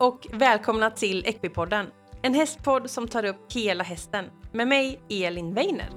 [0.00, 1.86] och välkomna till Equipodden.
[2.22, 4.24] En hästpodd som tar upp hela hästen.
[4.52, 5.90] Med mig, Elin Weiner.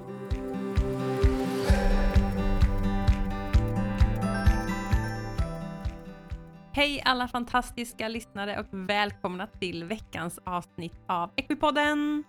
[6.72, 12.24] Hej alla fantastiska lyssnare och välkomna till veckans avsnitt av Equipodden.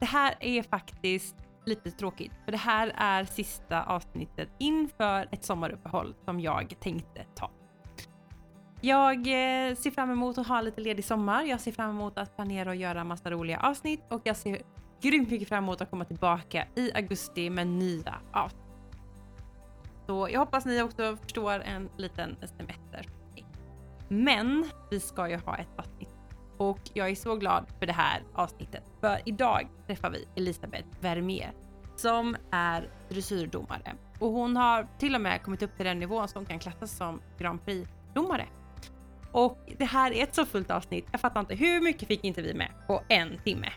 [0.00, 1.36] Det här är faktiskt
[1.66, 7.50] lite tråkigt, för det här är sista avsnittet inför ett sommaruppehåll som jag tänkte ta.
[8.80, 11.42] Jag eh, ser fram emot att ha lite ledig sommar.
[11.42, 14.62] Jag ser fram emot att planera och göra massa roliga avsnitt och jag ser
[15.00, 18.60] grymt mycket fram emot att komma tillbaka i augusti med nya avsnitt.
[20.06, 23.06] Så jag hoppas ni också förstår en liten semester.
[24.08, 26.14] Men vi ska ju ha ett avsnitt
[26.56, 28.82] och jag är så glad för det här avsnittet.
[29.00, 31.52] För idag träffar vi Elisabeth Vermeer
[31.96, 36.46] som är dressyrdomare och hon har till och med kommit upp till den nivån som
[36.46, 38.46] kan klassas som Grand Prix-domare.
[39.32, 41.06] Och det här är ett så fullt avsnitt.
[41.12, 43.68] Jag fattar inte hur mycket fick inte vi med på en timme?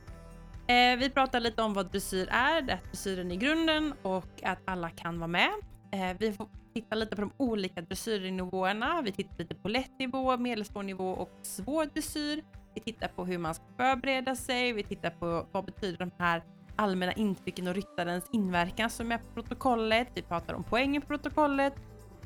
[0.68, 4.90] Eh, vi pratar lite om vad dressyr är, att dressyren är grunden och att alla
[4.90, 5.52] kan vara med.
[5.92, 9.02] Eh, vi får titta lite på de olika dressyrnivåerna.
[9.02, 12.44] Vi tittar lite på lätt nivå, medelsvår nivå och svår dressyr.
[12.76, 14.74] Vi tittar på hur man ska förbereda sig.
[14.74, 16.44] Vi tittar på vad betyder de här
[16.76, 20.08] allmänna intrycken och ryttarens inverkan som är på protokollet.
[20.14, 21.74] Vi pratar om poängen på protokollet.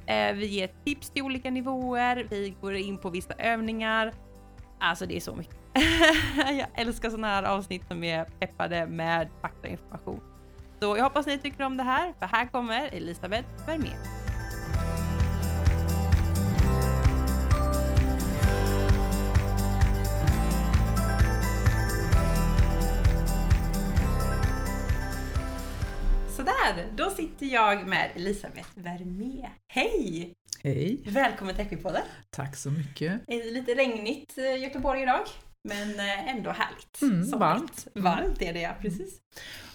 [0.08, 2.28] Eh, vi ger tips till olika nivåer.
[2.30, 4.14] Vi går in på vissa övningar.
[4.80, 5.56] Alltså det är så mycket.
[6.36, 10.22] jag älskar sådana här avsnitt som är peppade med faktainformation.
[10.80, 14.27] Så jag hoppas ni tycker om det här, för här kommer Elisabeth Vermeer.
[26.68, 29.52] Sådär, då sitter jag med Elisabeth Vermeer.
[29.68, 30.34] Hej!
[30.64, 31.00] Hej!
[31.06, 32.02] Välkommen till Equipodden.
[32.30, 33.22] Tack så mycket.
[33.28, 35.28] Det är lite regnigt i Göteborg idag,
[35.64, 37.02] men eh, ändå härligt.
[37.02, 37.88] Mm, varmt.
[37.96, 39.20] Varmt är det ja, precis.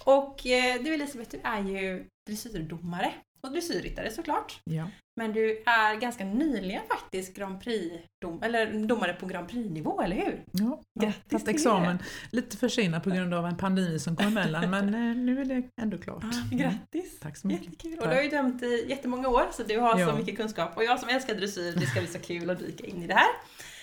[0.05, 4.61] Och eh, du Elisabeth, du är ju dressyrdomare och dressyrryttare såklart.
[4.65, 4.89] Ja.
[5.21, 10.17] Men du är ganska nyligen faktiskt Grand Prix dom, eller domare på Grand Prix-nivå, eller
[10.17, 10.45] hur?
[10.53, 11.99] Ja, ja, Grattis till examen
[12.31, 15.63] lite försenad på grund av en pandemi som kom emellan men eh, nu är det
[15.83, 16.25] ändå klart.
[16.25, 17.21] Ah, grattis!
[17.21, 17.65] Tack så mycket.
[17.65, 17.99] Jättekul!
[17.99, 20.17] Och du har ju dömt i jättemånga år så du har så Ja.
[20.17, 20.77] mycket kunskap.
[20.77, 23.15] Och jag som älskar dressyr, det ska bli så kul att dyka in i det
[23.15, 23.29] här.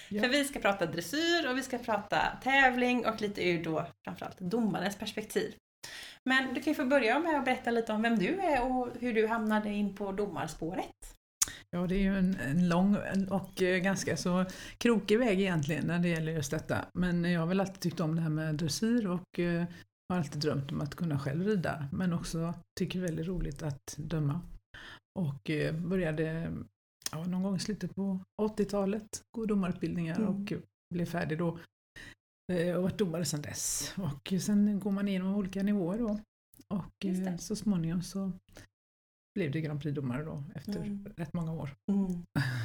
[0.10, 0.22] Ja.
[0.22, 4.40] För vi ska prata dressyr och vi ska prata tävling och lite ur då framförallt
[4.40, 5.54] domarens perspektiv.
[6.26, 8.88] Men du kan ju få börja med att berätta lite om vem du är och
[9.00, 11.16] hur du hamnade in på domarspåret.
[11.72, 12.98] Ja, det är ju en, en lång
[13.30, 14.46] och eh, ganska så
[14.78, 16.86] krokig väg egentligen när det gäller just detta.
[16.94, 19.66] Men jag har väl alltid tyckt om det här med dressyr och eh,
[20.10, 21.88] har alltid drömt om att kunna själv rida.
[21.92, 24.42] Men också tycker det är väldigt roligt att döma.
[25.20, 26.52] Och eh, började
[27.12, 30.30] ja, någon gång i slutet på 80-talet gå domarutbildningar Mm.
[30.30, 30.54] och
[30.96, 31.60] blev färdig då.
[32.78, 33.94] Och varit domare sedan dess.
[33.98, 36.20] Och sen går man igenom olika nivåer då.
[36.68, 37.06] Och
[37.40, 38.32] så småningom så
[39.40, 41.06] blev det Grand Prix-domare då efter Mm.
[41.18, 41.70] rätt många år.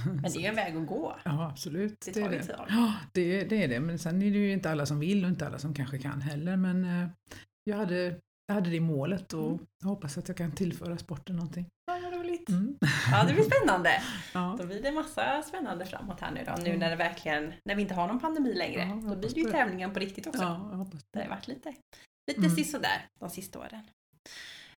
[0.06, 1.16] Men det är en väg att gå.
[1.24, 2.00] Ja, absolut.
[2.00, 2.64] Det Det, tar är det.
[2.68, 3.80] Ja, det, det är det.
[3.80, 6.20] Men sen är det ju inte alla som vill och inte alla som kanske kan
[6.20, 6.56] heller.
[6.56, 7.08] Men eh,
[7.64, 9.66] jag, hade, jag hade det målet och Mm.
[9.82, 11.66] jag hoppas att jag kan tillföra sporten någonting.
[11.86, 12.48] Ja, vad roligt.
[12.48, 12.76] Mm.
[13.10, 13.90] Ja, det blir spännande.
[14.34, 14.56] Ja.
[14.60, 16.52] Då blir det massa spännande framåt här nu då.
[16.62, 16.78] Nu Mm.
[16.80, 18.80] när det verkligen, när vi inte har någon pandemi längre.
[18.80, 20.42] Ja, då blir det ju tävlingen på riktigt också.
[20.42, 21.30] ja, jag hoppas Det har det.
[21.30, 21.74] varit lite,
[22.30, 22.50] lite Mm.
[22.56, 23.82] sisådär de sista åren.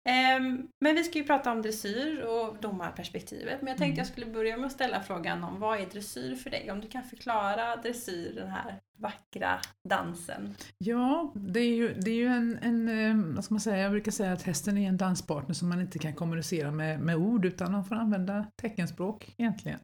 [0.06, 3.62] Ehm, men vi ska ju prata om dressyr och domarperspektivet.
[3.62, 3.98] Men jag tänkte Mm.
[3.98, 6.70] jag skulle börja med att ställa frågan om vad är dressyr för dig?
[6.70, 10.54] Om du kan förklara dressyr, den här vackra dansen.
[10.78, 13.90] Ja, det är ju, det är ju en, en, eh, vad ska man säga, jag
[13.92, 17.44] brukar säga att hästen är en danspartner som man inte kan kommunicera med, med ord
[17.44, 19.80] utan man får använda teckenspråk egentligen.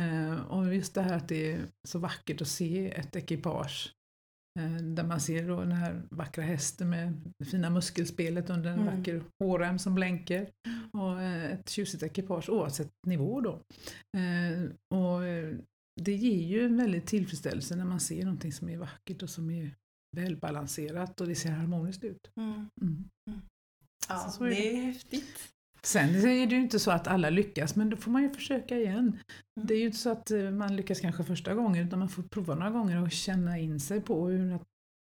[0.00, 3.92] Eh, och just det här att det är så vackert att se ett ekipage
[4.96, 8.96] där man ser då den här vackra hästen med det fina muskelspelet under en Mm.
[8.98, 10.50] vacker hårrem som blänker
[10.92, 13.52] och eh, ett tjusigt ekipage oavsett nivå då.
[14.18, 15.54] Eh, och eh,
[16.00, 19.50] det ger ju en väldig tillfredsställelse när man ser någonting som är vackert och som
[19.50, 19.74] är
[20.16, 22.30] välbalanserat och det ser harmoniskt ut.
[22.36, 23.04] Mm.
[24.08, 25.52] Ja, Så- så är det är häftigt.
[25.86, 28.76] Sen är det ju inte så att alla lyckas men då får man ju försöka
[28.76, 28.98] igen.
[28.98, 29.18] Mm.
[29.68, 32.22] Det är ju inte så att eh, man lyckas kanske första gången utan man får
[32.22, 34.58] prova några gånger och känna in sig på hur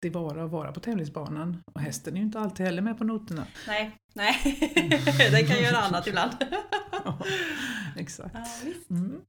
[0.02, 1.64] det var att vara på tävlingsbanan.
[1.74, 3.48] Och hästen är ju inte alltid heller med på noterna.
[3.68, 4.60] Nej, nej.
[5.32, 6.32] den kan göra annat ibland.
[7.06, 7.20] Ja,
[7.96, 8.36] Exakt.
[8.36, 8.96] Ja.
[8.96, 9.22] Mm.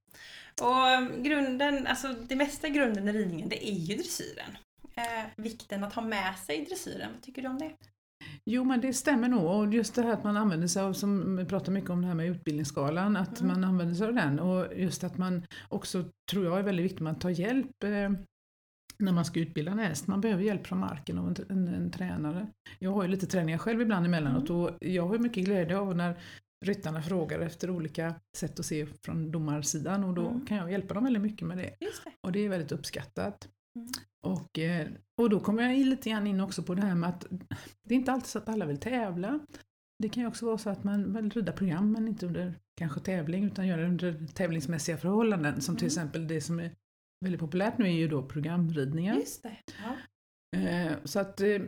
[0.60, 4.58] Och um, grunden, alltså det mesta grunden i ridningen, det är ju dressyren.
[4.94, 7.72] Eh, vikten att ha med sig dressyren, vad tycker du om det?
[8.44, 11.36] Jo men det stämmer nog och just det här att man använder sig av, som
[11.36, 13.52] vi pratar mycket om det här med utbildningsskalan, att Mm.
[13.52, 17.00] man använder sig av den och just att man också, tror jag är väldigt viktigt,
[17.00, 18.10] man tar hjälp eh,
[18.98, 20.06] när man ska utbilda en häst.
[20.06, 22.46] Man behöver hjälp från marken av en, en, en tränare.
[22.78, 24.62] Jag har ju lite träningar själv ibland emellanåt Mm.
[24.62, 26.18] och jag har mycket glädje av när
[26.64, 30.46] ryttarna frågar efter olika sätt att se från domarsidan och då Mm.
[30.46, 31.74] kan jag hjälpa dem väldigt mycket med det.
[31.80, 31.86] Det.
[32.20, 33.48] Och det är väldigt uppskattat.
[33.76, 33.88] Mm.
[34.22, 34.88] Och, eh,
[35.20, 37.26] och då kommer jag lite grann in också på det här med att
[37.82, 39.40] det är inte alltid så att alla vill tävla.
[39.98, 43.00] Det kan ju också vara så att man vill rida program men inte under kanske
[43.00, 45.60] tävling utan gör det under tävlingsmässiga förhållanden.
[45.60, 45.86] Som till Mm.
[45.86, 46.70] exempel det som är
[47.20, 49.14] väldigt populärt nu är ju då programridningar.
[49.14, 49.56] Just det.
[49.84, 49.96] Ja.
[50.56, 51.58] Eh, Så att eh,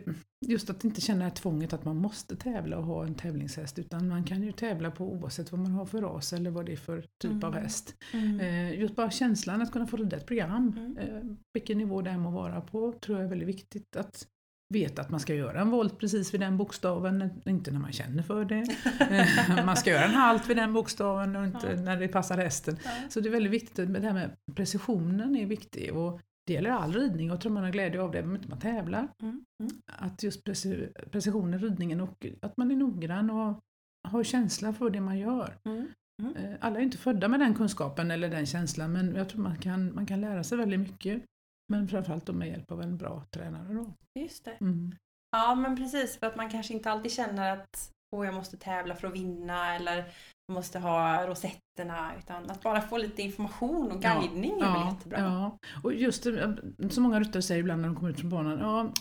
[0.45, 4.23] just att inte känna tvånget att man måste tävla och ha en tävlingshäst utan man
[4.23, 7.05] kan ju tävla på oavsett vad man har för ras eller vad det är för
[7.21, 7.63] typ av Mm.
[7.63, 7.95] häst.
[8.13, 8.39] Mm.
[8.39, 10.97] Eh, Just bara känslan att kunna få rida ett program, Mm.
[10.97, 11.23] eh,
[11.53, 14.27] vilken nivå det än må vara på, tror jag är väldigt viktigt att
[14.73, 18.23] veta att man ska göra en volt precis vid den bokstaven, inte när man känner
[18.23, 18.65] för det.
[19.59, 21.81] Eh, man ska göra en halt vid den bokstaven och inte Ja.
[21.81, 22.77] när det passar hästen.
[22.85, 22.91] Ja.
[23.09, 26.69] Så det är väldigt viktigt, med det här med precisionen är viktig och det gäller
[26.69, 29.07] all ridning och jag tror man har glädje av det om inte man tävlar.
[29.21, 29.45] Mm.
[29.63, 29.81] Mm.
[29.85, 33.59] Att just preci- precision i ridningen och att man är noggrann och
[34.07, 35.57] har känsla för det man gör.
[35.65, 35.87] Mm.
[36.35, 39.57] Eh, Alla är inte födda med den kunskapen eller den känslan men jag tror man
[39.57, 41.23] kan, man kan lära sig väldigt mycket.
[41.71, 43.73] Men framförallt då med hjälp av en bra tränare.
[43.73, 43.93] Då.
[44.19, 44.51] Just det.
[44.61, 44.95] Mm.
[45.31, 48.95] Ja men precis för att man kanske inte alltid känner att åh jag måste tävla
[48.95, 49.95] för att vinna eller
[50.47, 54.93] jag måste ha rosetterna utan att bara få lite information och Ja, guidning är väl
[54.93, 55.19] jättebra.
[55.19, 55.57] Ja.
[55.83, 56.57] Och just det,
[56.89, 58.93] så många ryttare säger ibland när de kommer ut från banan, ja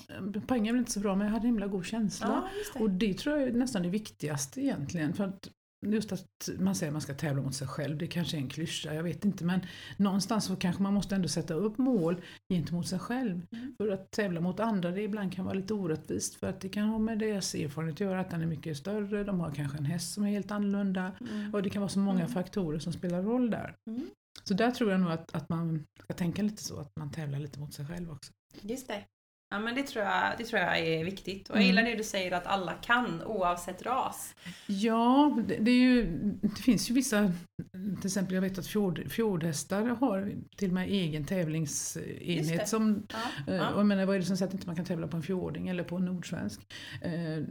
[0.46, 2.26] poängen är väl inte så bra men jag hade himla god känsla.
[2.28, 2.80] Ja, det.
[2.80, 5.14] Och det tror jag är nästan det viktigaste egentligen.
[5.14, 5.48] För att
[5.86, 8.48] just att man säger att man ska tävla mot sig själv, det kanske är en
[8.48, 9.44] klyscha, jag vet inte.
[9.44, 9.60] Men
[9.96, 13.46] någonstans så kanske man måste ändå sätta upp mål gentemot sig själv.
[13.52, 13.74] Mm.
[13.76, 16.34] För att tävla mot andra, det ibland kan vara lite orättvist.
[16.34, 19.24] För att det kan ha med deras erfarenhet att göra, att den är mycket större,
[19.24, 21.12] de har kanske en häst som är helt annorlunda.
[21.20, 21.54] Mm.
[21.54, 22.32] Och det kan vara så många Mm.
[22.32, 23.74] faktorer som spelar roll där.
[23.90, 24.10] Mm.
[24.44, 27.38] Så där tror jag nog att, att man ska tänka lite så, att man tävlar
[27.38, 28.32] lite mot sig själv också.
[28.62, 29.04] Just det.
[29.50, 31.48] Ja men det tror, jag, det tror jag är viktigt.
[31.48, 31.66] Och jag Mm.
[31.76, 34.34] gillar det du säger att alla kan oavsett ras.
[34.66, 37.32] Ja, det, det, är ju, det finns ju vissa,
[37.72, 42.68] till exempel jag vet att fjord, fjordhästar har till och med egen tävlingsenhet.
[42.68, 43.52] Som, Ja.
[43.52, 43.68] eh, Ja.
[43.70, 45.22] och jag menar, vad är det som säger att inte man kan tävla på en
[45.22, 46.60] fjording eller på en nordsvensk?
[47.02, 47.44] Eh,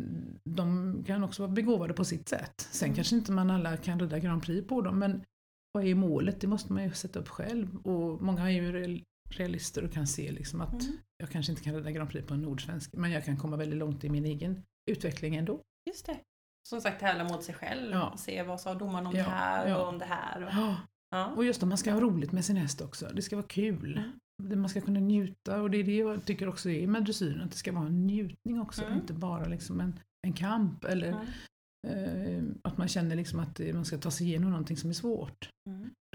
[0.43, 2.67] De kan också vara begåvade på sitt sätt.
[2.71, 2.95] Sen Mm.
[2.95, 5.21] kanske inte man alla kan rida Grand Prix på dem men
[5.71, 6.41] vad är målet?
[6.41, 7.77] Det måste man ju sätta upp själv.
[7.77, 10.97] Och många är ju real- realister och kan se liksom att Mm.
[11.17, 13.79] Jag kanske inte kan rida Grand Prix på en nordsvensk men jag kan komma väldigt
[13.79, 15.61] långt i min egen utveckling ändå.
[15.89, 16.17] Just det.
[16.69, 18.13] Som sagt tävla mot sig själv Ja.
[18.17, 19.77] se vad sa domaren om Ja, det här ja.
[19.81, 20.43] och om det här.
[20.43, 20.49] Och,
[21.11, 21.25] Ja.
[21.35, 23.09] Och just det, man ska ha roligt med sin häst också.
[23.13, 23.97] Det ska vara kul.
[24.43, 24.59] Mm.
[24.61, 27.51] Man ska kunna njuta och det är det jag tycker också är med dressyren, att
[27.51, 28.83] det ska vara en njutning också.
[28.83, 28.97] Mm.
[28.99, 31.25] Inte bara liksom en, en kamp eller
[31.87, 32.37] Mm.
[32.37, 35.49] eh, att man känner liksom att man ska ta sig igenom någonting som är svårt.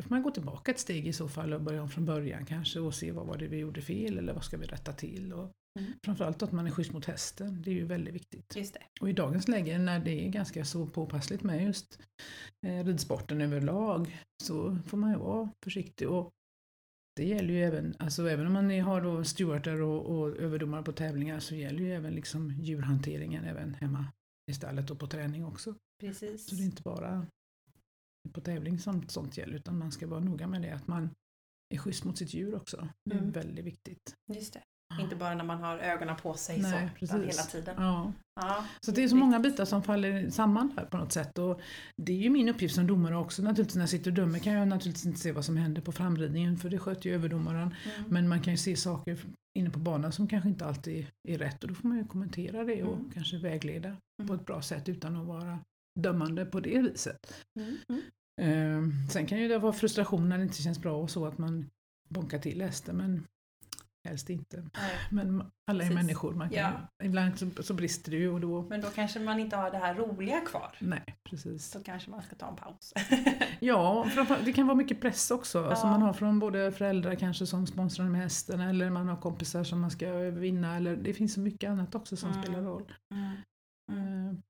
[0.03, 2.47] Då får man gå tillbaka ett steg i så fall och börja om från början
[2.47, 5.33] kanske och se vad var det vi gjorde fel eller vad ska vi rätta till.
[5.33, 5.93] Och Mm.
[6.05, 8.57] Framförallt att man är schysst mot hästen, det är ju väldigt viktigt.
[8.57, 8.83] Just det.
[9.01, 12.01] Och i dagens läge när det är ganska så påpassligt med just
[12.67, 16.09] eh, ridsporten överlag så får man ju vara försiktig.
[16.09, 16.31] Och
[17.17, 20.93] det gäller ju även, alltså även om man har då stewarder och, och överdomare på
[20.93, 24.07] tävlingar så gäller ju även liksom djurhanteringen även hemma
[24.51, 25.75] i stallet och på träning också.
[26.01, 26.47] Precis.
[26.47, 27.27] Så det är inte bara
[28.33, 31.11] på tävling som sånt gäller utan man ska vara noga med det att man
[31.75, 32.89] är schysst mot sitt djur också.
[33.11, 33.31] Det är Mm.
[33.33, 34.15] väldigt viktigt.
[34.35, 34.61] Just det.
[35.01, 37.39] Inte bara när man har ögonen på sig Nej, så, utan precis.
[37.39, 37.75] hela tiden.
[37.85, 38.13] Ja.
[38.41, 38.65] Ja.
[38.87, 41.39] Så det är så många bitar som faller samman här på något sätt.
[41.39, 41.61] Och
[41.97, 43.75] det är ju min uppgift som domare också naturligtvis.
[43.77, 46.57] När jag sitter och dömer kan jag naturligtvis inte se vad som händer på framridningen
[46.59, 47.75] för det sköter ju överdomaren.
[47.97, 48.11] Mm.
[48.11, 49.19] Men man kan ju se saker
[49.59, 52.65] inne på banan som kanske inte alltid är rätt och då får man ju kommentera
[52.65, 53.11] det och Mm.
[53.11, 54.29] kanske vägleda Mm.
[54.29, 55.59] på ett bra sätt utan att vara
[56.01, 57.35] dömande på det viset.
[57.61, 57.77] Mm.
[57.89, 58.03] Mm.
[58.41, 61.39] Eh, sen kan ju det vara frustration när det inte känns bra och så att
[61.39, 61.71] man
[62.09, 63.27] bonkar till hästen men
[64.09, 64.57] helst inte.
[64.57, 64.91] Nej.
[65.11, 65.95] Men alla är Precis.
[65.95, 66.73] människor, man kan Ja.
[67.05, 69.79] ibland så, så brister det ju och då, Men då kanske man inte har det
[69.79, 70.77] här roliga kvar.
[70.81, 71.67] nej precis.
[71.71, 72.93] Så kanske man ska ta en paus.
[73.61, 74.07] Ja,
[74.45, 75.77] det kan vara mycket press också Ja.
[75.77, 79.65] som man har från både föräldrar kanske som sponsrar med hästen eller man har kompisar
[79.65, 82.43] som man ska vinna eller det finns så mycket annat också som Mm.
[82.43, 82.93] spelar roll.
[83.15, 83.37] Mm.
[83.93, 84.43] Mm.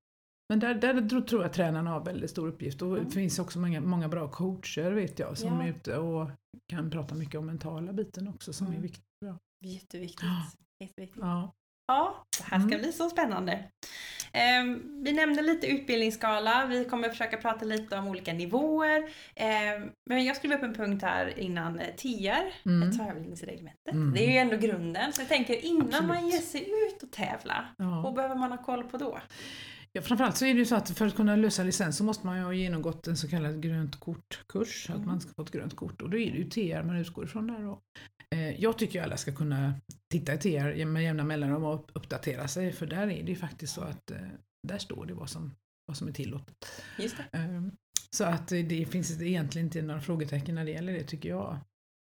[0.51, 3.59] Eh, Men där, där tror- jag tränarna har väldigt stor uppgift och det finns också
[3.59, 5.65] många, många bra coacher vet jag som Ja.
[5.65, 6.31] är ute och
[6.69, 8.79] kan prata mycket om mentala biten också som Mm.
[8.79, 9.05] är viktigt.
[9.65, 10.23] Jätteviktigt.
[10.23, 10.47] Ja.
[10.87, 11.23] Jätteviktigt.
[11.23, 11.53] Ja.
[11.87, 12.81] Ja, det här ska Mm.
[12.81, 13.65] bli så spännande.
[14.33, 19.09] Ehm, vi nämnde lite utbildningsskala, vi kommer försöka prata lite om olika nivåer.
[19.37, 22.99] Ehm, men jag skrev upp en punkt här innan eh, TR, Mm.
[22.99, 23.93] tävlingsreglementet.
[23.95, 24.15] Mm.
[24.15, 25.13] Det är ju ändå grunden.
[25.13, 26.33] Så jag tänker innan man Absolut.
[26.35, 28.01] ger sig ut och tävla, Ja.
[28.05, 29.19] vad behöver man ha koll på då?
[29.93, 32.27] Ja, framförallt så är det ju så att för att kunna lösa licens så måste
[32.27, 35.01] man ju ha genomgått en så kallad grönt kort-kurs, Mm.
[35.01, 37.25] att man ska få ett grönt kort och då är det ju TR man utgår
[37.25, 37.65] ifrån där.
[37.67, 37.83] Och,
[38.31, 39.75] eh, jag tycker ju alla ska kunna
[40.13, 43.75] titta i TR med jämna mellanrum och uppdatera sig för där är det ju faktiskt
[43.75, 44.17] så att eh,
[44.69, 45.55] där står det vad som,
[45.87, 46.83] vad som är tillåtet.
[46.99, 47.39] Just det.
[47.39, 47.63] Eh,
[48.11, 51.59] så att det finns egentligen inte några frågetecken när det gäller det tycker jag.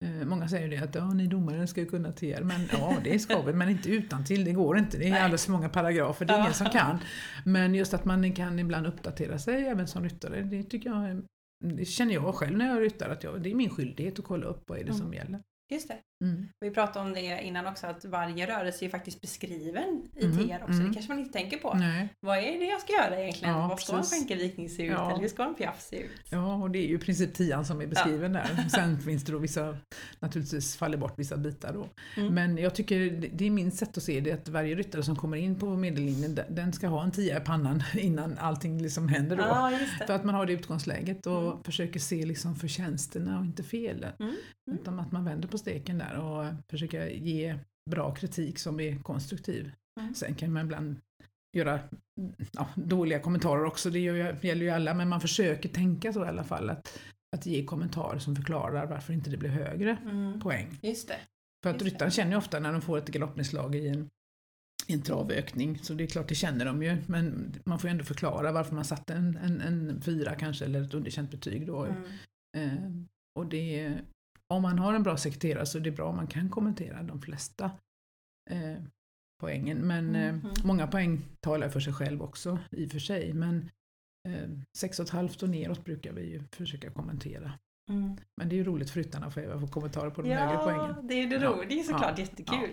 [0.04, 3.18] Eh, Många säger det att ja, ni domare ska ju kunna TR, men ja det
[3.18, 4.44] ska vi, men inte utan till.
[4.44, 4.98] det går inte.
[4.98, 6.98] Det är alldeles för många paragrafer, det är ingen som kan.
[7.44, 11.22] Men just att man kan ibland uppdatera sig även som ryttare, det tycker jag
[11.64, 14.46] det känner jag själv när jag ryttar att jag, det är min skyldighet att kolla
[14.46, 15.40] upp vad är det som gäller.
[15.72, 15.96] Just det.
[16.24, 16.48] Mm.
[16.60, 20.62] Vi pratade om det innan också att varje rörelse är faktiskt beskriven i Mm, TR
[20.62, 20.72] också.
[20.72, 20.88] mm.
[20.88, 21.74] Det kanske man inte tänker på.
[21.74, 22.08] Nej.
[22.20, 23.54] Vad är det jag ska göra egentligen?
[23.54, 24.90] Ja, Vad ska en skänkelvikning se ut?
[24.92, 25.10] Ja.
[25.10, 26.10] Eller hur ska en piaff se ut?
[26.30, 28.68] Ja, och det är ju i princip tian som är beskriven där.
[28.68, 29.76] Sen finns det då vissa,
[30.20, 31.88] naturligtvis faller bort vissa bitar då.
[32.16, 32.34] Mm.
[32.34, 32.98] Men jag tycker,
[33.32, 36.38] det- är min sätt att se det, att varje ryttare som kommer in på medellinjen,
[36.48, 39.42] den- ska ha en tia i pannan innan allting liksom händer då.
[39.42, 41.62] Ja, För att man har det utgångsläget och Mm.
[41.62, 44.12] försöker se liksom förtjänsterna och inte felen.
[44.18, 44.34] Mm.
[44.68, 44.78] Mm.
[44.80, 47.58] Utan att man vänder på steken där och försöker ge
[47.90, 49.72] bra kritik som är konstruktiv.
[50.00, 50.14] Mm.
[50.14, 50.96] Sen kan man ibland
[51.56, 51.80] göra
[52.52, 56.44] ja, dåliga kommentarer också, det gäller ju alla, men man försöker tänka så i alla
[56.44, 56.70] fall.
[56.70, 57.00] Att,
[57.36, 60.40] att ge kommentarer som förklarar varför inte det blir högre Mm.
[60.40, 60.78] poäng.
[60.82, 61.18] Just det.
[61.62, 64.08] För att ryttaren känner ju ofta när de får ett galoppnedslag i en,
[64.86, 67.92] i en travökning, så det är klart det känner de ju, men man får ju
[67.92, 71.84] ändå förklara varför man satte en, en, en fyra kanske, eller ett underkänt betyg då.
[71.84, 72.02] Mm.
[72.56, 72.90] Eh,
[73.38, 73.94] och det,
[74.54, 77.20] om man har en bra sekreterare så är det bra om man kan kommentera de
[77.22, 77.70] flesta
[78.50, 78.82] eh,
[79.40, 79.78] poängen.
[79.78, 80.52] Men eh, Mhm.
[80.64, 83.32] många poäng talar för sig själv också i och för sig.
[83.32, 83.70] Men
[84.28, 84.48] eh,
[84.78, 87.52] sex och ett halvt och neråt brukar vi ju försöka kommentera.
[87.90, 88.16] Mm.
[88.36, 90.60] Men det är ju roligt för ryttarna att få få kommentarer på de högre Ja,
[90.64, 91.06] poängen.
[91.06, 91.50] det är det Ja.
[91.50, 91.68] roligt.
[91.68, 92.24] Det är såklart Ja.
[92.24, 92.70] jättekul.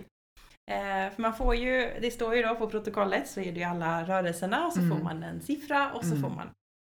[0.72, 3.64] Eh, för man får ju, det står ju då på protokollet så är det ju
[3.66, 4.98] alla rörelserna och så Mm.
[4.98, 6.22] får man en siffra och så Mm.
[6.22, 6.48] får man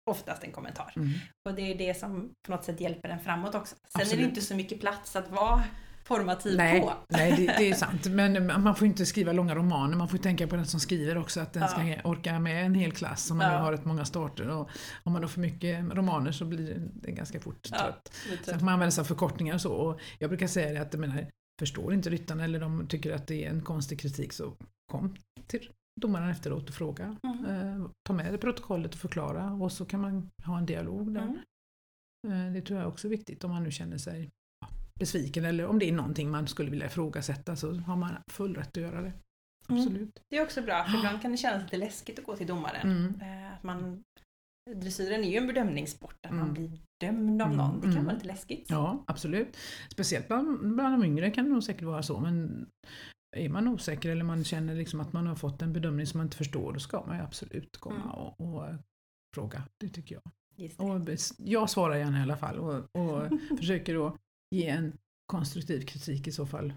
[0.09, 0.93] oftast en kommentar.
[0.95, 1.09] Mm.
[1.49, 3.75] Och det är det som på något sätt hjälper en framåt också.
[3.75, 4.25] Sen är det Absolut.
[4.29, 5.63] inte så mycket plats att vara
[6.05, 6.93] formativ Nej, på.
[7.09, 8.05] nej det, det är sant.
[8.05, 9.97] Men man får inte skriva långa romaner.
[9.97, 11.67] Man får tänka på den som skriver också, att den Ja.
[11.67, 13.57] ska orka med en hel klass om man Ja.
[13.59, 14.47] har rätt många starter.
[14.49, 14.69] Och
[15.03, 17.77] om man då får mycket romaner så blir det- ganska fort Ja.
[17.77, 18.13] trött.
[18.45, 19.73] Sen får man använda sig av förkortningar och så.
[19.73, 21.27] Och jag brukar säga det att jag menar,
[21.59, 24.53] förstår inte ryttarna eller de tycker att det är en konstig kritik så
[24.91, 25.15] kom
[25.47, 25.69] till
[26.01, 27.15] domaren efteråt och fråga.
[27.23, 27.45] Mm.
[27.45, 31.21] Eh, ta med det protokollet och förklara och så kan man ha en dialog där.
[31.21, 32.47] Mm.
[32.47, 34.29] Eh, Det tror jag också är viktigt om man nu känner sig
[34.61, 34.67] ja,
[34.99, 38.67] besviken eller om det är någonting man skulle vilja ifrågasätta så har man full rätt
[38.77, 39.13] att göra det.
[39.69, 39.81] Mm.
[39.81, 40.19] Absolut.
[40.29, 42.91] Det är också bra, för ibland kan det kännas lite läskigt att gå till domaren.
[42.91, 43.21] Mm.
[43.21, 44.03] Eh, Att man,
[44.75, 46.53] dressyren är ju en bedömningssport, att man Mm.
[46.53, 47.75] blir dömd av Mm, någon.
[47.75, 48.05] Det kan mm.
[48.05, 48.65] vara lite läskigt.
[48.69, 49.57] Ja, absolut.
[49.89, 52.67] Speciellt bland, bland de yngre kan det nog säkert vara så men
[53.31, 56.25] är man osäker eller man känner liksom att man har fått en bedömning som man
[56.27, 58.09] inte förstår då ska man ju absolut komma Mm.
[58.09, 58.75] och, och eh,
[59.35, 59.63] fråga.
[59.77, 60.23] Det tycker jag.
[60.55, 60.79] Det.
[60.79, 64.17] Och jag svarar gärna i alla fall och, och försöker då
[64.55, 66.73] ge en konstruktiv kritik i så fall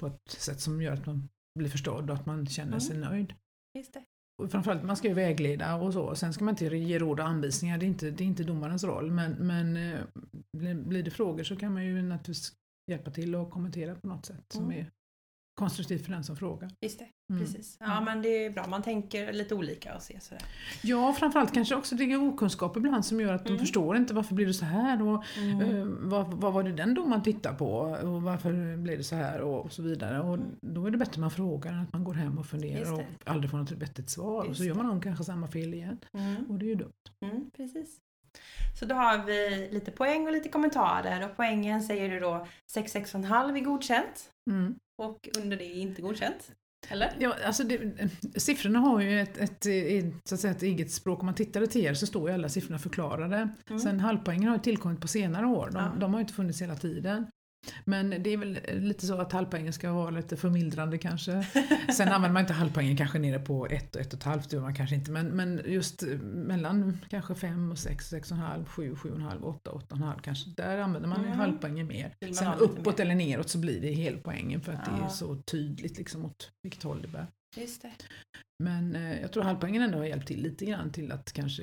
[0.00, 2.80] på ett sätt som gör att man blir förstådd och att man känner Mm.
[2.80, 3.34] sig nöjd.
[3.78, 4.04] Just det.
[4.42, 6.14] Och framförallt man ska ju vägleda och så.
[6.14, 8.84] Sen ska man inte ge råd och anvisningar, det är inte, det är inte domarens
[8.84, 9.10] roll.
[9.10, 10.00] Men, men eh,
[10.56, 12.52] blir, det frågor så kan man ju naturligtvis
[12.90, 14.78] hjälpa till och kommentera på något sätt som Mm.
[14.80, 14.90] är
[15.60, 16.70] konstruktivt för den som frågar.
[16.80, 17.06] Just det.
[17.30, 17.42] Mm.
[17.42, 17.76] Precis.
[17.80, 18.04] Ja Mm.
[18.04, 20.42] men det är bra, man tänker lite olika och ser sådär.
[20.82, 23.60] Ja, framförallt kanske också det är okunskap ibland som gör att de Mm.
[23.60, 25.60] förstår inte varför blir det så här och Mm.
[25.60, 27.70] eh, vad, vad var det den domaren tittade på
[28.02, 30.20] och varför blev det så här och så vidare.
[30.20, 30.46] Och Mm.
[30.60, 33.50] då är det bättre man frågar än att man går hem och funderar och aldrig
[33.50, 35.98] får något vettigt svar och Just så gör man nog kanske samma fel igen.
[36.12, 36.44] Mm.
[36.50, 36.92] Och det är ju dumt.
[37.56, 37.98] Precis.
[38.78, 42.94] Så då har vi lite poäng och lite kommentarer och poängen säger du då 6,
[42.94, 44.74] 6,5 är godkänt Mm.
[45.02, 46.50] och under det är inte godkänt.
[46.88, 47.12] Eller?
[47.18, 47.80] Ja, alltså det,
[48.36, 51.20] siffrorna har ju ett, ett, ett, så att säga, ett eget språk.
[51.20, 53.48] Om man tittar TR så står ju alla siffrorna förklarade.
[53.68, 53.80] Mm.
[53.80, 55.70] Sen halvpoängen har ju tillkommit på senare år.
[55.72, 55.92] De, Ja.
[56.00, 57.26] de har ju inte funnits hela tiden.
[57.84, 61.42] Men det är väl lite så att halvpoängen ska vara lite förmildrande kanske.
[61.96, 64.96] Sen använder man inte halvpoängen kanske nere på 1 och 1,5 det gör man kanske
[64.96, 65.10] inte.
[65.10, 70.50] Men, men just mellan kanske 5 och 6, 6,5, 7, 7,5, 8, 8,5 kanske.
[70.56, 71.38] Där använder man Mm.
[71.38, 72.14] halvpoängen mer.
[72.34, 73.04] Sen uppåt mer.
[73.04, 75.08] eller neråt så blir det helpoängen för att det är Ja.
[75.08, 77.26] så tydligt liksom åt vilket håll det bär.
[77.56, 77.92] Just det.
[78.64, 81.62] Men eh, jag tror halvpoängen ändå har hjälpt till lite grann till att kanske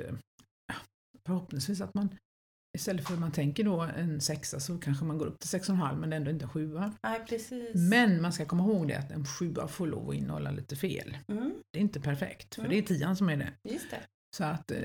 [0.68, 0.76] ja,
[1.28, 2.10] förhoppningsvis att man
[2.78, 5.96] istället för att man tänker då en sexa så kanske man går upp till 6,5
[6.00, 6.94] men det är ändå inte en sjua.
[7.04, 7.76] Nej, precis.
[7.76, 11.18] Men man ska komma ihåg det att en sjua får lov att innehålla lite fel.
[11.28, 12.72] Mm, Det är inte perfekt för Mm.
[12.72, 13.54] det är tian som är det.
[13.64, 14.00] just det.
[14.38, 14.78] Så att eh,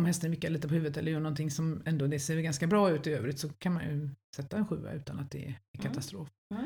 [0.00, 2.90] om hästen vickar lite på huvudet eller gör någonting som ändå det ser ganska bra
[2.90, 5.58] ut i övrigt så kan man ju sätta en sjua utan att det är Mm.
[5.82, 6.28] katastrof.
[6.54, 6.64] Mm.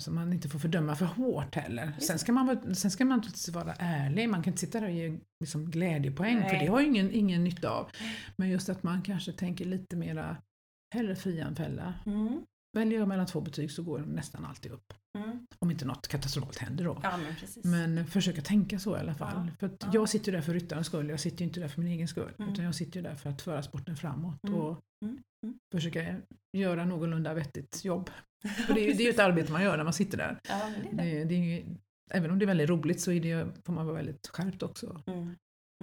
[0.00, 1.92] Så man inte får fördöma för hårt heller.
[1.98, 4.92] Sen ska, man, sen ska man naturligtvis vara ärlig, man kan inte sitta där och
[4.92, 6.58] ge liksom glädjepoäng för Nej.
[6.58, 7.90] det har ju ingen, ingen nytta av.
[8.36, 10.36] Men just att man kanske tänker lite mera
[10.94, 11.94] hellre fria än fälla.
[12.06, 12.42] Mm.
[12.76, 14.94] Väljer jag mellan två betyg så går nästan alltid upp.
[15.18, 15.46] Mm.
[15.58, 17.00] Om inte något katastrofalt händer då.
[17.02, 17.16] Ja,
[17.64, 17.94] men.
[17.94, 19.46] Men försöka tänka så i alla fall.
[19.46, 19.90] Ja, För ja.
[19.92, 22.08] jag sitter ju där för ryttarens skull, jag sitter ju inte där för min egen
[22.08, 22.32] skull.
[22.38, 22.52] Mm.
[22.52, 24.60] Utan jag sitter ju där för att föra sporten framåt Mm.
[24.60, 25.58] och Mm, mm.
[25.74, 26.16] försöka
[26.56, 28.10] göra någorlunda vettigt jobb.
[28.66, 30.38] För det, är ju- det är ju ett arbete man gör när man sitter där.
[30.42, 30.52] Det
[31.02, 31.24] är det.
[31.24, 31.64] Det, är ju,
[32.10, 35.02] även om det är väldigt roligt så är det, får man vara väldigt skärpt också.
[35.06, 35.34] Mm.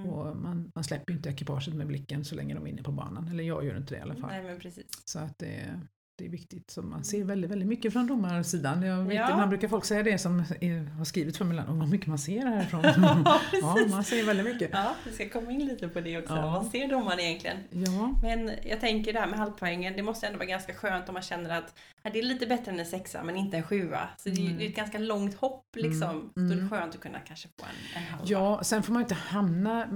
[0.10, 2.92] Och man, man släpper ju inte ekipaget med blicken så länge de är inne på
[2.92, 3.28] banan.
[3.28, 4.30] Eller jag gör inte det i alla fall.
[4.30, 4.72] Nej.
[5.06, 5.82] Så att det,
[6.18, 6.72] det är viktigt.
[6.72, 8.82] Så man ser väldigt, väldigt mycket från domarsidan.
[8.84, 9.32] Jag vet, Ja.
[9.32, 11.64] Ibland brukar folk säga det som är, har skrivit för mig.
[11.70, 12.82] "Åh, vad mycket man ser härifrån.
[12.98, 14.70] Ja, ja, man ser väldigt mycket.
[14.74, 16.34] Ja, vi ska komma in lite på det också.
[16.36, 16.42] Ja.
[16.52, 17.58] Vad ser domaren egentligen?
[17.72, 21.14] Ja, Men jag tänker det här med halvpoängen, det måste ändå vara ganska skönt om
[21.14, 21.74] man känner att
[22.14, 24.10] det är lite bättre än en sexa men inte en sjua.
[24.18, 24.58] Så det är Mm.
[24.58, 26.10] det ett ganska långt hopp liksom.
[26.10, 26.70] Mm, det är mm.
[26.70, 28.26] skönt att kunna kanske få en, en halva.
[28.30, 29.88] ja, sen får man inte hamna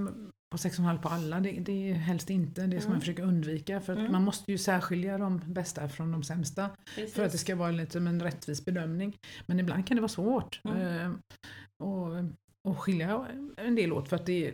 [0.52, 1.40] på 6,5 på alla.
[1.40, 2.62] Det, det är helst inte.
[2.68, 2.92] Det ska Mm.
[2.92, 3.82] man försöka undvika.
[3.82, 4.12] För att Mm.
[4.12, 6.70] man måste ju särskilja de bästa från de sämsta.
[6.96, 7.14] Precis.
[7.14, 9.18] För att det ska vara lite som en rättvis bedömning.
[9.46, 10.62] Men ibland kan det vara svårt.
[10.64, 10.78] Mm.
[10.78, 11.12] Eh,
[11.84, 12.08] och,
[12.68, 13.28] och skilja
[13.58, 14.54] en del åt för att det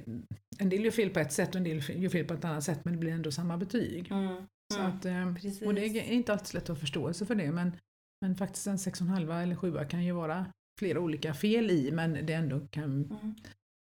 [0.60, 2.63] en del gör fel på ett sätt och en del gör fel på ett annat
[2.63, 4.12] sätt men det blir ändå samma betyg.
[4.12, 4.46] Mm.
[4.74, 4.92] Så Mm.
[4.92, 7.72] att, eh, och det är inte alltid så lätt att ha förståelse för det men,
[8.22, 10.46] men faktiskt en 6,5 eller 7 kan ju vara
[10.80, 13.18] flera olika fel i men det ändå kan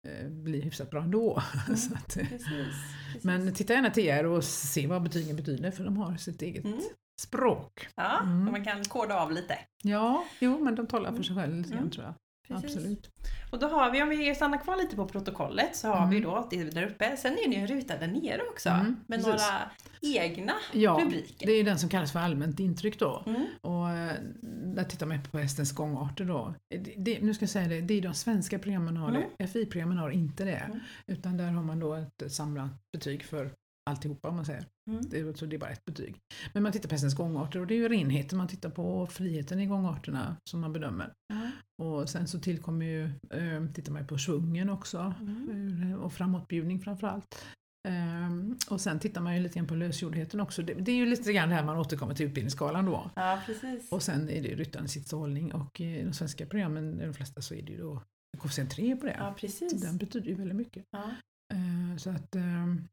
[0.06, 0.26] Mm.
[0.26, 1.42] eh, bli hyfsat bra ändå.
[1.68, 1.80] Mm.
[1.96, 2.30] att, Precis.
[2.30, 3.24] Precis.
[3.24, 6.66] men titta gärna till er och se vad betygen betyder för de har sitt eget
[6.66, 6.80] Mm.
[7.22, 7.88] språk.
[7.96, 8.52] Ja, Mm.
[8.52, 9.58] man kan koda av lite.
[9.84, 11.92] Ja, jo men de talar för sig själva lite grann Mm.
[11.92, 12.14] tror jag.
[12.48, 12.76] Precis.
[12.76, 13.10] Absolut.
[13.52, 16.10] Och då har vi, om vi stannar kvar lite på protokollet, så har Mm.
[16.10, 17.18] vi då det där uppe.
[17.18, 18.70] Sen är det ju en ruta där nere också.
[18.70, 19.26] Mm, med precis.
[19.28, 19.72] några
[20.24, 21.46] egna Ja, rubriker.
[21.48, 23.24] Det är den som kallas för allmänt intryck då.
[23.26, 23.46] Mm.
[23.62, 24.14] Och eh,
[24.76, 26.54] där tittar man på hästens gångarter då.
[26.70, 29.48] Det, det, nu ska jag säga det, det är de svenska programmen har det.
[29.48, 30.52] FI-programmen har inte det.
[30.52, 30.80] Mm.
[31.08, 33.52] Utan där har man då ett samlat betyg för
[33.90, 34.66] alltihopa om man säger.
[34.90, 35.02] Mm.
[35.10, 36.16] Det, är- så det är bara ett betyg.
[36.54, 39.12] Men man tittar på hästens gångarter och det är ju renheten man tittar på och
[39.12, 41.14] friheten i gångarterna som man bedömer.
[41.28, 41.52] Ja.
[41.86, 45.92] Och sen så tillkommer ju, eh, tittar man ju på svungen också Mm.
[45.92, 47.46] eh, och framåtbjudning framförallt.
[47.88, 50.62] Ehm, och sen tittar man ju lite grann på lösgjordheten också.
[50.62, 53.12] Det, det är ju lite grann det här man återkommer till utbildningsskalan då.
[53.16, 53.92] ja, precis.
[53.92, 57.54] Och sen är det ju ryttarens sittshållning och i de svenska programmen, de flesta, så
[57.54, 58.02] är det ju då
[58.38, 59.16] koefficient 3 på det.
[59.20, 59.82] Ja, så precis.
[59.82, 60.84] den betyder ju väldigt mycket.
[60.92, 61.04] Ja.
[61.54, 62.88] Eh, så att ehm,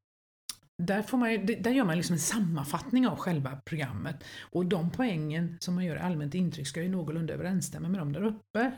[0.86, 4.24] där, får man där gör man liksom en sammanfattning av själva programmet.
[4.40, 8.12] Och de poängen som man gör i allmänt intryck ska ju någorlunda överensstämma med de
[8.12, 8.72] där uppe.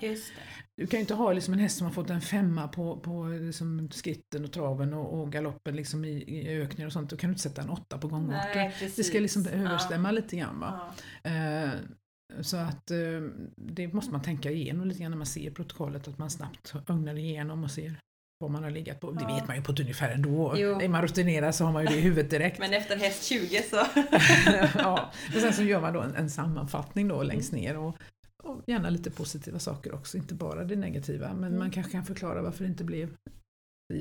[0.76, 3.24] Du kan ju inte ha liksom en häst som har fått en femma på, på
[3.24, 7.10] liksom skritten och traven och, och galoppen liksom i, i ökningar och sånt.
[7.10, 8.08] Då kan du inte sätta en åtta på
[8.70, 8.96] precis.
[8.96, 9.50] Det ska liksom Ja.
[9.50, 10.60] överstämma lite grann.
[10.60, 10.94] Va?
[11.22, 11.30] Ja.
[11.30, 11.70] Eh,
[12.40, 12.96] så att eh,
[13.56, 17.18] det måste man tänka igenom lite grann när man ser protokollet, att man snabbt ögnar
[17.18, 17.96] igenom och ser
[18.44, 19.10] vad man har legat på.
[19.12, 20.54] Det vet man ju på ett ungefär ändå.
[20.56, 20.80] Jo.
[20.80, 22.58] Är man rutinerad så har man ju det i huvudet direkt.
[22.58, 23.76] Men efter häst 20 så...
[24.78, 25.12] ja.
[25.34, 27.96] Och sen så gör man då en, en sammanfattning då längst ner och,
[28.42, 31.28] och gärna lite positiva saker också, inte bara det negativa.
[31.34, 31.58] Men Mm.
[31.58, 33.14] man kanske kan förklara varför det inte blev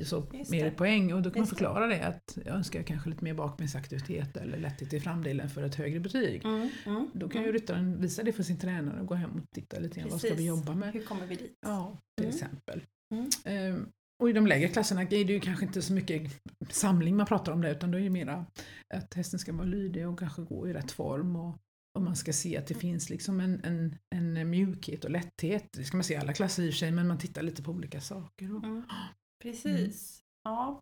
[0.04, 0.70] så Just mer det.
[0.70, 1.56] poäng och då kan man Just det.
[1.56, 5.74] förklara det att jag önskar kanske lite mer bakbensaktivitet eller lätthet i framdelen för ett
[5.74, 6.44] högre betyg.
[6.44, 7.52] Mm, mm, Då kan ju mm.
[7.60, 10.08] ryttaren visa det för sin tränare och gå hem och titta lite grann.
[10.10, 10.92] Vad ska vi jobba med?
[10.92, 11.52] Hur kommer vi dit?
[11.66, 12.34] Ja, till Mm.
[12.36, 12.82] exempel.
[13.46, 13.86] Mm.
[14.24, 16.32] Och i de lägre klasserna är det ju kanske inte så mycket
[16.70, 18.46] samling man pratar om det utan då är det mera
[18.94, 21.58] att hästen ska vara lydig och kanske gå i rätt form och,
[21.94, 25.68] och man ska se att det finns liksom en, en, en mjukhet och lätthet.
[25.72, 27.62] Det ska man se i alla klasser i och för sig men man tittar lite
[27.62, 28.56] på olika saker.
[28.56, 28.82] Och, Mm.
[29.42, 30.20] Precis.
[30.44, 30.80] Ja.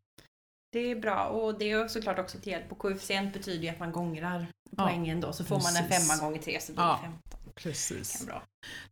[0.72, 2.72] Det är bra och det är såklart också till hjälp.
[2.72, 5.32] Och koefficient betyder ju att man gångrar Ja, poängen då.
[5.32, 6.08] Så får man en precis.
[6.08, 6.98] femma gånger tre så blir Ja.
[7.02, 7.40] det 15.
[7.54, 8.16] precis.
[8.18, 8.42] Kan bra.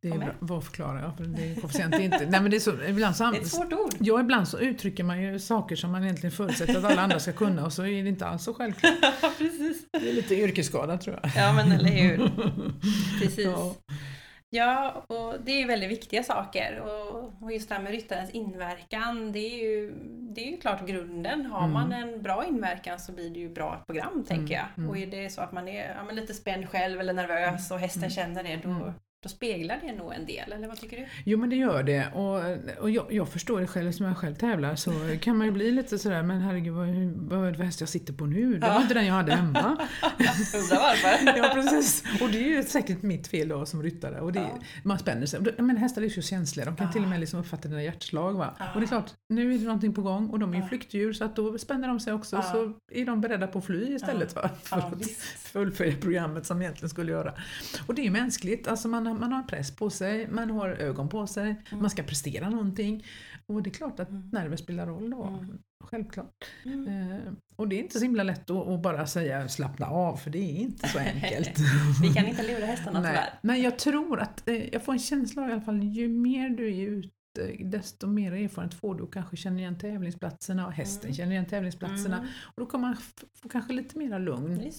[0.00, 0.28] Det är bra.
[0.38, 1.16] Vad förklarar jag?
[1.16, 2.18] För det är koefficient är inte...
[2.26, 3.94] Nej men det är så, ibland så Det är ett svårt ord.
[3.98, 7.32] Ja, ibland så uttrycker man ju saker som man egentligen förutsätter att alla andra ska
[7.32, 8.94] kunna och så är det inte alls så självklart.
[9.38, 9.82] Precis.
[9.92, 11.32] Det är lite yrkesskada tror jag.
[11.36, 12.16] Ja men eller hur.
[13.20, 13.44] Precis.
[13.46, 13.74] Ja.
[14.52, 16.80] Ja, och det är ju väldigt viktiga saker.
[16.80, 19.92] Och, och just det här med ryttarens inverkan, det är ju,
[20.34, 21.46] det är ju klart grunden.
[21.46, 21.72] Har Mm.
[21.72, 24.66] man en bra inverkan så blir det ju bra program, tänker jag.
[24.76, 24.90] mm.
[24.90, 28.02] Och är det så att man är ja, lite spänd själv eller nervös och hästen
[28.02, 28.10] Mm.
[28.10, 28.92] känner det, då, Mm.
[29.22, 31.06] Då speglar det nog en del, eller vad tycker du?
[31.24, 32.42] Jo men det gör det och,
[32.82, 35.70] och jag, jag förstår det själv som jag själv tävlar så kan man ju bli
[35.70, 36.88] lite sådär men herregud vad,
[37.38, 38.54] vad är det för häst jag sitter på nu?
[38.54, 38.82] Det var Ja.
[38.82, 39.58] inte den jag hade hemma.
[40.54, 41.38] Undrar varför?
[41.38, 42.04] ja precis.
[42.22, 44.20] Och det är ju säkert mitt fel då som ryttare.
[44.20, 44.58] Och det, Ja.
[44.82, 45.40] Man spänner sig.
[45.58, 46.92] Men hästar är ju så känsliga, de kan Ja.
[46.92, 48.32] till och med liksom uppfatta dina hjärtslag.
[48.32, 48.54] Va?
[48.74, 51.12] Och det är klart, nu är det någonting på gång och de är ju flyktdjur
[51.12, 54.34] så att då spänner de sig också så är de beredda på att fly istället.
[54.34, 54.50] Va?
[54.62, 55.06] För att
[55.38, 57.34] fullfölja programmet som egentligen skulle göra.
[57.86, 60.50] Och det är ju mänskligt, alltså man har, man har en press på sig, man
[60.50, 63.04] har ögon på sig, man ska prestera någonting.
[63.46, 64.28] Och det är klart att Mm.
[64.32, 65.24] nerver spelar roll då.
[65.24, 65.58] Mm.
[65.84, 66.44] Självklart.
[66.64, 66.88] Mm.
[67.12, 70.30] Eh, och det är inte så himla lätt att, att bara säga slappna av, för
[70.30, 71.52] det är inte så enkelt.
[72.02, 73.10] Vi kan inte lura hästarna Nej.
[73.10, 73.38] tyvärr.
[73.42, 76.48] Men jag tror att, eh, jag får en känsla av i alla fall, ju mer
[76.48, 77.08] du är ute
[77.64, 81.14] desto mer erfarenhet får du och kanske känner igen tävlingsplatserna och hästen Mm.
[81.14, 82.16] känner igen tävlingsplatserna.
[82.18, 82.28] Mm.
[82.44, 82.96] Och då kommer man
[83.42, 84.72] få kanske lite mera lugn.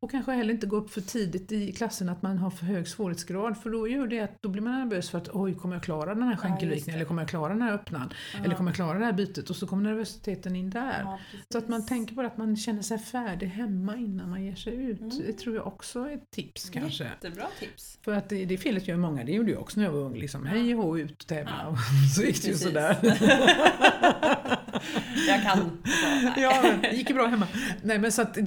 [0.00, 2.88] Och kanske heller inte gå upp för tidigt i klassen att man har för hög
[2.88, 5.82] svårighetsgrad för då gör det att då blir man nervös för att oj, kommer jag
[5.82, 6.98] klara den här skänkelvikningen det.
[6.98, 8.12] eller kommer jag klara den här öppnan?
[8.44, 9.50] Eller kommer jag klara det här bytet?
[9.50, 11.00] Och så kommer nervositeten in där.
[11.00, 11.18] Ja,
[11.52, 14.74] Så att man tänker på att man känner sig färdig hemma innan man ger sig
[14.74, 15.00] ut.
[15.00, 15.18] Mm.
[15.26, 17.04] Det tror jag också är ett tips kanske.
[17.04, 17.98] Jättebra tips.
[18.02, 20.14] För att det, det felet gör många, det gjorde jag också när jag var ung.
[20.14, 21.76] Liksom, hej och ut och tävla.
[22.14, 22.96] Så gick det ju sådär.
[25.28, 25.58] Jag kan.
[25.84, 27.48] Så, ja, det gick ju bra hemma.
[27.82, 28.42] Nej, men så att det,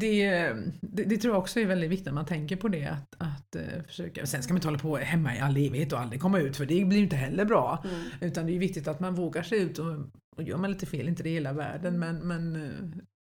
[0.82, 2.86] det, det tror jag också är väldigt viktigt att man tänker på det.
[2.86, 4.26] Att, att eh, försöka.
[4.26, 6.66] Sen ska man inte hålla på hemma i all evighet och aldrig komma ut för
[6.66, 7.84] det blir ju inte heller bra.
[7.84, 8.02] Mm.
[8.22, 9.96] Utan det är viktigt att man vågar sig ut och,
[10.38, 12.72] och gör man lite fel, inte det hela världen, men, men eh,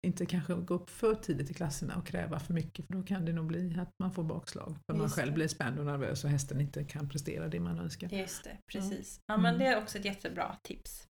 [0.07, 3.25] inte kanske gå upp för tidigt i klasserna och kräva för mycket för då kan
[3.25, 4.77] det nog bli att man får bakslag.
[4.87, 5.35] För man själv det.
[5.35, 8.09] blir spänd och nervös och hästen inte kan prestera det man önskar.
[8.13, 9.21] Just det, precis.
[9.25, 9.59] Ja, men Mm.
[9.59, 11.07] det är också ett jättebra tips.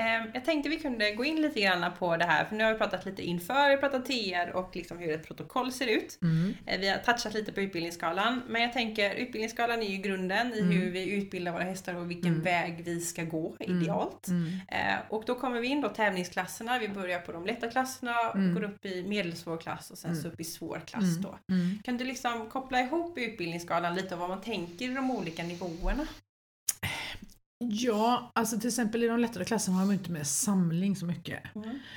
[0.00, 2.72] Ehm, Jag tänkte vi kunde gå in lite grann på det här, för nu har
[2.72, 6.18] vi pratat lite inför, vi har pratat TR och liksom hur ett protokoll ser ut.
[6.22, 6.54] Mm.
[6.66, 10.60] Eh, Vi har touchat lite på utbildningsskalan, men jag tänker utbildningsskalan är ju grunden i
[10.60, 10.70] Mm.
[10.72, 12.42] hur vi utbildar våra hästar och vilken Mm.
[12.42, 13.82] väg vi ska gå Mm.
[13.82, 14.28] idealt.
[14.28, 14.48] Mm.
[14.68, 18.54] Eh, och då kommer vi in då tävlingsklasserna, vi börjar på de lätta klasserna, Mm.
[18.54, 21.38] går upp i medelsvår klass och sen så upp i svår klass då.
[21.84, 26.06] Kan du liksom koppla ihop utbildningsskalan lite och vad man tänker i de olika nivåerna?
[27.64, 31.06] Ja, alltså till exempel i de lättare klasserna har man ju inte med samling så
[31.06, 31.42] mycket.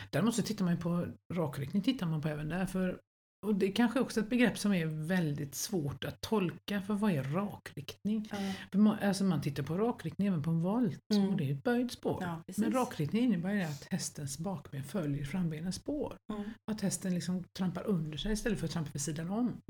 [0.10, 2.66] Däremot så tittar man ju på rakriktning, tittar man på även där.
[2.66, 3.00] För,
[3.46, 7.12] och det är kanske också ett begrepp som är väldigt svårt att tolka, för vad
[7.12, 8.30] är rakriktning?
[8.72, 11.30] För man, alltså man tittar på rakriktning även på en volt, Mm.
[11.30, 12.18] och det är ett böjt spår.
[12.22, 12.44] Ja.
[12.58, 16.16] Men rakriktning innebär ju att hästens bakben följer frambenens spår.
[16.34, 16.44] Mm.
[16.72, 19.62] Att hästen liksom trampar under sig istället för att trampa vid sidan om.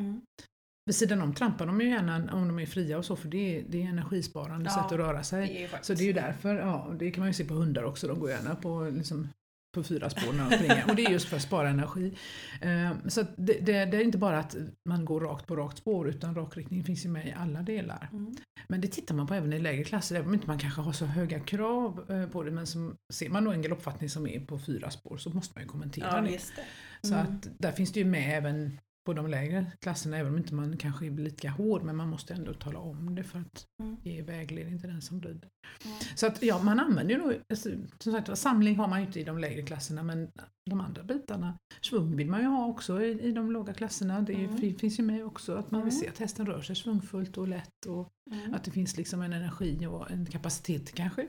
[0.86, 3.58] Vid sidan om trampar de ju gärna om de är fria och så, för det
[3.60, 5.68] är, det är energisparande Ja, sätt att röra sig.
[5.72, 5.86] Det.
[5.86, 8.20] Så det är ju därför, ja, det kan man ju se på hundar också, de
[8.20, 9.28] går gärna på, liksom,
[9.76, 10.86] på fyra spår när de springer.
[10.90, 12.14] Och det är just för att spara energi.
[12.62, 14.56] Eh, så det, det, det är inte bara att
[14.90, 18.10] man går rakt på rakt spår, utan rakriktning finns ju med i alla delar.
[18.12, 18.36] Mm.
[18.68, 20.92] Men det tittar man på även i lägre klasser, även om inte man kanske har
[20.94, 22.52] så höga krav eh, på det.
[22.52, 25.64] Men som, ser man då en galoppfattning som är på fyra spår så måste man
[25.64, 26.28] ju kommentera Ja, det.
[26.32, 26.40] det.
[27.08, 27.26] Så Mm.
[27.26, 30.78] att där finns det ju med även på de lägre klasserna, även om inte man
[30.78, 33.98] kanske blir lika hård, men man måste ändå tala om det för att Mm.
[34.04, 35.50] ge vägledning till den som rider.
[35.86, 35.98] Mm.
[36.16, 39.20] Så att ja, man använder ju då, alltså, som sagt samling har man ju inte
[39.20, 40.32] i de lägre klasserna, men
[40.70, 44.22] de andra bitarna, svung vill man ju ha också i, i de låga klasserna.
[44.22, 44.58] Det ju- Mm.
[44.58, 46.02] fin- finns ju med också att man vill Mm.
[46.02, 48.54] se att hästen rör sig svungfullt och lätt och Mm.
[48.54, 51.28] att det finns liksom en energi och en kapacitet kanske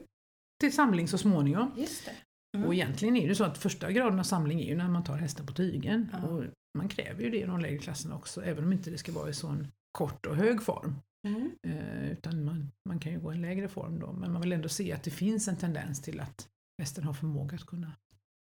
[0.60, 1.70] till samling så småningom.
[1.76, 2.12] Just det.
[2.56, 2.66] Mm.
[2.68, 5.16] Och egentligen är det så att första graden av samling är ju när man tar
[5.16, 6.08] hästen på tygen.
[6.12, 6.28] Ja.
[6.28, 6.44] Och
[6.78, 9.28] man kräver ju det i de lägre klasserna också, även om inte det ska vara
[9.28, 9.66] i sån
[9.98, 10.94] kort och hög form.
[11.26, 11.50] Mm.
[11.62, 14.68] Eh, utan man, man kan ju gå en lägre form då, men man vill ändå
[14.68, 16.48] se att det finns en tendens till att
[16.82, 17.92] hästen har förmåga att kunna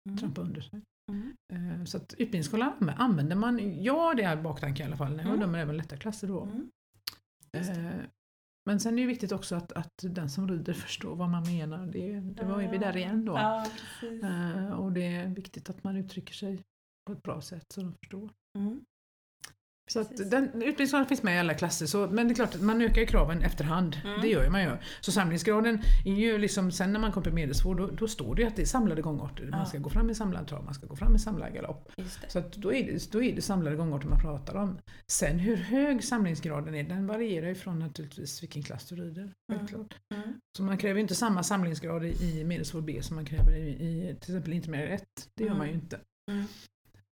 [0.09, 0.17] Mm.
[0.17, 0.81] trampa under sig.
[1.11, 1.33] Mm.
[1.53, 5.23] Eh, så att utbildningsskolan anv- använder man, ja det är baktanke i alla fall, när
[5.23, 5.39] jag Mm.
[5.39, 6.41] dömer även lätta klasser då.
[6.43, 6.69] Mm.
[7.53, 7.91] Eh,
[8.65, 11.87] men sen är det viktigt också att, att den som rider förstår vad man menar.
[11.87, 13.33] Det, det var ju vi där igen då.
[13.33, 13.65] Ja.
[14.23, 16.63] Eh, och det är viktigt att man uttrycker sig
[17.07, 18.29] på ett bra sätt så de förstår.
[18.57, 18.81] Mm.
[19.91, 22.61] Så att den, utbildningsgraden finns med i alla klasser, så, men det är klart att
[22.61, 23.97] man ökar kraven efterhand.
[24.03, 24.21] Mm.
[24.21, 24.77] Det gör ju man ju.
[25.01, 28.41] Så samlingsgraden är ju liksom, sen när man kommer till medelsvår, då, då står det
[28.41, 29.43] ju att det är samlade gångarter.
[29.51, 29.57] Ja.
[29.57, 31.91] Man ska gå fram i samlad trav, man ska gå fram i samlad galopp.
[32.27, 34.77] Så att då, är det, då är det samlade gångarter man pratar om.
[35.07, 39.33] Sen hur hög samlingsgraden är, den varierar ju från naturligtvis vilken klass du rider.
[39.51, 39.95] Självklart.
[40.13, 40.39] Mm.
[40.57, 43.69] Så man kräver ju inte samma samlingsgrad i, i medelsvår B som man kräver i,
[43.69, 45.03] i till exempel intermediär 1.
[45.35, 45.57] Det gör Mm.
[45.57, 45.99] man ju inte.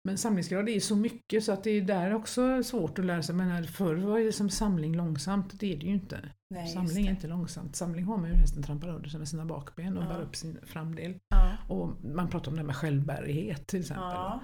[0.08, 3.24] Men samlingsgrad är ju så mycket så att det är där också svårt att lära
[3.24, 3.36] sig.
[3.36, 6.30] Men förr var det som samling långsamt, det är det ju inte.
[6.54, 7.76] Nej, samling är inte långsamt.
[7.76, 10.08] Samling har man ju hur hästen trampar under sig med sina bakben och Ja.
[10.08, 11.16] bär upp sin framdel.
[11.30, 11.58] Ja.
[11.70, 14.04] Och man pratar om det här med självbärighet till exempel.
[14.04, 14.40] Ja.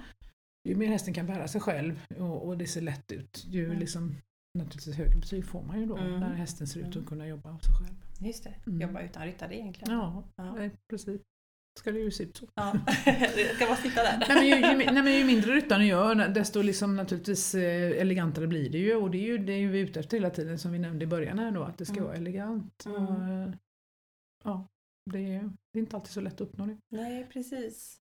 [0.68, 3.78] Ju mer hästen kan bära sig själv och, och det ser lätt ut, ju Mm.
[3.78, 4.16] liksom
[4.58, 6.20] naturligtvis högre betyg får man ju då Mm.
[6.20, 7.06] när hästen ser ut att Mm.
[7.06, 7.96] kunna jobba av sig själv.
[8.28, 8.54] Just det.
[8.66, 8.80] Mm.
[8.80, 9.94] Jobba utan ryttare egentligen.
[9.94, 10.62] Ja, Ja.
[10.64, 11.20] i princip
[11.78, 12.46] ska det ju se ut så.
[12.54, 12.76] Ja.
[13.04, 14.24] det ska bara sitta där.
[14.28, 14.54] Nej men, ju,
[14.84, 18.94] ju, nej men ju mindre ryttaren gör desto liksom naturligtvis eh, elegantare blir det ju
[18.94, 21.04] och det är ju det är ju vi ute efter hela tiden som vi nämnde
[21.04, 22.04] i början här då att det ska Mm.
[22.04, 22.86] vara elegant.
[22.86, 23.06] Mm.
[23.06, 23.50] Och, eh,
[24.44, 24.66] ja,
[25.10, 26.76] det är, det är inte alltid så lätt att uppnå det.
[26.88, 27.99] Nej, precis.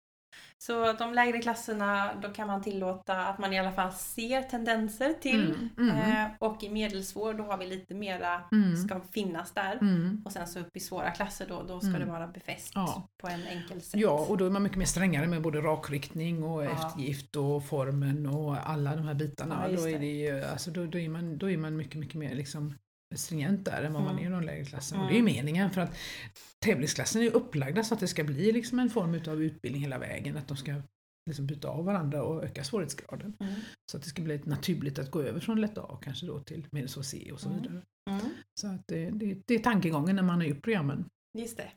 [0.59, 5.13] Så de lägre klasserna, då kan man tillåta att man i alla fall ser tendenser
[5.13, 5.55] till.
[5.77, 6.11] Mm, mm.
[6.25, 8.75] Eh, och i medelsvår då har vi lite mera, Mm.
[8.77, 9.77] ska finnas där.
[9.81, 10.21] Mm.
[10.25, 11.99] Och sen så upp i svåra klasser då, då ska Mm.
[12.01, 13.07] det vara befäst Ja.
[13.17, 13.99] på en enkel sätt.
[14.01, 16.69] Ja, och då är man mycket mer strängare med både rakriktning och Ja.
[16.71, 19.65] eftergift och formen och alla de här bitarna.
[19.69, 22.15] Ja, då, är det ju, alltså, då, då, är man, då är man mycket, mycket
[22.15, 22.73] mer liksom
[23.15, 24.23] stringent där än vad man Mm.
[24.23, 25.01] är i de lägre klasserna.
[25.01, 25.05] Mm.
[25.07, 25.97] Och det är ju meningen för att
[26.65, 30.37] tävlingsklassen är upplagda så att det ska bli liksom en form av utbildning hela vägen.
[30.37, 30.81] Att de ska
[31.29, 33.33] liksom byta av varandra och öka svårighetsgraden.
[33.39, 33.53] Mm.
[33.91, 36.67] Så att det ska bli naturligt att gå över från lätt A kanske då till
[36.71, 37.61] medelsvår C och så Mm.
[37.61, 37.81] vidare.
[38.09, 38.25] Mm.
[38.61, 41.05] Så att det, det, det är tankegången när man har gjort programmen.
[41.37, 41.71] Just det.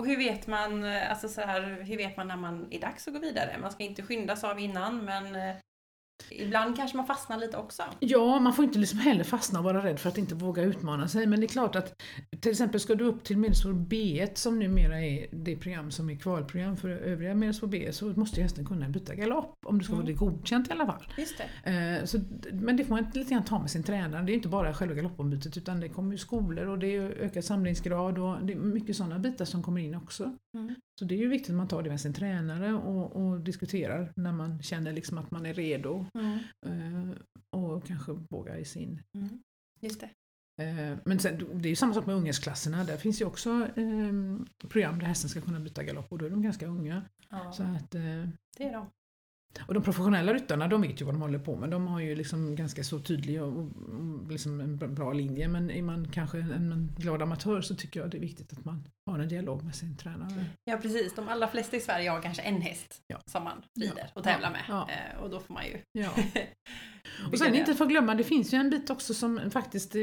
[0.00, 3.14] Och hur vet man, alltså så här, hur vet man när man är dags att
[3.14, 3.58] gå vidare?
[3.60, 5.56] Man ska inte skynda sig av innan men eh,
[6.30, 7.82] ibland kanske man fastnar lite också.
[8.00, 11.08] Ja, man får inte liksom heller fastna och vara rädd för att inte våga utmana
[11.08, 11.26] sig.
[11.26, 12.02] Men det är klart att
[12.40, 16.16] till exempel ska du upp till medelsvår B1 som numera är det program som är
[16.16, 19.92] kvalprogram för övriga medelsvår B så måste ju hästen kunna byta galopp om du ska
[19.92, 20.06] få Mm.
[20.06, 21.02] det godkänt i alla fall.
[21.18, 21.98] Just det.
[21.98, 22.18] Eh, så,
[22.52, 24.22] men det får man lite grann ta med sin tränare.
[24.22, 27.44] Det är inte bara själva galoppombytet utan det kommer ju skolor och det är ökad
[27.44, 30.36] samlingsgrad och det är mycket sådana bitar som kommer in också.
[30.54, 30.74] Mm.
[30.98, 34.12] Så det är ju viktigt att man tar det med sin tränare och, och diskuterar
[34.16, 36.38] när man känner liksom att man är redo Mm.
[36.66, 37.16] eh,
[37.50, 39.28] och kanske vågar i sin Mm.
[39.80, 40.10] Just det.
[40.62, 42.84] Eh, Men sen, det är ju samma sak med ungdomsklasserna.
[42.84, 44.12] Där finns ju också eh,
[44.68, 47.02] program där hästen ska kunna byta galopp och då är de ganska unga.
[47.30, 48.00] Ja, Så att, eh,
[48.56, 48.86] det är de.
[49.66, 51.70] och de professionella ryttarna de vet ju vad de håller på med.
[51.70, 55.48] De har ju liksom ganska så tydlig och, och liksom en bra- bra linje.
[55.48, 58.64] Men är man kanske en, en glad amatör så tycker jag det är viktigt att
[58.64, 60.44] man har en dialog med sin tränare.
[60.64, 63.20] Ja precis, de allra flesta i Sverige har kanske en häst Ja.
[63.26, 64.62] som man rider och tävlar med.
[64.68, 64.88] Ja.
[64.90, 66.02] Eh, Och då får man ju.
[67.32, 70.00] Och sen inte för glömma, det finns ju en bit också som faktiskt, eh,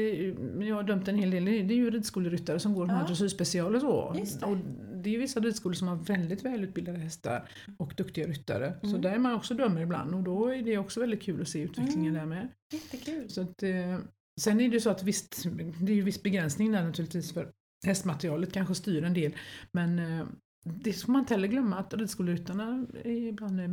[0.68, 3.06] jag har dömt en hel del, det är ju ridskoleryttare som går de här Ja.
[3.06, 4.12] dressyrspecial och så.
[4.12, 4.46] Det.
[4.46, 4.56] Och
[5.02, 8.74] det är ju vissa ridskolor som har väldigt välutbildade hästar och duktiga ryttare.
[8.80, 9.00] Så Mm.
[9.00, 11.58] där är man också dömer ibland och då är det också väldigt kul att se
[11.60, 12.28] utvecklingen Mm.
[12.30, 12.48] där med.
[12.72, 13.30] Jättekul.
[13.30, 13.98] Så att, eh,
[14.40, 15.44] sen är det ju så att visst,
[15.80, 17.52] det är ju viss begränsning där naturligtvis för
[17.84, 19.36] hästmaterialet kanske styr en del.
[19.72, 20.26] Men eh,
[20.64, 23.68] det får man inte heller glömma att ridskoleryttarna är ibland eh,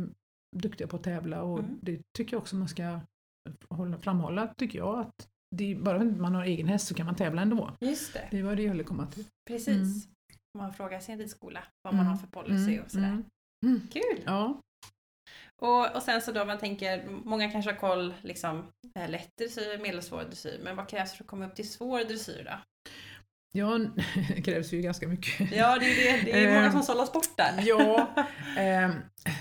[0.56, 1.78] duktiga på att tävla och Mm.
[1.82, 3.00] det tycker jag också man ska
[3.68, 4.98] hålla, framhålla, tycker jag.
[4.98, 7.76] att det är, bara för att man har egen häst så kan man tävla ändå.
[7.80, 9.24] Just det, Det var det jag ville komma till.
[9.48, 10.08] precis.
[10.58, 12.12] Man frågar sin ridskola vad man Mm.
[12.12, 13.04] har för policy och sådär.
[13.06, 13.24] Mm.
[13.66, 13.80] Mm.
[13.92, 14.22] Kul!
[14.26, 14.60] Ja.
[15.62, 19.78] Och, och sen så då man tänker, många kanske har koll liksom eh, lätt dressyr,
[19.82, 22.58] medelsvår dressyr, men vad krävs för att komma upp till svår dressyr då?
[23.52, 23.78] Ja,
[24.34, 25.52] det krävs ju ganska mycket.
[25.52, 26.32] Ja, det är det.
[26.32, 27.62] Det är många Eh, som sållas bort där.
[27.66, 28.14] Ja,
[28.58, 28.90] eh,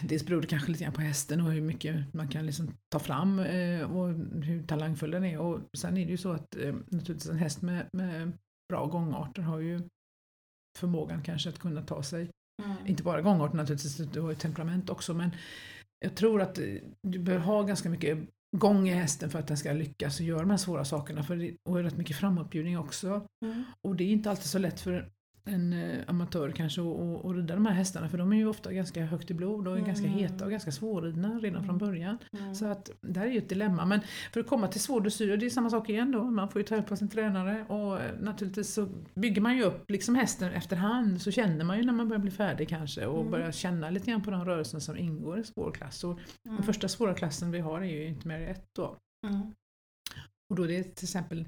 [0.04, 3.00] dels beror det kanske lite grann på hästen och hur mycket man kan liksom ta
[3.00, 4.08] fram eh, och
[4.44, 5.38] hur talangfull den är.
[5.38, 8.32] Och sen är det ju så att eh, naturligtvis en häst med, med
[8.70, 9.82] bra gångarter har ju
[10.80, 12.30] förmågan kanske att kunna ta sig,
[12.64, 12.76] Mm.
[12.88, 15.36] inte bara gångarter naturligtvis, du har ju temperament också, men
[16.00, 16.56] jag tror att
[17.04, 18.18] du behöver ha ganska mycket
[18.58, 21.24] gång i hästen för att den ska lyckas och göra de här svåra sakerna.
[21.24, 23.28] För det, och rätt mycket framuppbjudning också.
[23.46, 23.64] Mm.
[23.82, 25.12] Och det är inte alltid så lätt för
[25.46, 28.74] en eh, amatör kanske att, att rida de här hästarna för de är ju ofta
[28.74, 30.20] ganska högt i blod och är ganska Mm.
[30.20, 31.88] heta och ganska svårridna redan från Mm.
[31.88, 32.18] början.
[32.40, 32.56] Mm.
[32.56, 33.86] Så att det här är ju ett dilemma.
[33.86, 34.00] Men
[34.34, 36.24] för att komma till svår dressyr, det är samma sak igen då.
[36.24, 39.64] Man får ju ta hjälp av sin tränare och eh, naturligtvis så bygger man ju
[39.64, 43.20] upp liksom hästen efterhand så känner man ju när man börjar bli färdig kanske och
[43.20, 43.32] Mm.
[43.32, 46.04] börjar känna lite grann på de rörelserna som ingår i svår klass.
[46.04, 46.12] Och
[46.46, 46.56] Mm.
[46.58, 48.98] Den första svåra klassen vi har är ju inte mer ett då.
[49.28, 49.42] Mm.
[50.50, 51.46] Och då är det till exempel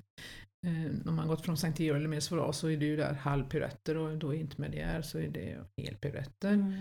[1.05, 3.97] om man gått från Sankt Georg eller mer svåra så är det ju där halvpiruetter
[3.97, 6.53] och då är inte mediär så är det helpiruetter.
[6.53, 6.73] Mm.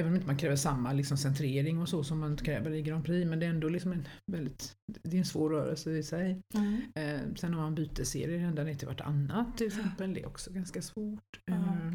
[0.00, 3.04] Även om inte man kräver samma liksom, centrering och så som man kräver i Grand
[3.04, 6.42] Prix men det är ändå liksom en väldigt, det är en svår rörelse i sig.
[6.54, 6.80] Mm.
[6.94, 10.82] Eh, sen har man bytesserier ända ner till vartannat till exempel, det är också ganska
[10.82, 11.40] svårt.
[11.50, 11.92] Eh,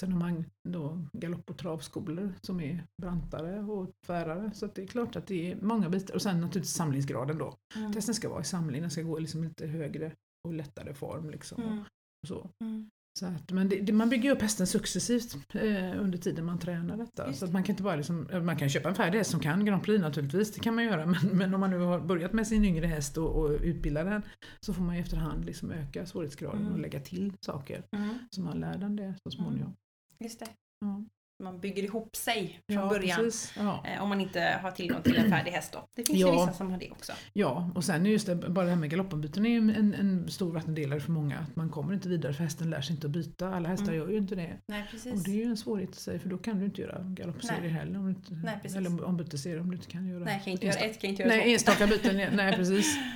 [0.00, 4.82] sen har man då galopp och travskolor som är brantare och tvärare så att det
[4.82, 6.14] är klart att det är många bitar.
[6.14, 7.56] Och sen naturligtvis samlingsgraden då.
[7.76, 7.92] Mm.
[7.92, 10.12] Testen ska vara i samling, den ska gå liksom lite högre
[10.48, 11.30] och lättare form.
[11.30, 11.78] Liksom, Mm.
[12.22, 12.50] och så.
[12.64, 12.90] Mm.
[13.18, 16.96] Så att, men det, det, man bygger upp hästen successivt eh, under tiden man tränar
[16.96, 17.26] detta.
[17.26, 19.40] Just Så att man kan inte bara liksom, man kan köpa en färdig häst som
[19.40, 21.06] kan Grand Prix naturligtvis, det kan man göra.
[21.06, 24.22] Men, men om man nu har börjat med sin yngre häst och, och utbildar den
[24.60, 26.72] så får man i efterhand liksom öka svårighetsgraden Mm.
[26.72, 27.82] och lägga till saker.
[27.92, 28.18] Mm.
[28.30, 29.74] Så man lär den det så småningom.
[30.24, 30.46] Just det.
[30.80, 31.04] Ja.
[31.42, 33.30] Man bygger ihop sig från Ja, början.
[33.56, 33.84] Ja.
[33.86, 35.88] Eh, Om man inte har tillgång till en färdig häst då.
[35.94, 36.32] Det finns ju Ja.
[36.32, 37.12] vissa som har det också.
[37.32, 40.28] ja, och sen är just det, bara det här med galoppombyten är ju en, en
[40.30, 41.38] stor vattendelare för många.
[41.38, 43.48] Att man kommer inte vidare för hästen lär sig inte att byta.
[43.54, 43.96] Alla hästar Mm.
[43.96, 44.56] gör ju inte det.
[44.66, 45.24] Nej Och precis.
[45.24, 47.98] det är ju en svårighet i sig för då kan du inte göra galoppserier heller.
[47.98, 48.76] Om du inte, Nej, precis.
[48.76, 51.32] eller ombytesserier om du inte kan göra Nej, kan inte göra ett, kan inte göra
[51.34, 51.50] Nej, två.
[51.50, 52.96] enstaka byten, nej precis.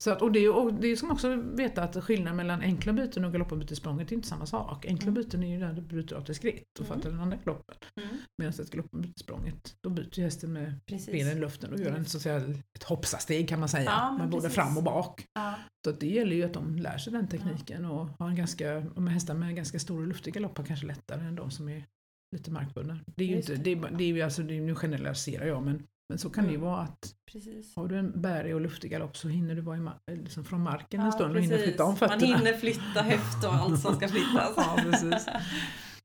[0.00, 3.24] Så att, och, det, och det ska man också veta att skillnaden mellan enkla byten
[3.24, 4.86] och galoppombyte i språnget är inte samma sak.
[4.86, 5.14] Enkla Mm.
[5.14, 6.96] byten är ju där du bryter av till skritt och Mm.
[6.98, 7.76] fattar den andra galoppen.
[7.96, 8.08] Mm.
[8.38, 11.12] Medan ett galoppombyte i språnget, då byter hästen med Precis.
[11.12, 12.36] benen i luften och gör en, så att säga,
[12.76, 13.84] ett hoppsasteg kan man säga.
[13.84, 15.26] Ja, med både fram och bak.
[15.34, 15.54] Ja.
[15.84, 18.86] Så att det gäller ju att de lär sig den tekniken och har en ganska,
[18.96, 21.84] med hästar med ganska stor och luftig galopp har kanske lättare än de som är
[22.36, 22.98] lite markbundna.
[23.16, 23.74] Det är ju Just inte, det.
[23.98, 26.68] det är, ju alltså, det nu generaliserar jag men, men så kan det ju Mm.
[26.68, 27.76] vara att Precis.
[27.76, 29.76] har du en bärig och luftig galopp så hinner du vara
[30.10, 32.36] i, liksom från marken en Ja, stund och hinner flytta om Man fötterna.
[32.36, 34.52] hinner flytta höft och allt som ska flyttas.
[34.56, 35.26] Ja, precis.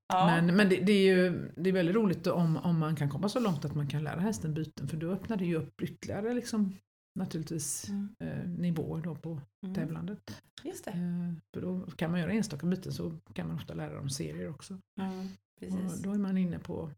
[0.08, 0.26] Ja.
[0.26, 3.30] Men, men det, det är ju det är väldigt roligt om, om man kan komma
[3.30, 6.34] så långt att man kan lära hästen byten för då öppnar det ju upp ytterligare
[6.34, 6.76] liksom,
[7.20, 8.10] naturligtvis Mm.
[8.20, 9.76] eh, nivåer då på Mm.
[9.76, 10.42] tävlandet.
[10.64, 10.92] Just det.
[10.92, 14.50] Eh, för då kan man göra enstaka byten så kan man ofta lära dem serier
[14.50, 14.78] också.
[15.02, 15.28] Mm.
[15.62, 16.90] Och då är man inne på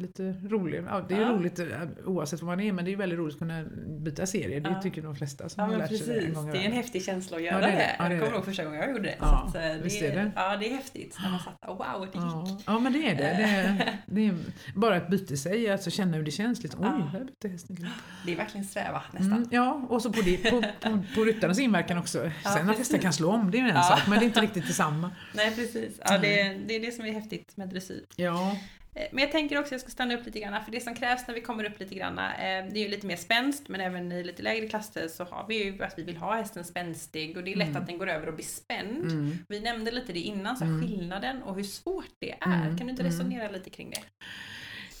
[0.00, 1.30] lite roligare, ja, det är ju Ja.
[1.32, 1.66] roligt eh,
[2.06, 4.70] oavsett vad man är men det är ju väldigt roligt att kunna byta serier, det
[4.70, 4.82] Ja.
[4.82, 6.72] tycker de flesta som Ja har lärt sig det en precis, gång det är en
[6.72, 7.72] häftig känsla att göra det det.
[7.72, 7.76] det.
[7.76, 8.36] Det jag kommer det.
[8.36, 9.16] ihåg första gången jag gjorde det.
[9.20, 10.32] Ja, så att, eh, visst det, är det.
[10.36, 11.18] Ja, det är häftigt.
[11.22, 12.18] När man satt där, wow, det
[12.52, 12.64] gick.
[12.66, 13.22] Ja, men det är det.
[13.22, 14.34] det, är, det är
[14.74, 16.62] bara ett byte i sig, alltså känna hur det känns.
[16.62, 17.08] Lite, Oj, Ja.
[17.12, 17.92] här bytte hästen galopp.
[18.26, 19.32] Det är verkligen sträva nästan.
[19.32, 22.18] Mm, ja, och så på, det, på, på, på ryttarens inverkan också.
[22.18, 22.78] Sen att precis.
[22.78, 25.10] hästen kan slå om, det är ju en sak, men det är inte riktigt detsamma.
[25.34, 28.04] Nej precis, ja, det, det är det som är häftigt med dressyr.
[28.16, 28.58] Ja, Eh,
[28.94, 31.26] Men jag tänker också att jag ska stanna upp lite grann, för det som krävs
[31.26, 32.24] när vi kommer upp lite grann, eh,
[32.72, 35.64] det är ju lite mer spänst, men även i lite lägre klasser så har vi
[35.64, 37.82] ju att vi vill ha hästen spänstig och det är lätt Mm.
[37.82, 39.04] att den går över och blir spänd.
[39.12, 39.38] mm.
[39.48, 40.80] Vi nämnde lite det innan, så Mm.
[40.82, 42.46] skillnaden och hur svårt det är.
[42.64, 43.12] Mm, Kan du inte mm.
[43.12, 44.02] resonera lite kring det?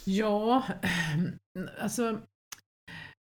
[0.04, 0.64] ja
[1.80, 2.20] alltså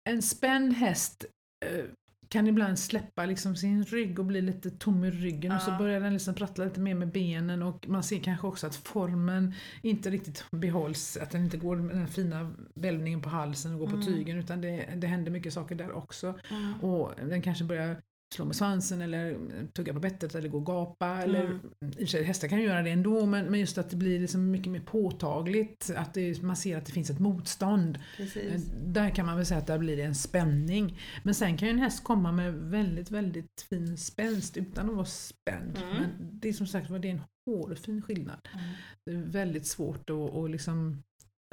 [0.10, 1.26] en spänd häst
[1.66, 1.86] eh,
[2.30, 5.78] kan ibland släppa liksom sin rygg och bli lite tom i ryggen och så Ja.
[5.78, 9.54] börjar den liksom prattla lite mer med benen och man ser kanske också att formen
[9.82, 13.88] inte riktigt behålls, att den inte går med den fina välvningen på halsen och går
[13.88, 14.00] Mm.
[14.00, 16.40] på tygen utan det, det händer mycket saker där också.
[16.82, 18.02] Och den kanske börjar
[18.36, 19.38] slå med svansen eller
[19.74, 21.08] tugga på bettet eller gå och gapa.
[21.08, 21.60] Eller, Mm.
[21.82, 23.96] I och för sig, hästar kan ju göra det ändå men, men just att det
[23.96, 25.92] blir liksom mycket mer påtagligt.
[25.96, 27.96] Att det, man ser att det finns ett motstånd.
[27.96, 28.66] Eh, Precis.
[28.86, 31.00] Där kan man väl säga att där blir det en spänning.
[31.24, 35.06] Men sen kan ju en häst komma med väldigt, väldigt fin spänst utan att vara
[35.06, 35.78] spänd.
[35.78, 35.90] Mm.
[35.94, 38.48] Men det är som sagt var det är en hårfin skillnad.
[38.54, 38.66] Mm.
[39.06, 41.04] Det är väldigt svårt att, att liksom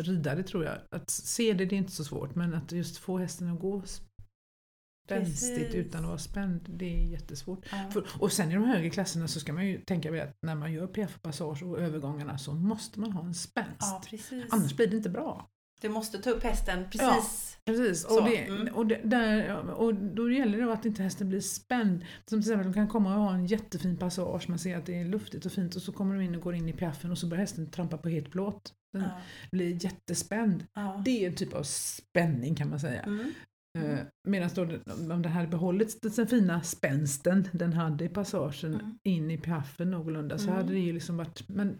[0.03, 0.79] rida det tror jag.
[0.97, 3.83] Att se det, det är inte så svårt men att just få hästen att gå
[5.07, 5.75] spänstigt Precis.
[5.75, 7.67] utan att vara spänd, det är jättesvårt.
[7.71, 7.91] Ja.
[7.91, 10.55] För, och sen i de högre klasserna så ska man ju tänka på att när
[10.55, 13.71] man gör piaff och övergångarna så måste man ha en spänst.
[13.81, 14.45] ja, precis.
[14.51, 15.49] Annars blir det inte bra.
[15.81, 17.59] Du måste ta upp hästen precis.
[17.65, 18.75] Precis, Så, och, det, mm.
[18.75, 22.05] och, det, där, och då gäller det att inte hästen blir spänd.
[22.27, 25.01] Som till exempel, de kan komma och ha en jättefin passage, man ser att det
[25.01, 27.19] är luftigt och fint och så kommer de in och går in i piaffen och
[27.19, 28.73] så börjar hästen trampa på het plåt.
[28.93, 29.09] Den Ja.
[29.53, 30.67] blir jättespänd.
[30.75, 31.03] Ja.
[31.05, 33.03] Det är en typ av spänning kan man säga.
[33.03, 33.33] Mm.
[33.79, 34.63] Eh, Medan då
[35.15, 38.99] om den hade behållit den fina spänsten den hade i passagen Mm.
[39.05, 40.57] in i piaffen någorlunda så Mm.
[40.57, 41.79] hade det ju liksom varit, men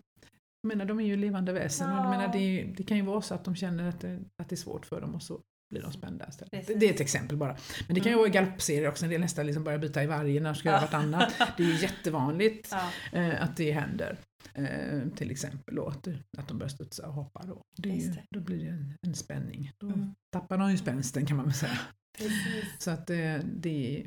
[0.63, 2.11] jag menar de är ju levande väsen och Ja.
[2.11, 4.55] menar, det, ju- det kan ju vara så att de känner att det, att det
[4.55, 6.67] är svårt för dem och så blir de spända istället.
[6.67, 7.57] Det, det är ett exempel bara.
[7.87, 8.19] Men det kan ju Mm.
[8.19, 10.79] vara i galoppserier också, en del hästar liksom börjar byta i vargen och ska göra
[10.79, 10.83] Ja.
[10.83, 11.35] vartannat.
[11.57, 12.69] Det är ju jättevanligt
[13.13, 13.19] Ja.
[13.21, 14.17] eh, att det händer.
[14.55, 16.03] Eh, till exempel då, att,
[16.49, 17.63] de börjar studsa och hoppa då.
[17.77, 18.25] Det ju, det.
[18.31, 19.73] då blir det en, en spänning.
[19.81, 20.15] Då Mm.
[20.33, 21.79] tappar de ju spänsten kan man väl säga.
[22.19, 22.65] Precis.
[22.79, 24.07] Så att det, det,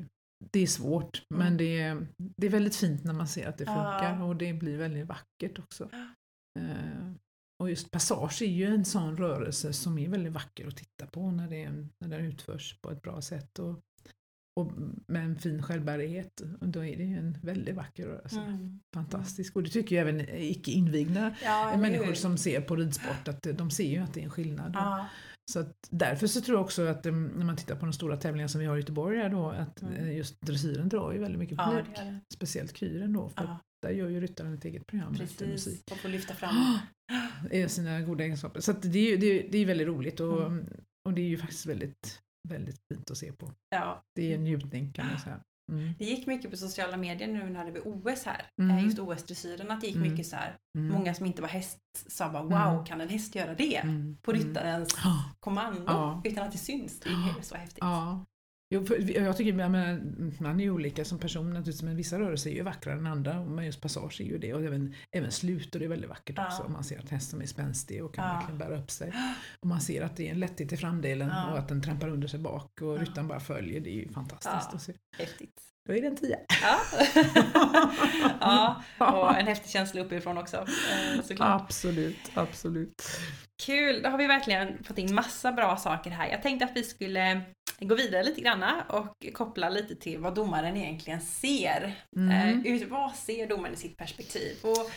[0.51, 1.43] det är svårt Mm.
[1.43, 3.73] men det, är- det är väldigt fint när man ser att det Ja.
[3.73, 5.89] funkar och det blir väldigt vackert också.
[6.59, 7.11] Eh,
[7.63, 11.31] och just passage är ju en sån rörelse som är väldigt vacker att titta på
[11.31, 13.79] när, det, är- när den utförs på ett bra sätt och,
[14.57, 14.71] och
[15.07, 16.41] med en fin självbärighet.
[16.61, 18.39] Och då är det ju en väldigt vacker rörelse.
[18.41, 18.79] Mm.
[18.95, 19.55] Fantastisk.
[19.55, 23.71] Och det tycker ju även icke invigda Ja, människor som ser på ridsport att de
[23.71, 24.71] ser ju att det är en skillnad.
[24.75, 25.07] Ja.
[25.51, 28.17] Så att därför så tror jag också att um, när man tittar på de stora
[28.17, 29.93] tävlingarna som vi har i Göteborg här då, att Mm.
[29.93, 31.95] eh, just dressyren drar ju väldigt mycket Ja, publik.
[31.95, 32.19] det.
[32.33, 35.73] Speciellt kyren då, för Ja, där gör ju ryttaren ett eget program efter musik.
[35.75, 35.91] precis.
[35.91, 36.77] Och få lyfta fram.
[37.67, 38.61] sina goda egenskaper.
[38.61, 40.65] Så det, är ju, det, är, det är väldigt roligt och, Mm.
[41.07, 43.51] och det är ju faktiskt väldigt, väldigt fint att se på.
[43.69, 44.03] Ja.
[44.15, 45.39] Det är en njutning kan man säga.
[45.71, 45.93] Mm.
[45.99, 48.41] Det gick mycket på sociala medier nu när det var OS här.
[48.61, 48.77] Mm.
[48.77, 50.11] Eh, Just OS-dressyren, att det gick Mm.
[50.11, 50.57] mycket så här.
[50.77, 50.93] Mm.
[50.93, 52.85] Många som inte var häst sa bara wow, Mm.
[52.85, 53.75] kan en häst göra det?
[53.77, 54.17] Mm.
[54.21, 54.97] På ryttarens
[55.39, 56.99] kommando utan att det syns.
[56.99, 57.77] Det är så häftigt.
[57.81, 58.25] Ja.
[58.69, 60.01] Jo, jag tycker jag menar,
[60.43, 63.45] man är olika som person naturligtvis, men vissa rörelser är ju vackrare än andra.
[63.45, 66.35] Men just passage är ju det och även, även slut och det är väldigt vackert
[66.37, 66.45] Ja.
[66.47, 66.63] också.
[66.63, 68.33] Om man ser att hästen är spänstig och kan Ja.
[68.33, 69.13] verkligen bära upp sig.
[69.59, 71.51] Och man ser att det är en lätthet i framdelen Ja.
[71.51, 73.01] och att den trampar under sig bak och Ja.
[73.01, 73.81] ryttaren bara följer.
[73.81, 74.93] Det är ju fantastiskt att se.
[75.17, 75.61] Häftigt.
[75.87, 76.37] Då är det en tia.
[76.61, 76.79] Ja.
[78.97, 81.61] ja, och en häftig känsla uppifrån också eh, såklart.
[81.61, 83.03] Absolut, absolut.
[83.65, 86.27] Kul, då har vi verkligen fått in massa bra saker här.
[86.27, 87.41] Jag tänkte att vi skulle
[87.79, 91.93] gå vidare lite granna och koppla lite till vad domaren egentligen ser.
[92.15, 92.65] Mm.
[92.65, 94.57] Eh, vad ser domaren i sitt perspektiv?
[94.61, 94.91] Och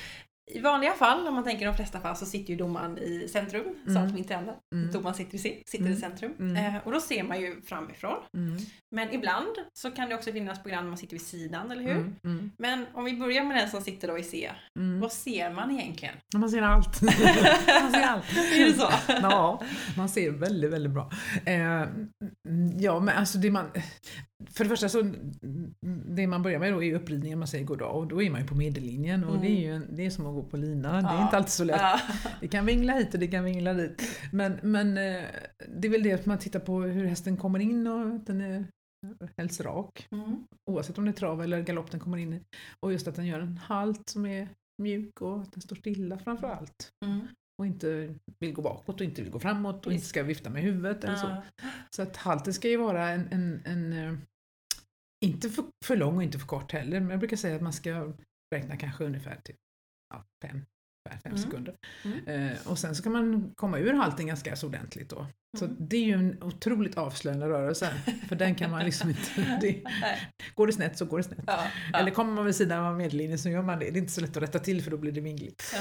[0.53, 3.65] I vanliga fall, om man tänker de flesta fall, så sitter ju domaren i centrum,
[3.85, 4.07] så Mm.
[4.07, 4.35] att vi inte.
[4.35, 4.93] Mm.
[4.93, 5.97] Domaren sitter, i, sitter i Mm.
[6.01, 6.35] centrum.
[6.39, 6.57] Mm.
[6.75, 8.17] Eh, och då ser man ju framifrån.
[8.37, 8.57] Mm.
[8.95, 11.91] Men ibland så kan det också finnas program där man sitter vid sidan, eller hur?
[11.91, 12.17] Mm.
[12.25, 12.51] Mm.
[12.59, 14.51] Men om vi börjar med den som sitter då i C.
[15.01, 16.15] Vad ser man egentligen?
[16.37, 17.03] Man ser allt.
[17.83, 18.25] man ser allt.
[18.37, 18.89] Är det så?
[19.23, 19.63] Ja,
[19.97, 21.11] man ser väldigt, väldigt bra.
[21.47, 21.87] Eh,
[22.79, 23.67] ja, men alltså det man...
[24.47, 25.13] För det första så,
[26.17, 28.47] det man börjar med då är uppridningen, man säger goddag och då är man ju
[28.47, 29.43] på medellinjen och Mm.
[29.43, 31.25] det är ju en, det är som att gå på lina, det är Ja.
[31.25, 31.81] inte alltid så lätt.
[31.81, 32.01] Ja.
[32.41, 34.03] Det kan vingla hit och det kan vingla dit.
[34.33, 35.23] Men, men eh,
[35.69, 38.41] det är väl det att man tittar på hur hästen kommer in och att den
[38.41, 38.65] är
[39.37, 40.07] helst rak.
[40.11, 40.45] Mm.
[40.71, 42.41] Oavsett om det är trav eller galopp den kommer in i.
[42.87, 44.49] Och just att den gör en halt som är
[44.83, 46.89] mjuk och att den står stilla framför allt.
[47.05, 47.21] Mm.
[47.61, 50.63] Och inte vill gå bakåt och inte vill gå framåt och inte ska vifta med
[50.63, 51.27] huvudet eller så.
[51.27, 51.43] Ja.
[51.97, 54.15] Så att halten ska ju vara en, en, en eh,
[55.25, 57.73] inte för, för lång och inte för kort heller, men jag brukar säga att man
[57.73, 58.13] ska
[58.55, 59.55] räkna kanske ungefär till
[60.15, 61.39] ja, fem, ungefär fem Mm.
[61.39, 61.75] sekunder.
[62.05, 62.27] Mm.
[62.49, 65.27] Eh, och sen så kan man komma ur halten ganska så ordentligt då.
[65.59, 65.77] Så Mm.
[65.81, 67.95] det är ju en otroligt avslöjande rörelse,
[68.29, 69.59] för den kan man liksom inte...
[69.61, 69.83] Det,
[70.55, 71.39] går det snett så går det snett.
[71.47, 71.67] Ja.
[71.93, 71.99] Ja.
[71.99, 73.91] Eller kommer man vid sidan av medellinjen så gör man det.
[73.91, 75.75] Det är inte så lätt att rätta till för då blir det vingligt.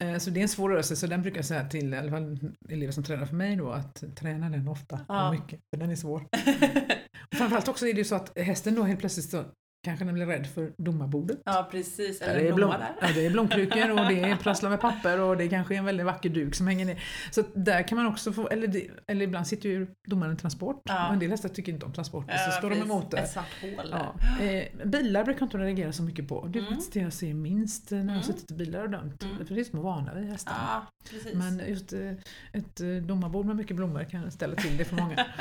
[0.00, 2.10] Eh, Så det är en svår rörelse, så den brukar jag säga till i alla
[2.10, 5.90] fall elever som tränar för mig då att träna den ofta och mycket, för den
[5.90, 6.28] är svår.
[7.32, 9.44] Framförallt också är det ju så att hästen då helt plötsligt så
[9.84, 11.38] kanske den blir rädd för domarbordet.
[11.44, 12.20] ja, precis.
[12.20, 15.48] Eller är, blom, ja, det är blomkrukor och det är prasslar med papper och det
[15.48, 17.02] kanske är en väldigt vacker duk som hänger ner.
[17.30, 20.82] Så där kan man också få, eller, det, eller ibland sitter ju domaren i transport
[20.84, 21.06] Ja.
[21.06, 22.90] och en del hästar tycker inte om transporter så står de precis.
[22.90, 23.18] emot det.
[23.18, 23.90] Ett svart hål.
[23.90, 24.14] Ja.
[24.44, 26.46] Eh, bilar brukar inte reagera så mycket på.
[26.46, 26.72] Det är Mm.
[26.72, 28.22] faktiskt det jag ser minst när jag har Mm.
[28.22, 29.22] suttit i bilar och dömt.
[29.22, 29.46] Mm.
[29.46, 30.54] För det är som att vana vid hästar.
[30.58, 31.34] Ja, precis.
[31.34, 32.10] Men just eh,
[32.52, 35.26] ett eh, domarbord med mycket blommor kan ställa till det för många.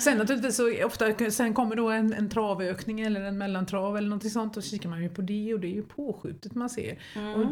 [0.00, 4.30] Sen naturligtvis så ofta, sen kommer då en, en travökning eller en mellantrav eller någonting
[4.30, 6.98] sånt och så kikar man ju på det och det är ju påskjutet man ser.
[7.14, 7.48] Mm, och-.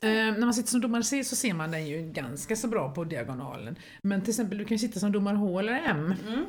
[0.00, 2.94] Eh, när man sitter som domare C så ser man den ju ganska så bra
[2.94, 3.76] på diagonalen.
[4.02, 6.44] Men till exempel du kan sitta som domare H eller M Mm,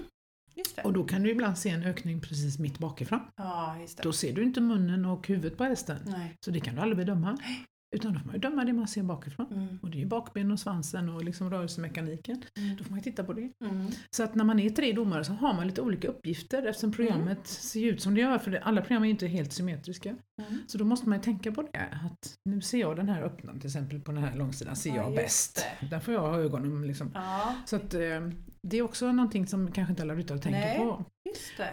[0.84, 3.20] och då kan du ibland se en ökning precis mitt bakifrån.
[3.36, 3.76] Ja.
[4.04, 5.98] Då ser du inte munnen och huvudet på hästen.
[6.06, 6.38] Nej.
[6.46, 7.38] Så det kan du aldrig bedöma.
[7.94, 9.48] Utan då får man ju döma det man ser bakifrån.
[9.52, 9.80] Mm.
[9.82, 12.44] Och det är ju bakben och svansen och liksom rörelsemekaniken.
[12.58, 12.76] Mm.
[12.78, 13.52] Då får man ju titta på det.
[13.66, 13.88] Mm.
[14.10, 17.48] Så att när man är tre domare så har man lite olika uppgifter eftersom programmet
[17.48, 18.38] ser ut som det gör.
[18.38, 20.10] För alla program är ju inte helt symmetriska.
[20.10, 20.60] Mm.
[20.68, 21.90] Så då måste man ju tänka på det.
[22.06, 24.96] Att nu ser jag den här öppna till exempel på den här långsidan ser Ja,
[24.96, 25.66] jag bäst.
[25.90, 27.12] Där får jag ha ögonen liksom.
[27.14, 28.30] Ja, Så att eh,
[28.68, 30.78] det är också någonting som kanske inte alla ryttare tänker Nej.
[30.78, 31.04] på.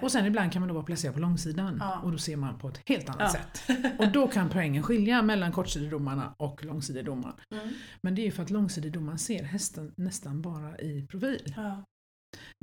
[0.02, 2.00] Och sen ibland kan man då vara placerad på långsidan Ja.
[2.04, 3.28] och då ser man på ett helt annat Ja.
[3.40, 3.78] sätt.
[3.98, 7.34] Och då kan poängen skilja mellan kortsidedomarna och långsidedomaren.
[7.54, 7.68] Mm.
[8.02, 11.54] Men det är ju för att långsidedomaren ser hästen nästan bara i profil.
[11.56, 11.84] Ja.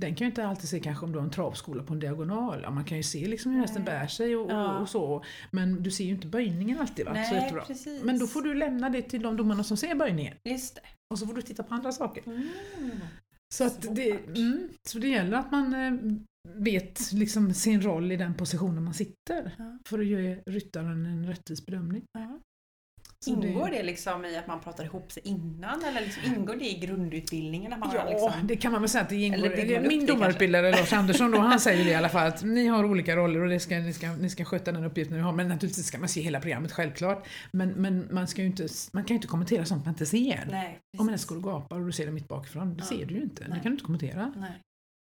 [0.01, 2.59] Den kan ju inte alltid se kanske om du har en travskola på en diagonal.
[2.63, 4.75] Ja, man kan ju se liksom hur hästen bär sig och, Ja.
[4.75, 5.23] och, och så.
[5.51, 7.05] Men du ser ju inte böjningen alltid.
[7.05, 7.13] Va?
[7.13, 7.53] Nej.
[8.03, 10.37] Men då får du lämna det till de domarna som ser böjningen.
[10.43, 10.81] Just det.
[11.13, 12.23] Och så får du titta på andra saker.
[12.25, 12.49] Mm.
[13.55, 15.93] Så, att det, mm, så det gäller att man eh,
[16.55, 19.55] vet liksom sin roll i den positionen man sitter.
[19.57, 19.77] Ja.
[19.85, 22.03] För att ge ryttaren en rättvis bedömning.
[22.13, 22.39] Ja.
[23.27, 26.79] Ingår det liksom i att man pratar ihop sig innan eller liksom ingår det i
[26.79, 27.73] grundutbildningen?
[27.73, 28.31] Att man Ja, liksom...
[28.43, 29.49] det kan man väl säga att det ingår.
[29.51, 32.67] Eller Min det domarutbildare Lars Andersson då, han säger det i alla fall att ni
[32.67, 35.31] har olika roller och det ska, ni, ska, ni ska sköta den uppgiften ni har.
[35.33, 37.27] Men naturligtvis ska man se hela programmet, självklart.
[37.51, 40.47] Men, men man, ska inte, man kan ju inte kommentera sånt man inte ser.
[40.51, 42.85] Nej, Om en häst går och gapar och du ser det mitt bakifrån, det Ja.
[42.85, 43.43] ser du ju inte.
[43.43, 43.59] Det Nej.
[43.63, 44.33] kan du inte kommentera.
[44.37, 44.51] Nej.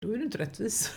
[0.06, 0.92] Då är du inte rättvis.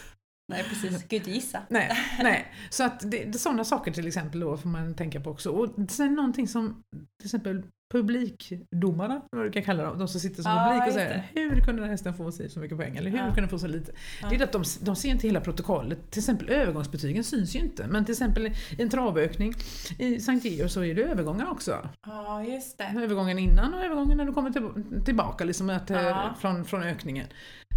[0.49, 0.89] Nej, precis.
[0.91, 1.59] Kan ju inte gissa.
[1.69, 1.91] Nej,
[2.23, 2.51] nej.
[2.69, 5.49] Så att det, det, sådana saker till exempel då får man tänka på också.
[5.51, 6.83] Och sen någonting som
[7.19, 10.93] till exempel publikdomarna, vad du kan kalla dem, de som sitter som Ja, publik och
[10.93, 13.25] säger hur kunde den hästen få sig så mycket poäng eller hur Ja.
[13.25, 13.91] kunde den få så lite?
[14.21, 14.29] Ja.
[14.29, 16.11] Det är att de, de ser inte hela protokollet.
[16.11, 17.87] Till exempel övergångsbetygen syns ju inte.
[17.87, 19.53] Men till exempel i en travökning
[19.99, 21.89] i Sankt Georg så är det övergångar också.
[22.05, 22.93] Ja, just det.
[23.03, 24.69] Övergången innan och övergången när du kommer till,
[25.05, 26.35] tillbaka liksom att, eh, Ja.
[26.39, 27.27] från, från ökningen.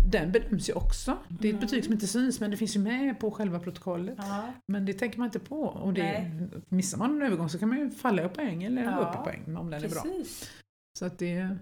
[0.05, 1.19] Den bedöms ju också.
[1.29, 1.61] Det är ett Mm.
[1.61, 4.15] betyg som inte syns men det finns ju med på själva protokollet.
[4.19, 4.53] Ja.
[4.73, 5.63] Men det tänker man inte på.
[5.63, 6.49] Och det, Nej.
[6.69, 9.15] missar man en övergång så kan man ju falla i poäng eller gå Ja, upp
[9.21, 10.03] i poäng om den är bra.
[10.03, 10.51] Precis.
[10.99, 11.57] Så att det,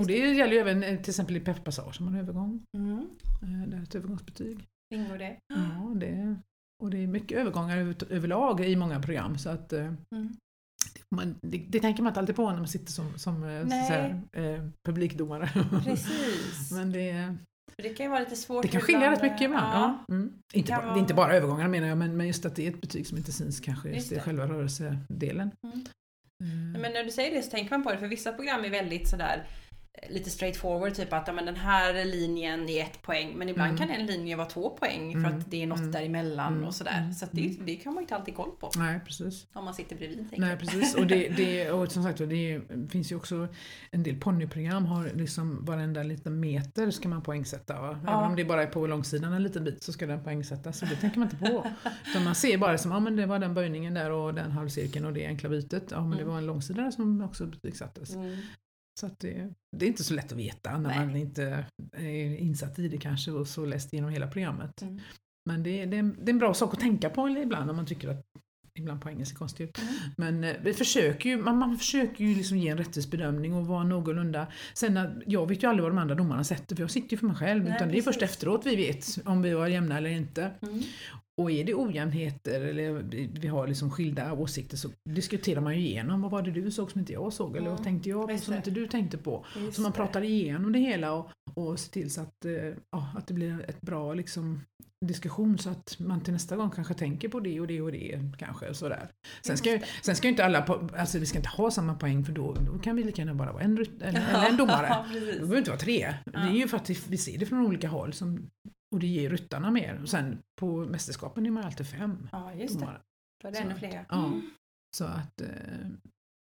[0.00, 2.62] och det gäller ju även eh, till exempel i pepparpassage som man har övergång.
[2.76, 2.98] Mm.
[3.42, 4.66] Eh, Det är ett övergångsbetyg.
[4.94, 5.36] Ingår det?
[5.54, 6.36] Ja, det,
[6.82, 9.38] och det är mycket övergångar över, överlag i många program.
[9.38, 10.36] Så att, eh, Mm.
[11.14, 14.22] man, det, det tänker man inte alltid på när man sitter som, som så säga,
[14.32, 15.50] eh, publikdomare.
[15.84, 16.70] Precis.
[16.72, 17.36] Men det,
[17.76, 19.74] det kan ju vara lite svårt Det kan skilja ibland, rätt mycket ibland.
[19.74, 20.04] Ja.
[20.08, 20.14] Ja.
[20.14, 20.32] Mm.
[20.52, 22.80] Inte, bara, vara- inte bara övergångarna menar jag, men, men just att det är ett
[22.80, 24.20] betyg som inte syns kanske Just det.
[24.20, 25.50] själva rörelsedelen.
[25.64, 25.84] Mm.
[26.44, 26.72] Mm.
[26.82, 29.08] Men när du säger det så tänker man på det, för vissa program är väldigt
[29.08, 29.46] sådär
[30.10, 33.78] lite straightforward, typ att ja, men den här linjen är ett poäng, men ibland Mm.
[33.88, 35.38] kan en linje vara två poäng för Mm.
[35.38, 35.92] att det är något Mm.
[35.92, 36.64] däremellan Mm.
[36.64, 36.98] och sådär.
[36.98, 37.12] Mm.
[37.12, 39.46] Så det, det kan man inte alltid koll på Nej, precis.
[39.52, 40.18] om man sitter bredvid.
[40.18, 40.94] tänker Nej, precis.
[40.94, 43.48] Och, det, det, och som sagt det finns ju också
[43.90, 47.80] en del ponnyprogram har liksom varenda liten meter ska man poängsätta.
[47.80, 47.90] Va?
[47.90, 48.26] Även Ja.
[48.26, 50.78] om det bara är på långsidan en liten bit så ska den poängsättas.
[50.78, 51.66] Så det tänker man inte på.
[52.10, 55.04] Utan man ser bara som, ja men det var den böjningen där och den halvcirkeln
[55.04, 55.84] och det enkla bytet.
[55.90, 56.28] Ja men det Mm.
[56.28, 58.14] var en långsida där som också betygsattes.
[59.00, 61.06] Så det, det är inte så lätt att veta när Nej.
[61.06, 61.66] man inte
[61.96, 64.82] är insatt i det kanske och så läst igenom hela programmet.
[64.82, 65.00] Mm.
[65.50, 67.76] Men det, det, är en- det är en bra sak att tänka på ibland om
[67.76, 68.22] man tycker att
[68.78, 69.78] ibland poängen ser konstig ut.
[69.78, 69.94] Mm.
[70.16, 73.66] Men eh, vi försöker ju, man, man försöker ju liksom ge en rättvis bedömning och
[73.66, 74.46] vara någorlunda.
[74.74, 77.16] Sen när, jag vet ju aldrig vad de andra domarna sätter för jag sitter ju
[77.16, 77.64] för mig själv.
[77.64, 78.34] Nej, utan det är först precis.
[78.34, 80.50] efteråt vi vet om vi var jämna eller inte.
[80.62, 80.82] Mm.
[81.42, 83.02] Och är det ojämnheter eller
[83.40, 86.22] vi har liksom skilda åsikter så diskuterar man ju igenom.
[86.22, 87.56] Vad var det du såg som inte jag såg?
[87.56, 89.44] Eller vad Mm, tänkte jag på som inte du tänkte på?
[89.56, 92.52] Just Så man pratar igenom det hela och, och ser till så att, eh,
[92.90, 94.60] ja, att det blir ett bra liksom,
[95.06, 98.20] diskussion så att man till nästa gång kanske tänker på det och det och det
[98.38, 98.68] kanske.
[98.68, 99.10] och Sådär.
[99.46, 102.24] Sen, ska, sen ska ju inte alla, po- alltså vi ska inte ha samma poäng
[102.24, 104.86] för då, då kan vi lika gärna bara vara en, eller en domare.
[104.88, 105.34] Ja, Det precis.
[105.40, 106.14] behöver inte vara tre.
[106.24, 106.52] Det är Ja.
[106.52, 108.50] ju för att vi ser det från olika håll som,
[108.94, 109.98] och det ger ryttarna mer.
[110.02, 112.80] Och sen på mästerskapen är man alltid fem Ja, just det.
[112.80, 113.00] domare.
[113.42, 114.04] Då är det ännu fler.
[114.08, 114.26] ja.
[114.26, 114.42] Mm.
[114.96, 115.48] Så att eh,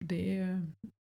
[0.06, 0.68] det är,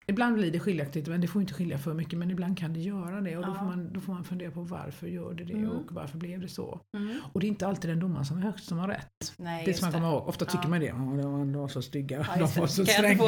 [0.07, 2.81] Ibland blir det skiljaktigt men det får inte skilja för mycket men ibland kan det
[2.81, 3.55] göra det och då, Ja.
[3.59, 5.71] får man, då får man fundera på varför gör det det Mm.
[5.71, 6.81] och varför blev det så.
[6.97, 7.17] Mm.
[7.33, 9.33] Och det är inte alltid den domaren som är högst som har rätt.
[9.37, 10.29] Nej, Det ska man komma ihåg.
[10.29, 10.69] Ofta tycker Ja.
[10.69, 10.89] man det.
[11.23, 13.23] De, var, så stygga, Ja, de var så stränga.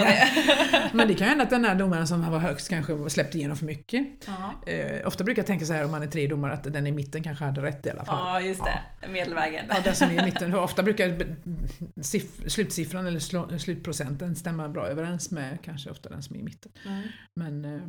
[0.93, 3.67] Men det kan hända att den här domaren som var högst kanske släppte igenom för
[3.67, 4.29] mycket.
[4.67, 6.93] Eh, ofta brukar jag tänka så här om man är tre domare att den i
[6.93, 8.19] mitten kanske hade rätt i alla fall.
[8.19, 9.09] ja, just det.
[9.09, 9.65] Medelvägen.
[9.69, 10.51] Ja, den som är i mitten.
[10.53, 11.27] För Ofta brukar
[12.49, 16.66] slutsiffran eller slutprocenten stämma bra överens med kanske ofta den som är i mitten.
[16.87, 17.09] Mm.
[17.41, 17.83] Men eh,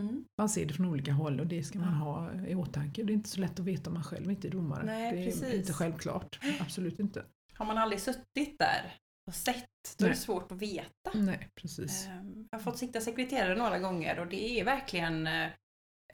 [0.00, 0.24] Mm.
[0.38, 1.94] man ser det från olika håll och det ska man Ja.
[2.04, 3.02] ha i åtanke.
[3.02, 4.84] Det är inte så lätt att veta om man själv inte är domare.
[4.84, 5.54] Nej, det är precis.
[5.54, 6.38] inte självklart.
[6.60, 7.24] Absolut inte.
[7.54, 8.94] Har man aldrig suttit där
[9.26, 9.66] och sett,
[9.98, 10.16] då är det Nej.
[10.22, 11.10] svårt att veta.
[11.14, 12.06] Nej, precis.
[12.06, 15.48] Ehm, Jag har fått sitta sekreterare några gånger och det är verkligen eh,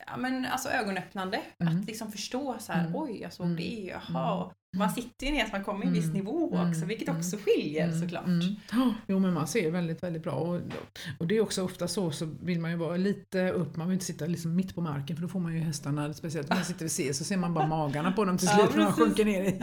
[0.07, 1.41] ja, men alltså ögonöppnande.
[1.59, 1.78] Mm.
[1.80, 2.97] Att liksom förstå så här, Mm.
[2.97, 3.57] oj jag såg Mm.
[3.57, 4.53] det, jaha.
[4.76, 6.16] Man sitter ju ner så man kommer i en viss Mm.
[6.16, 6.70] nivå Mm.
[6.70, 7.20] också, vilket Mm.
[7.20, 8.26] också skiljer såklart.
[8.26, 8.54] mm.
[8.72, 10.60] Ja, Jo men man ser väldigt, väldigt bra och,
[11.18, 13.94] och det är också ofta så så vill man ju vara lite upp, man vill
[13.94, 16.64] inte sitta liksom mitt på marken för då får man ju hästarna, speciellt om man
[16.64, 18.92] sitter vid C så ser man bara magarna på dem till Ja, slut när de
[18.92, 19.60] sjunker ner i,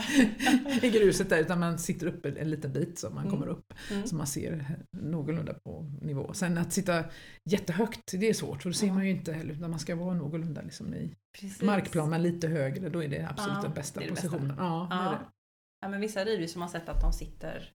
[0.88, 3.32] i gruset där utan man sitter uppe en liten bit så man Mm.
[3.32, 3.74] kommer upp
[4.06, 6.34] så man ser någorlunda på nivå.
[6.34, 7.04] Sen att sitta
[7.50, 8.94] jättehögt, det är svårt för då ser Ja.
[8.94, 11.62] man ju inte heller utan man ska vara någorlunda liksom i Precis.
[11.62, 14.28] markplan men lite högre, då är det absolut Ja, den bästa det det bästa.
[14.30, 14.56] positionen.
[14.60, 15.10] Ja, det är Ja.
[15.12, 15.20] det.
[15.82, 17.72] ja, men vissa som har sett att de sitter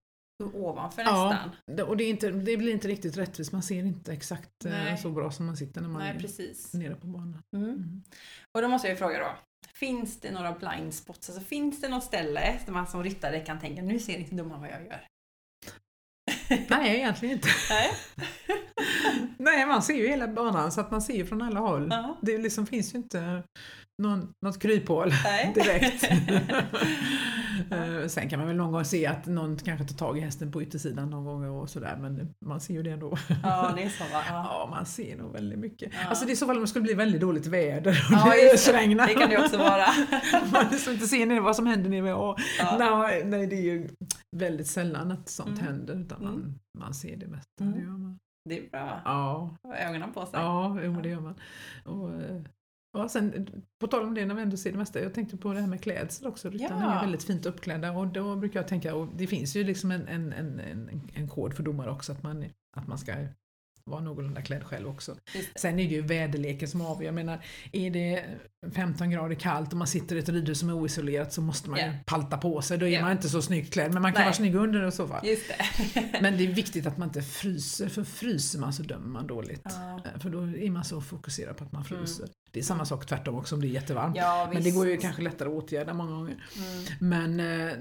[0.55, 1.31] ovanför Ja.
[1.67, 1.87] nästan.
[1.89, 4.99] Och det, inte, det blir inte riktigt rättvist, man ser inte exakt eh, Nej.
[4.99, 6.75] så bra som man sitter när man Nej, är precis.
[6.75, 7.43] nere på banan.
[7.57, 7.69] Mm.
[7.71, 8.03] Mm.
[8.55, 9.37] Och då måste jag ju fråga då.
[9.75, 11.29] Finns det några blind spots?
[11.31, 14.61] Alltså finns det något ställe där man som ryttare kan tänka nu ser inte domaren
[14.61, 15.07] vad jag gör?
[16.69, 17.49] Nej, egentligen inte.
[17.71, 17.91] Nej.
[19.39, 21.89] Nej, man ser ju hela banan så att man ser ju från alla håll.
[21.91, 22.19] Ja.
[22.23, 23.43] Det liksom finns ju inte
[24.03, 25.53] någon, något kryphål Nej.
[25.55, 26.05] direkt.
[27.71, 30.53] Eh, Sen kan man väl någon gång se att någon kanske tar tag i hästen
[30.53, 33.17] på yttersidan någon gång och sådär men man ser ju det ändå.
[33.43, 34.23] Ja, det är så va?
[34.29, 34.47] Ja.
[34.51, 35.93] Ja, man ser nog väldigt mycket.
[36.03, 36.09] Ja.
[36.09, 38.55] Alltså det är så fall om det skulle bli väldigt dåligt väder och Ja, det
[38.55, 39.07] ösregnar.
[39.07, 39.85] Det kan det också vara.
[40.53, 42.37] Man liksom inte ser vad som händer nere vid A.
[42.59, 42.77] Ja.
[42.79, 43.89] Nej, nej, det är ju
[44.37, 45.65] väldigt sällan att sånt Mm.
[45.65, 46.33] händer utan Mm.
[46.33, 47.65] man, man ser det mesta.
[47.65, 47.73] Mm.
[47.81, 48.19] Det man.
[48.49, 49.01] Det är bra.
[49.05, 50.41] Ja, ögonen på sig.
[50.41, 51.35] ja jo, det gör man.
[51.85, 52.43] Och, eh,
[52.93, 53.49] ja, sen,
[53.81, 55.67] på tal om det när vi ändå ser det mesta, jag tänkte på det här
[55.69, 56.51] med klädsel också.
[56.51, 56.95] Ryttarna är Ja.
[56.95, 60.09] ju väldigt fint uppklädda och då brukar jag tänka, och det finns ju liksom en,
[60.09, 62.45] en, en, en, en kod för domare också att man,
[62.77, 63.13] att man ska
[63.85, 65.17] vara någorlunda klädd själv också.
[65.57, 67.07] Sen är det ju väderleken som avgör.
[67.07, 68.25] Jag menar, är det
[68.75, 71.79] 15 grader kallt och man sitter i ett ridhus som är oisolerat så måste man
[71.79, 71.93] ju Ja.
[72.07, 72.79] palta på sig.
[72.79, 73.01] Då är Ja.
[73.03, 74.27] man inte så snyggt klädd, men man kan Nej.
[74.27, 75.25] vara snygg under i så fall.
[76.21, 79.63] Men det är viktigt att man inte fryser, för fryser man så dömer man dåligt.
[79.65, 80.01] Ja.
[80.21, 82.29] För då är man så fokuserad på att man fryser.
[82.53, 84.17] Det är samma sak tvärtom också om det är jättevarmt.
[84.17, 86.45] Ja, Men det går ju kanske lättare att åtgärda många gånger.
[86.57, 86.85] Mm.
[87.01, 87.73] Men eh,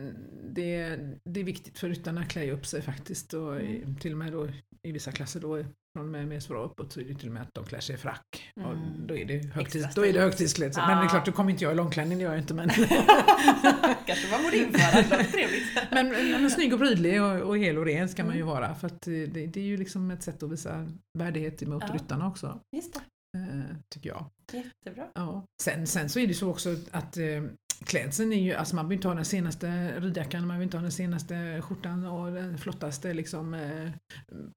[0.43, 3.33] det, det är viktigt för ryttarna att klä upp sig faktiskt.
[3.33, 3.95] Och i, Mm.
[3.95, 4.47] till och med då
[4.83, 5.63] i vissa klasser då
[5.95, 7.79] från och med mer svåra uppåt så är det till och med att de klär
[7.79, 8.51] sig i frack.
[8.55, 9.07] Och Mm.
[9.07, 10.15] då är det, högtids, då är det stiligt.
[10.21, 10.83] högtidsklädsel.
[10.87, 12.53] Men det är klart, då kommer inte jag i långklänning, det gör jag inte.
[12.53, 12.69] Men,
[14.05, 15.63] Kanske man borde införa, trevligt.
[15.91, 18.53] men, men snygg och prydlig och, och hel och ren ska man ju Mm.
[18.53, 18.75] vara.
[18.75, 21.93] För eh, det, det är ju liksom ett sätt att visa värdighet mot Ja.
[21.93, 22.59] ryttarna också.
[22.75, 22.99] Just det.
[23.37, 24.25] Eh, tycker jag.
[24.53, 25.07] Jättebra.
[25.15, 25.45] Ja.
[25.63, 27.43] Sen, sen så är det så också att eh,
[27.85, 30.81] klädseln är ju, alltså man behöver inte ha den senaste ridjackan, man behöver inte ha
[30.81, 33.91] den senaste skjortan och den flottaste liksom eh,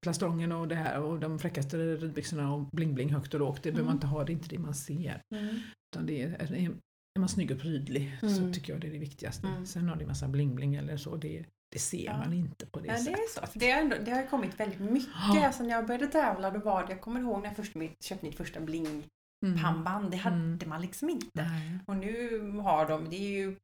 [0.02, 3.62] plastrongen och det här och de fräckaste ridbyxorna och bling-bling högt och lågt.
[3.62, 3.96] Det behöver man Mm.
[3.96, 5.22] inte ha, det är inte det man ser.
[5.34, 5.56] Mm.
[5.92, 6.70] Utan det är, är,
[7.14, 8.52] är man snygg och prydlig så Mm.
[8.52, 9.46] tycker jag det är det viktigaste.
[9.46, 9.66] Mm.
[9.66, 12.16] Sen har det en massa bling-bling eller så, det, det ser Ja.
[12.18, 13.18] man inte på det Ja, det sättet.
[13.44, 13.58] är så.
[13.58, 15.08] Det, har ändå, det har kommit väldigt mycket.
[15.34, 15.42] Ja.
[15.46, 18.26] Alltså, när jag började tävla då var det, jag kommer ihåg när jag först köpte
[18.26, 20.10] mitt första bling-pannband.
[20.10, 20.58] Det hade Mm.
[20.68, 21.28] man liksom inte.
[21.42, 21.78] Nej.
[21.86, 23.56] Och nu har de, det är ju,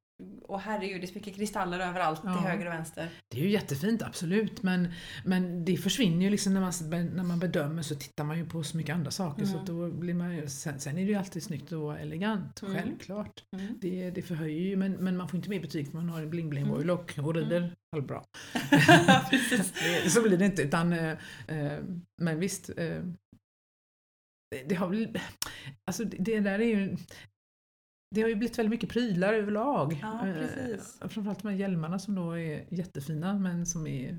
[0.43, 2.33] och herregud, det så mycket kristaller överallt Ja.
[2.37, 3.09] till höger och vänster.
[3.29, 4.89] Det är ju jättefint, absolut, men,
[5.25, 6.73] men det försvinner ju liksom när man,
[7.17, 9.61] när man bedömer så tittar man ju på så mycket andra saker så Mm.
[9.61, 12.75] att då blir man ju, sen, sen är det ju alltid snyggt vara elegant, Mm.
[12.75, 13.45] självklart.
[13.57, 13.79] Mm.
[13.81, 16.31] Det, det förhöjer ju, men, men man får inte mer betyg för man har en
[16.31, 16.75] bling bling Mm.
[16.75, 18.23] boylock och rider halvbra.
[19.31, 19.73] Precis.
[20.05, 21.17] Det- så blir det inte, utan eh,
[22.23, 22.71] men visst.
[22.79, 23.03] Eh,
[24.67, 25.19] det, har väl,
[25.85, 26.97] alltså det där är ju
[28.15, 29.99] det har ju blivit väldigt mycket prylar överlag.
[30.03, 30.99] Ja, Eh, precis.
[31.01, 34.19] framförallt de här hjälmarna som då är jättefina men som är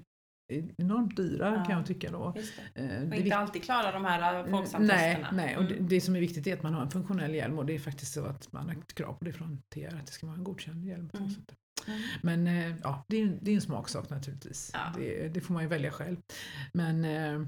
[0.77, 1.63] enormt dyra Ja.
[1.65, 2.33] kan jag tycka då.
[2.75, 2.81] Det.
[2.81, 5.29] Eh, Och det inte alltid klara de här nej, folksamtesterna.
[5.33, 5.87] nej, och det, Mm.
[5.87, 8.13] det som är viktigt är att man har en funktionell hjälm och det är faktiskt
[8.13, 10.85] så att man har krav på det från TR att det ska vara en godkänd
[10.85, 11.09] hjälm.
[11.13, 11.29] Mm.
[11.87, 12.01] Mm.
[12.21, 14.71] Men eh, ja, det är, det är en smaksak naturligtvis.
[14.73, 14.79] Ja.
[14.97, 16.17] Det, det får man ju välja själv.
[16.73, 17.47] Men eh,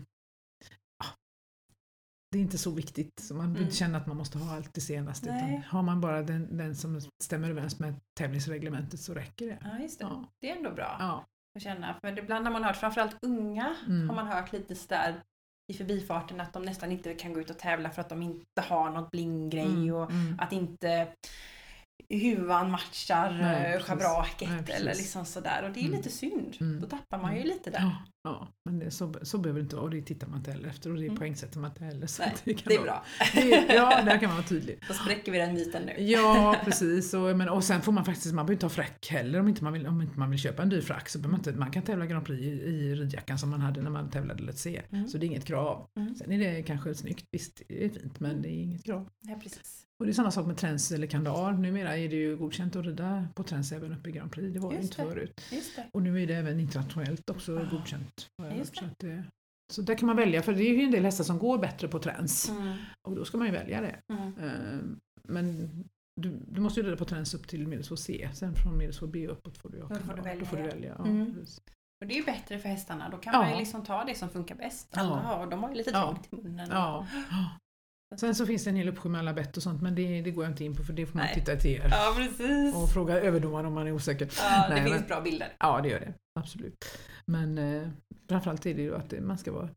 [2.32, 3.72] det är inte så viktigt så man Mm.
[3.72, 5.26] känna att man måste ha allt det senaste.
[5.30, 9.58] Utan har man bara den, den som stämmer överens med tävlingsreglementet så räcker det.
[9.64, 10.06] Ja, just det.
[10.06, 10.26] Ja.
[10.42, 11.26] Det är ändå bra Ja.
[11.56, 11.96] att känna.
[12.02, 14.10] För ibland har man hört, framförallt unga, Mm.
[14.10, 15.22] har man hört lite sådär
[15.72, 18.62] i förbifarten att de nästan inte kan gå ut och tävla för att de inte
[18.62, 20.40] har något bling-grej Mm, och mm.
[20.40, 21.08] att inte
[22.10, 23.88] huvan matchar Nej, precis.
[23.88, 25.64] schabraket Nej, eller liksom sådär.
[25.64, 25.97] Och det är Mm.
[25.97, 26.58] lite synd.
[26.60, 26.82] Mm.
[26.82, 27.49] Då tappar man ju Mm.
[27.54, 27.80] lite där.
[27.80, 30.52] Ja, ja, men det, så, så behöver det inte vara och det tittar man inte
[30.52, 31.18] heller efter och det Mm.
[31.18, 32.08] poängsätter man inte heller.
[32.08, 33.04] Så Nej, det, kan Det är vara- bra.
[33.34, 34.80] Det, ja, där kan man vara tydlig.
[34.88, 36.04] Då spräcker vi den myten nu.
[36.04, 37.14] Ja, precis.
[37.14, 39.64] Och, men, och sen får man faktiskt, man behöver inte ha frack heller om inte
[39.64, 41.10] man vill, om inte man vill köpa en dyr frack.
[41.10, 43.82] Så behöver man, inte, man kan tävla Grand Prix i, i ridjackan som man hade
[43.82, 44.82] när man tävlade Let's Se.
[44.91, 45.08] Mm.
[45.08, 45.88] Så det är inget krav.
[45.97, 46.16] Mm.
[46.16, 49.10] Sen är det kanske snyggt, visst det är fint men det är inget krav.
[49.22, 49.86] Ja, precis.
[50.02, 51.52] Och det är samma sak med träns eller kandar.
[51.54, 54.54] Numera är det ju godkänt att rida på träns även uppe i Grand Prix.
[54.54, 55.10] Det var det Just inte det.
[55.10, 55.41] förut.
[55.52, 55.86] Just det.
[55.93, 57.64] Och nu är det även internationellt också Ah.
[57.72, 58.28] godkänt.
[58.74, 59.24] Så, att det,
[59.74, 61.88] så där kan man välja, för det är ju en del hästar som går bättre
[61.88, 62.49] på träns.
[62.49, 62.78] Mm.
[63.08, 63.95] Och då ska man ju välja det.
[64.14, 64.34] Mm.
[64.39, 64.80] Eh,
[65.24, 65.70] Men
[66.22, 68.30] du, du måste ju rida på träns upp till medelsvår C.
[68.34, 70.70] Sen från medelsvår B uppåt får du, Då får du välja, Då får du ja.
[70.70, 70.95] välja.
[70.97, 71.36] Ja, Mm.
[72.02, 73.10] Och det är ju bättre för hästarna.
[73.10, 73.39] Då kan Ja.
[73.41, 74.88] man ju liksom ta det som funkar bäst.
[74.95, 75.02] Ja.
[75.02, 76.02] Alla har, de har ju lite Ja.
[76.04, 76.68] trångt i munnen.
[76.72, 77.08] Ja.
[78.18, 80.32] Sen så finns det en hel uppsjö med alla bett och sånt men det, det
[80.32, 81.36] går jag inte in på för det får man Nej.
[81.36, 81.88] titta till er.
[81.91, 82.76] Ja, precis.
[82.76, 84.30] Och fråga överdomaren om man är osäker.
[84.38, 85.47] Ja, det Nej, finns men- bra bilder.
[85.59, 86.14] Ja, det gör det.
[86.39, 86.86] Absolut.
[87.26, 87.88] Men eh,
[88.30, 89.70] framförallt är det ju att man ska vara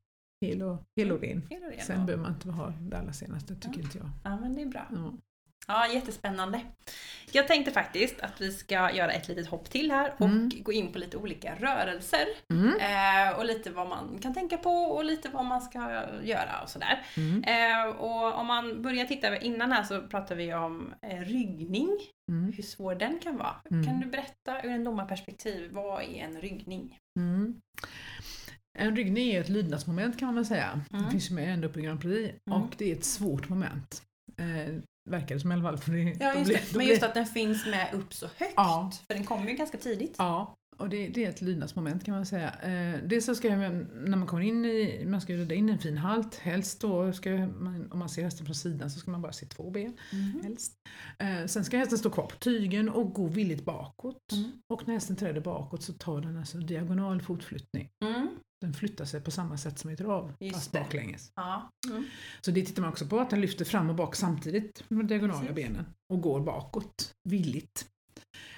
[0.44, 1.42] hel och, hel och ren.
[1.50, 2.04] Hel och ren, Sen ja.
[2.06, 3.84] behöver man inte ha det allra senaste, tycker Ja.
[3.84, 4.10] inte jag.
[4.24, 4.86] Ja, men det är bra.
[4.92, 5.12] Ja.
[5.66, 6.60] Ja, jättespännande.
[7.32, 10.50] Jag tänkte faktiskt att vi ska göra ett litet hopp till här och Mm.
[10.62, 12.24] gå in på lite olika rörelser.
[12.52, 12.80] Mm.
[12.80, 15.78] Eh, och lite vad man kan tänka på och lite vad man ska
[16.22, 17.02] göra och sådär.
[17.16, 17.44] Mm.
[17.44, 21.88] Eh, och om man börjar titta, innan här så pratade vi om eh, ryggning,
[22.32, 22.52] Mm.
[22.52, 23.56] hur svår den kan vara.
[23.70, 23.86] Mm.
[23.86, 26.98] Kan du berätta ur en domarperspektiv, vad är en ryggning?
[27.18, 27.60] Mm.
[28.78, 30.80] En ryggning är ett lydnadsmoment kan man väl säga.
[30.90, 34.02] Det finns ju med ända upp i Grand Prix och det är ett svårt moment.
[35.10, 35.78] Verkar det som i alla fall.
[35.78, 36.62] För det, Ja, just blir- det.
[36.70, 38.52] Men blir- just att den finns med upp så högt.
[38.56, 38.90] Ja.
[39.06, 40.14] För den kommer ju ganska tidigt.
[40.18, 42.50] Ja, och det, det är ett lydnadsmoment kan man säga.
[42.62, 45.68] Eh, dels så ska man, när man kommer in i, man ska ju rida in
[45.68, 49.10] en fin halt, helst då ska man, om man ser hästen från sidan så ska
[49.10, 50.40] man bara se två ben, Mhm.
[50.42, 50.72] helst.
[51.18, 54.32] Eh, sen ska hästen stå kvar på tygen och gå villigt bakåt.
[54.32, 54.52] Mm.
[54.72, 57.88] Och när hästen träder bakåt så tar den alltså diagonal fotflyttning.
[58.04, 58.28] Mm.
[58.64, 61.32] Den flyttar sig på samma sätt som i trav, Just fast baklänges.
[61.34, 61.70] Ja.
[61.90, 62.04] Mm.
[62.40, 65.06] Så det tittar man också på, att den lyfter fram och bak samtidigt med de
[65.06, 65.54] diagonala Precis.
[65.56, 67.86] benen och går bakåt, villigt.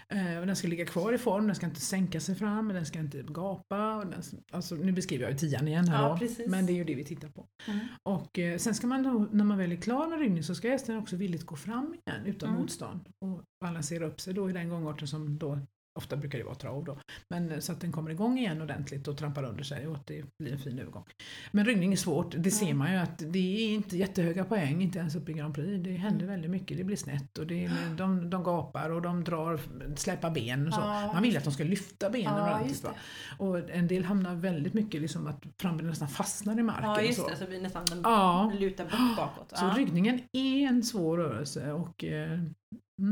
[0.08, 2.98] Eh, den ska ligga kvar i form, den ska inte sänka sig fram, den ska
[2.98, 3.96] inte gapa.
[3.96, 6.74] Och den, alltså, nu beskriver jag ju tian igen här Ja, då, men det är
[6.74, 7.46] ju det vi tittar på.
[7.66, 7.78] Mm.
[8.02, 10.68] Och eh, sen ska man då, när man väl är klar med ryggning så ska
[10.70, 12.60] hästen också villigt gå fram igen utan Mm.
[12.60, 15.58] motstånd och balansera upp sig då i den gångarten som då
[15.96, 16.98] Ofta brukar det vara trav då.
[17.28, 20.06] Men eh, så att den kommer igång igen ordentligt och trampar under sig och att
[20.06, 21.04] det blir en fin övergång.
[21.52, 22.34] Men ryggning är svårt.
[22.38, 25.54] Det ser man ju att det är inte jättehöga poäng, inte ens uppe i Grand
[25.54, 25.84] Prix.
[25.84, 26.28] Det händer Mm.
[26.34, 26.76] väldigt mycket.
[26.78, 29.60] Det blir snett och det de, de gapar och de drar,
[29.96, 30.80] släpar ben och så.
[30.80, 32.84] Man vill att de ska lyfta benen Ja, ordentligt.
[32.84, 32.90] Va?
[33.38, 36.84] Och en del hamnar väldigt mycket liksom att frambenen nästan fastnar i marken.
[36.90, 37.28] Ja, just så.
[37.28, 37.36] det.
[37.36, 38.52] Så blir nästan den Ja.
[38.58, 38.84] lutar
[39.16, 39.52] bakåt.
[39.58, 39.74] Så ja.
[39.76, 42.40] ryggningen är en svår rörelse och eh,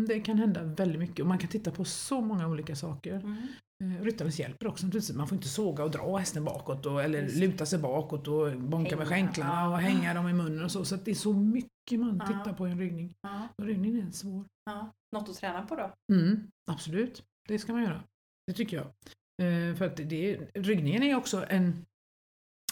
[0.08, 3.14] Det kan hända väldigt mycket och man kan titta på så många olika saker.
[3.14, 3.36] Mm.
[3.84, 5.16] Eh, Ryttarens hjälper också naturligtvis.
[5.16, 7.36] Man får inte såga och dra hästen bakåt och, eller Just.
[7.36, 9.68] luta sig bakåt och bonka med Hänga, skänklarna ja.
[9.68, 10.84] och hänga dem i munnen och så.
[10.84, 12.26] Så det är så mycket man Ja.
[12.26, 13.14] tittar på i en ryggning.
[13.22, 13.48] Ja.
[13.58, 14.44] Och ryggningen är svår.
[14.64, 14.92] Ja.
[15.16, 15.94] Något att träna på då?
[16.14, 18.02] Mm, absolut, det ska man göra.
[18.46, 18.86] Det tycker jag.
[19.42, 21.84] Eh, för att det, ryggningen är också en,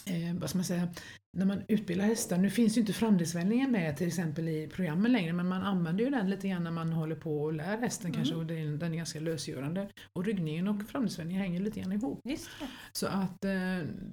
[0.06, 0.88] eh, vad ska man säga,
[1.36, 5.32] när man utbildar hästar, nu finns ju inte framdelsvändningen med till exempel i programmen längre,
[5.32, 8.16] men man använder ju den lite grann när man håller på och lär hästen Mm.
[8.16, 9.88] kanske och är, den är ganska lösgörande.
[10.12, 12.20] Och ryggningen och framdelsvändningen hänger lite grann ihop.
[12.24, 12.66] Just det.
[12.92, 13.50] Så att eh,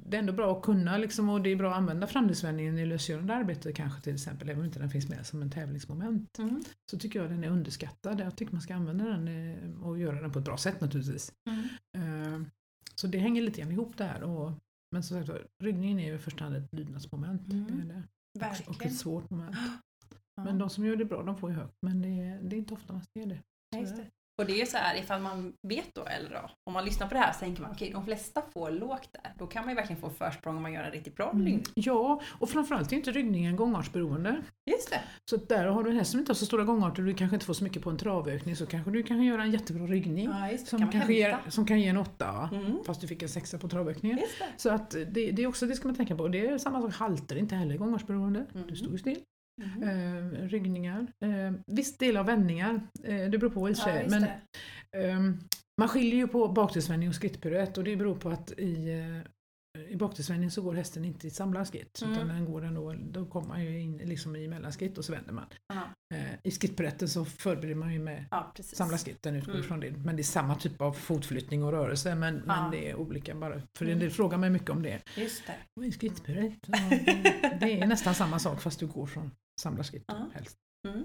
[0.05, 2.85] det är ändå bra att kunna liksom, och det är bra att använda framdelsvändningen i
[2.85, 6.39] lösgörande arbete kanske till exempel, även om inte den finns med som en tävlingsmoment.
[6.39, 6.63] Mm.
[6.91, 8.19] Så tycker jag den är underskattad.
[8.19, 11.31] Jag tycker man ska använda den eh, och göra den på ett bra sätt naturligtvis.
[11.49, 12.33] Mm.
[12.35, 12.47] Eh,
[12.95, 14.23] Så det hänger lite grann ihop där.
[14.23, 14.51] Och,
[14.91, 17.53] men som sagt ryggningen är ju i första hand ett lydnadsmoment.
[17.53, 17.87] Mm.
[17.87, 17.93] Det
[18.39, 18.63] det.
[18.67, 19.55] Och, och ett svårt moment.
[20.43, 21.77] Men de som gör det bra, de får ju högt.
[21.81, 23.43] Men det är, det är inte ofta man ser det.
[23.79, 24.11] Just det.
[24.39, 27.13] Och det är så här ifall man vet då, eller då, om man lyssnar på
[27.13, 29.33] det här så tänker man okej, de flesta får lågt där.
[29.39, 31.45] Då kan man ju verkligen få försprång om man gör en riktigt bra Mm.
[31.45, 31.63] ryggning.
[31.75, 34.41] Ja, och framförallt är inte ryggningen gångartsberoende.
[34.71, 34.99] Just det.
[35.29, 37.35] Så där har du en häst som inte har så stora gångarter och du kanske
[37.35, 40.25] inte får så mycket på en travökning så kanske du kan göra en jättebra ryggning.
[40.51, 40.57] Ja.
[40.65, 42.77] Som, kan kanske ger, som kan ge en åtta Mm.
[42.85, 44.19] fast du fick en sexa på travökningen.
[44.57, 46.27] Så att det, det är också det ska man tänka på.
[46.27, 48.45] Det är samma sak, halter inte heller gångartsberoende.
[48.55, 48.67] Mm.
[48.67, 49.19] Du står ju still.
[49.63, 49.83] Mm.
[49.83, 51.07] Eh, ryggningar.
[51.25, 52.81] Eh, viss del av vändningar.
[53.03, 54.07] Eh, det beror på i och Ja, sig.
[54.09, 54.25] men
[55.03, 55.37] ehm,
[55.79, 59.29] man skiljer ju på bakdelsvändning och skrittpiruett och det beror på att i, eh,
[59.91, 62.13] i bakdelsvändning så går hästen inte i samlad skritt Mm.
[62.13, 65.33] utan den går ändå, då kommer man ju in liksom i mellanskritt och så vänder
[65.33, 65.45] man.
[66.13, 68.77] Eh, I skrittpiruetten så förbereder man ju med Ja, precis.
[68.77, 69.65] samlad skritt, den utgår Mm.
[69.65, 69.91] ifrån det.
[69.91, 72.41] Men det är samma typ av fotflyttning och rörelse men, Ja.
[72.61, 73.61] men det är olika bara.
[73.77, 73.99] För Mm.
[73.99, 74.99] del frågar mig mycket om det.
[75.17, 75.55] Just det.
[75.73, 76.59] Vad är skrittpiruett?
[77.59, 80.29] Det är nästan samma sak fast du går från samlad skritt Ja.
[80.33, 80.55] helst.
[80.87, 81.03] Mm.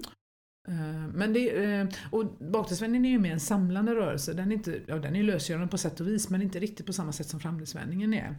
[0.67, 4.33] Eh, Men det, eh, och bakdelsvändningen är ju mer en samlande rörelse.
[4.33, 6.93] Den är, inte, ja, den är lösgörande på sätt och vis men inte riktigt på
[6.93, 8.35] samma sätt som framdelsvändningen är.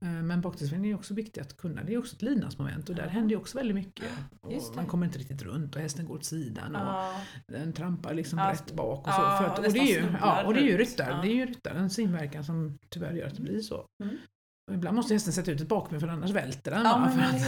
[0.00, 1.84] Eh, Men bakdelsvändningen är också viktig att kunna.
[1.84, 3.08] Det är också ett lydnadsmoment och där Ja.
[3.08, 4.04] händer ju också väldigt mycket.
[4.76, 7.20] Man kommer inte riktigt runt och hästen går åt sidan och Ja.
[7.46, 9.20] den trampar liksom Ja, rätt bak och så.
[9.20, 11.46] För att, och det är ju, ja, och det är ju ryttaren, det är ju
[11.46, 13.86] ryttarens inverkan som tyvärr gör att det blir så.
[14.04, 14.16] Mm.
[14.74, 16.82] Ibland måste hästen sätta ut ett bakben för annars välter den.
[16.84, 17.34] Ja, men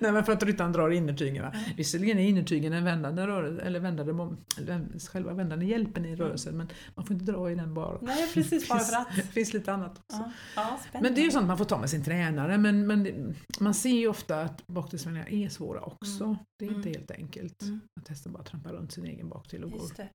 [0.00, 1.52] Nej, men för att ryttaren drar innertygerna.
[1.76, 4.12] Visserligen är innertygen en vändande rörelse, eller vändande,
[5.12, 7.98] själva vändande hjälpen i rörelsen men man får inte dra i den bara.
[8.00, 8.68] Nej, precis.
[8.68, 9.16] Bara för att.
[9.16, 10.30] Det finns lite annat också.
[10.56, 11.00] Ja, ja.
[11.02, 13.90] Men det är ju sånt man får ta med sin tränare men, men man ser
[13.96, 16.24] ju ofta att bakdelsvändningar är svåra också.
[16.24, 16.36] Mm.
[16.58, 16.98] Det är inte Mm.
[17.00, 17.62] helt enkelt.
[17.62, 17.80] Mm.
[18.00, 19.80] Att hästen bara trampar runt sin egen baktill och går.
[19.80, 20.08] Just det.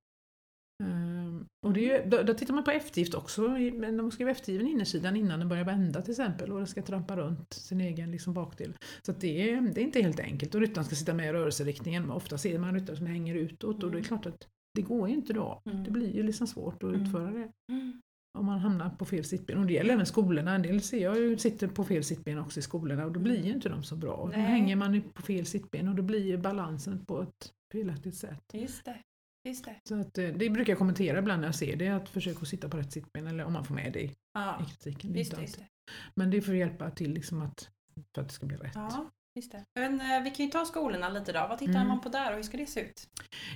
[0.83, 3.41] Ehm, och det är ju, då, då tittar man på eftergift också,
[3.73, 7.15] men de vara eftergiven innersidan innan den börjar vända till exempel och den ska trampa
[7.17, 8.73] runt sin egen liksom, bakdel.
[9.05, 12.11] Så det, är, det är inte helt enkelt och ryttaren ska sitta med i rörelseriktningen.
[12.11, 14.03] Ofta ser man ryttare som hänger utåt och det är Mm.
[14.03, 15.61] klart att det går ju inte då.
[15.65, 15.83] Mm.
[15.83, 17.01] Det blir ju liksom svårt att Mm.
[17.01, 18.01] utföra det Mm.
[18.39, 19.57] om man hamnar på fel sittben.
[19.57, 20.55] Och det gäller även skolorna.
[20.55, 23.43] En del ser jag ju sitter på fel sittben också i skolorna och då blir
[23.45, 24.17] ju inte de så bra.
[24.17, 24.41] Då Nej.
[24.41, 28.41] hänger man på fel sittben och då blir ju balansen på ett felaktigt sätt.
[28.53, 28.97] Just det.
[29.43, 29.75] Just det.
[29.83, 32.69] Så att, eh, det brukar jag kommentera ibland när jag ser det, att försöka sitta
[32.69, 34.61] på rätt sittben eller om man får med det i, Ja.
[34.61, 35.13] i kritiken.
[35.13, 35.67] Det Just det, just det.
[36.15, 37.69] Men det får hjälpa till liksom att,
[38.15, 38.71] för att det ska bli rätt.
[38.75, 39.63] Ja, just det.
[39.75, 41.39] Men, eh, vi kan ju ta skolorna lite då.
[41.49, 41.87] Vad tittar Mm.
[41.87, 43.09] man på där och hur ska det se ut?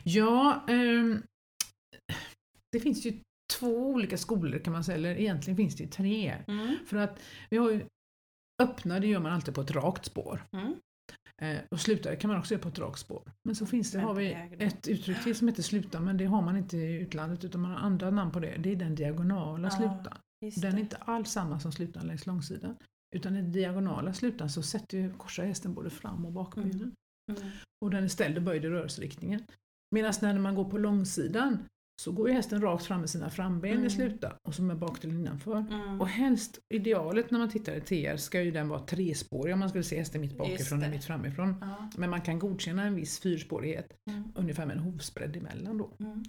[0.03, 1.23] Ja, ehm,
[2.71, 3.19] det finns ju
[3.59, 6.37] två olika skolor kan man säga, eller egentligen finns det ju tre.
[6.47, 6.75] Mm.
[6.85, 7.19] För att
[7.49, 7.85] vi har ju
[8.61, 10.47] öppna, det gör man alltid på ett rakt spår.
[10.53, 10.75] Mm.
[11.41, 13.31] Eh, och sluta kan man också göra på ett rakt spår.
[13.43, 16.41] Men så finns det, har vi ett uttryck till som heter sluta, men det har
[16.41, 18.57] man inte i utlandet utan man har andra namn på det.
[18.57, 20.17] Det är den diagonala Ja, slutan.
[20.61, 22.75] Den är inte alls samma som slutan längs långsidan.
[23.15, 26.95] Utan i diagonala slutan så sätter ju, korsar hästen både fram och bakbenen.
[27.31, 27.51] Mm.
[27.85, 29.43] Och den är ställd och böjd i rörelseriktningen.
[29.91, 31.67] Medan när man går på långsidan
[32.01, 33.85] så går ju hästen rakt fram med sina framben Mm.
[33.85, 35.57] i sluta och så med bakdelen innanför.
[35.57, 36.01] Mm.
[36.01, 39.69] Och helst, idealet när man tittar i TR ska ju den vara trespårig om man
[39.69, 41.55] skulle se hästen mitt bakifrån eller mitt framifrån.
[41.61, 41.89] Ja.
[41.97, 44.23] Men man kan godkänna en viss fyrspårighet, Mm.
[44.35, 45.95] ungefär med en hovsbredd emellan då.
[45.99, 46.23] Mm.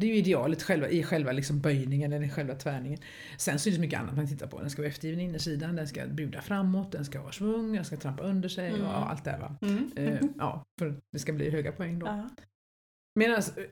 [0.00, 2.98] Det är ju idealet själva, i själva liksom böjningen eller i själva tvärningen.
[3.38, 4.60] Sen så är det så mycket annat man tittar på.
[4.60, 7.96] Den ska vara eftergiven innersidan, den ska buda framåt, den ska ha svung, den ska
[7.96, 8.80] trampa under sig Mm.
[8.80, 9.56] och ja, allt det här va.
[9.62, 9.90] Mm.
[9.96, 12.06] Eh, ja, för det ska bli höga poäng då.
[12.06, 12.28] Ja.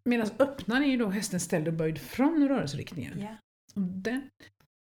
[0.04, 3.20] Medan öppnaren är ju då hästen ställd och böjd från rörelseriktningen.
[3.20, 3.36] Ja.
[3.74, 4.30] Och den,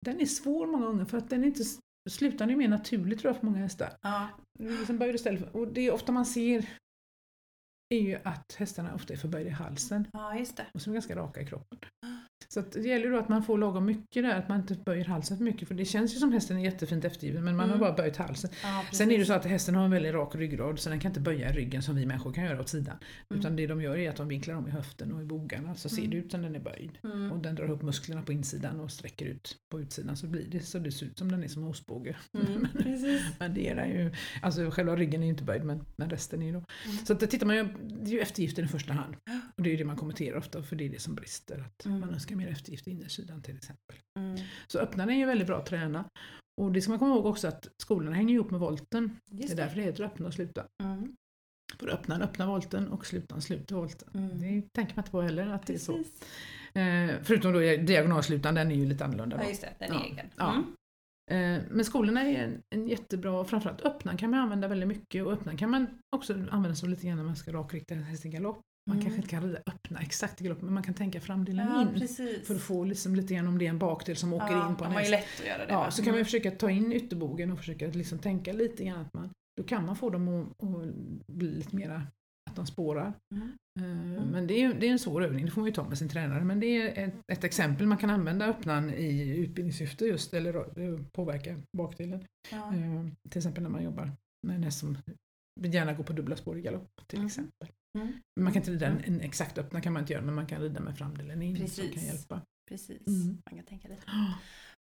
[0.04, 1.64] den är svår många gånger för att den är inte
[2.10, 3.96] Slutan är mer naturligt tror jag för många hästar.
[4.02, 4.28] Ja.
[4.58, 5.54] Liksom böjd istället.
[5.54, 6.68] Och det är ofta man ser
[7.94, 10.44] är ju att hästarna ofta är förböjda i halsen ja,
[10.74, 11.78] och så är de ganska raka i kroppen.
[12.48, 15.36] Så det gäller då att man får lagom mycket där, att man inte böjer halsen
[15.36, 15.68] för mycket.
[15.68, 17.80] För det känns ju som hästen är jättefint eftergiven men man Mm.
[17.80, 18.50] har bara böjt halsen.
[18.62, 21.10] Ja, Sen är det så att hästen har en väldigt rak ryggrad så den kan
[21.10, 22.96] inte böja ryggen som vi människor kan göra åt sidan.
[23.30, 23.40] Mm.
[23.40, 25.88] Utan det de gör är att de vinklar om i höften och i bogarna så
[25.88, 26.10] ser Mm.
[26.10, 26.98] det ut som den är böjd.
[27.04, 27.32] Mm.
[27.32, 30.60] Och den drar upp musklerna på insidan och sträcker ut på utsidan så blir det
[30.60, 32.16] så det ser ut som den är som en ostbåge.
[32.34, 32.66] Mm.
[33.38, 34.12] Men det är den ju,
[34.42, 36.58] alltså själva ryggen är ju inte böjd men, men resten är ju då.
[36.84, 36.96] Mm.
[37.06, 37.68] Så att det tittar man ju,
[38.02, 39.16] det är ju eftergiften i första hand.
[39.56, 41.60] Och det är ju det man kommenterar ofta för det är det som brister.
[41.66, 42.00] Att Mm.
[42.00, 43.96] man önskar mer eftergift i innersidan till exempel.
[44.18, 44.36] Mm.
[44.66, 46.04] Så öppnaren är ju väldigt bra att träna.
[46.60, 49.16] Och det ska man komma ihåg också att skolorna hänger ihop med volten.
[49.30, 50.66] Just det är därför det heter öppna och sluta.
[50.82, 51.16] Mm.
[51.78, 54.08] För öppnaren öppnar volten och slutan sluter volten.
[54.14, 54.38] Mm.
[54.38, 55.96] Det tänker man inte på heller att det är så.
[55.96, 56.22] Precis.
[56.74, 59.36] Eh, förutom då diagonalslutan, den är ju lite annorlunda.
[59.36, 59.42] Då.
[59.42, 59.74] Ja, just det.
[59.78, 60.04] Den är Ja.
[60.04, 60.26] egen.
[60.36, 60.52] Ja.
[60.52, 60.64] Mm.
[61.30, 65.32] Eh, Men skolorna är en, en jättebra, framförallt öppnaren kan man använda väldigt mycket och
[65.32, 68.28] öppnaren kan man också använda som lite grann när man ska rakrikta en häst i
[68.28, 68.60] galopp.
[68.90, 69.02] Man Mm.
[69.04, 71.88] kanske inte kan rida öppna exakt i galopp men man kan tänka framdelen Ja, in.
[72.00, 72.46] precis.
[72.46, 74.76] För att få liksom lite grann om det är en bakdel som åker ja, in
[74.76, 75.10] på en häst.
[75.10, 75.72] lätt att göra det.
[75.72, 75.90] Ja, va?
[75.90, 76.24] så kan man Mm.
[76.24, 79.96] försöka ta in ytterbogen och försöka liksom tänka lite grann att man, då kan man
[79.96, 80.94] få dem att, att
[81.32, 82.06] bli lite mera,
[82.50, 83.12] att de spårar.
[83.34, 83.48] Mm.
[83.80, 85.98] Eh, Men det är, det är en svår övning, det får man ju ta med
[85.98, 86.44] sin tränare.
[86.44, 91.00] Men det är ett, ett exempel man kan använda öppnan i utbildningssyfte just, eller eh,
[91.12, 92.24] påverka bakdelen.
[92.50, 92.74] Ja.
[92.74, 94.10] Eh, till exempel när man jobbar
[94.46, 94.96] med en häst som
[95.62, 97.26] gärna gå på dubbla spår i galopp till Mm.
[97.26, 97.68] exempel.
[97.98, 98.12] Mm.
[98.40, 100.60] Man kan inte rida en, en exakt öppna kan man inte göra men man kan
[100.60, 101.94] rida med framdelen in som Precis.
[101.94, 102.40] kan hjälpa.
[102.68, 103.38] Precis, Mm.
[103.50, 104.02] man kan tänka lite.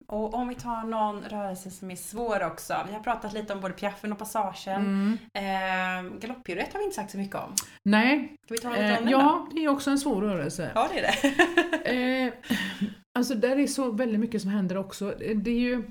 [0.07, 2.73] Och om vi tar någon rörelse som är svår också.
[2.87, 4.81] Vi har pratat lite om både piaffen och passagen.
[4.81, 5.17] Mm.
[6.13, 7.53] Eh, Galopppiruett har vi inte sagt så mycket om.
[7.83, 9.11] Nej, Ska vi ta lite eh, om den då?
[9.19, 10.71] ja det är också en svår rörelse.
[10.75, 11.11] Ja, det är
[11.83, 12.25] det.
[12.27, 12.33] Eh,
[13.19, 15.21] alltså där är så väldigt mycket som händer också.
[15.23, 15.83] Eh, Det är ju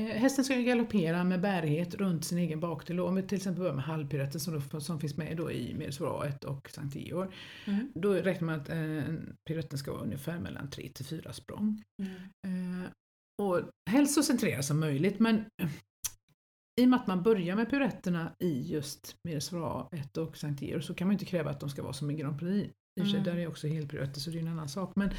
[0.00, 3.00] Hästen ska ju galoppera med bärighet runt sin egen bakdel.
[3.00, 6.28] Om vi till exempel börjar med halvpiruetten som, då- som finns med då i Medsvara
[6.28, 7.28] 1 och Sankt Georg.
[7.66, 7.92] Mm.
[7.94, 9.14] Då räknar man att eh,
[9.48, 11.82] piruetten ska vara ungefär mellan 3 till 4 språng.
[12.02, 12.82] Mm.
[12.82, 12.88] Eh,
[13.42, 15.68] och helst så centrerat som möjligt men eh,
[16.80, 20.82] i och med att man börjar med piruetterna i just Medsvara 1 och Sankt Georg
[20.82, 22.72] så kan man inte kräva att de ska vara som i Grand Prix.
[23.00, 23.34] I och för sig, Mm.
[23.34, 24.92] där är också helpiruetter så det är en annan sak.
[24.96, 25.10] Men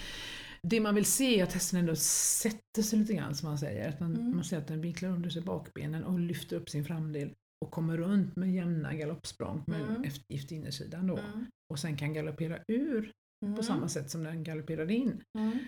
[0.69, 3.89] det man vill se är att hästen ändå sätter sig lite grann som man säger.
[3.89, 4.35] Att man, Mm.
[4.35, 7.33] man ser att den vinklar under sig bakbenen och lyfter upp sin framdel
[7.65, 10.03] och kommer runt med jämna galoppsprång med Mm.
[10.03, 11.17] eftergift innersidan då.
[11.17, 11.45] Mm.
[11.73, 13.11] Och sen kan galoppera ur
[13.45, 13.55] Mm.
[13.55, 15.21] på samma sätt som den galopperar in.
[15.39, 15.59] Mm.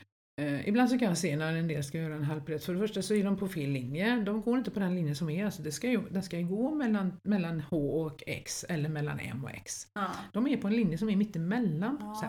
[0.42, 2.80] Eh, ibland så kan jag se när en del ska göra en halvpiruett, för det
[2.80, 4.20] första så är de på fel linje.
[4.26, 6.48] De går inte på den linjen som är, alltså det ska ju, den ska ju
[6.48, 9.88] gå mellan, mellan H och X eller mellan M och X.
[9.94, 10.12] Ja.
[10.34, 12.22] De är på en linje som är mittemellan på något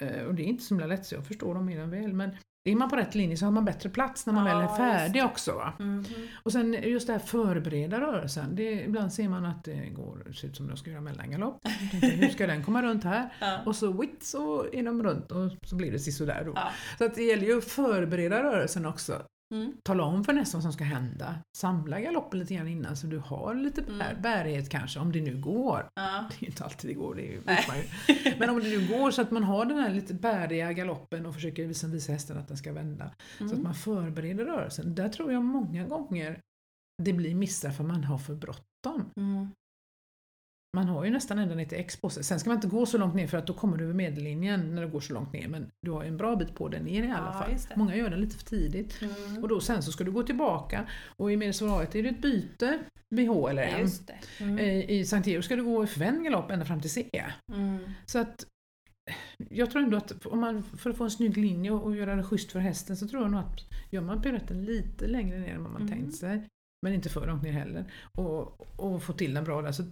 [0.00, 2.12] Eh, och det är inte så himla lätt så jag förstår dem mer än väl.
[2.12, 2.30] Men
[2.64, 4.76] är man på rätt linje så har man bättre plats när man Ja, väl är
[4.76, 5.52] färdig också.
[5.52, 5.72] Va?
[5.78, 6.04] Mhm.
[6.42, 8.56] Och sen just det här förbereda rörelsen.
[8.56, 11.60] Det, ibland ser man att det går, ser ut som de ska göra mellangalopp.
[12.02, 13.32] Hur ska den komma runt här?
[13.40, 13.58] Ja.
[13.66, 16.52] Och så witt så är de runt och så blir det sisådär då.
[16.54, 16.70] Ja.
[16.98, 19.22] Så att det gäller ju att förbereda rörelsen också.
[19.54, 19.72] Mm.
[19.84, 21.34] Tala om för nästan vad som ska hända.
[21.56, 24.22] Samla galoppen lite grann innan så du har lite bär, Mm.
[24.22, 25.88] bärighet kanske, om det nu går.
[25.94, 26.24] Ja.
[26.30, 27.84] Det är ju inte alltid det går, det vet man ju.
[28.38, 31.34] Men om det nu går så att man har den här lite bäriga galoppen och
[31.34, 33.10] försöker visa, visa hästen att den ska vända.
[33.38, 33.62] Så att Mm.
[33.62, 34.94] man förbereder rörelsen.
[34.94, 36.40] Där tror jag många gånger
[37.02, 39.10] det blir missar för man har för bråttom.
[39.16, 39.48] Mm.
[40.76, 42.24] Man har ju nästan ända ner till X på sig.
[42.24, 44.74] Sen ska man inte gå så långt ner för att då kommer du över medellinjen
[44.74, 45.48] när du går så långt ner.
[45.48, 47.50] Men du har ju en bra bit på den ner i alla fall.
[47.68, 47.76] det.
[47.76, 49.02] Många gör den lite för tidigt.
[49.02, 49.42] Mm.
[49.42, 52.78] Och då sen så ska du gå tillbaka och i medelspåret är det ett byte
[53.14, 53.86] vid H eller M.
[54.06, 54.44] det.
[54.44, 54.58] Mm.
[54.58, 57.24] I, I Sankt Georg ska du gå i förvänd galopp ända fram till C.
[57.52, 57.78] Mm.
[58.06, 58.46] Så att
[59.50, 62.22] jag tror ändå att om man, för att få en snygg linje och, göra det
[62.22, 63.60] schysst för hästen så tror jag nog att
[63.90, 65.92] gör man piruetten lite längre ner än vad man Mm.
[65.94, 66.46] tänkt sig,
[66.82, 69.82] men inte för långt ner heller, och, och få till den bra där, så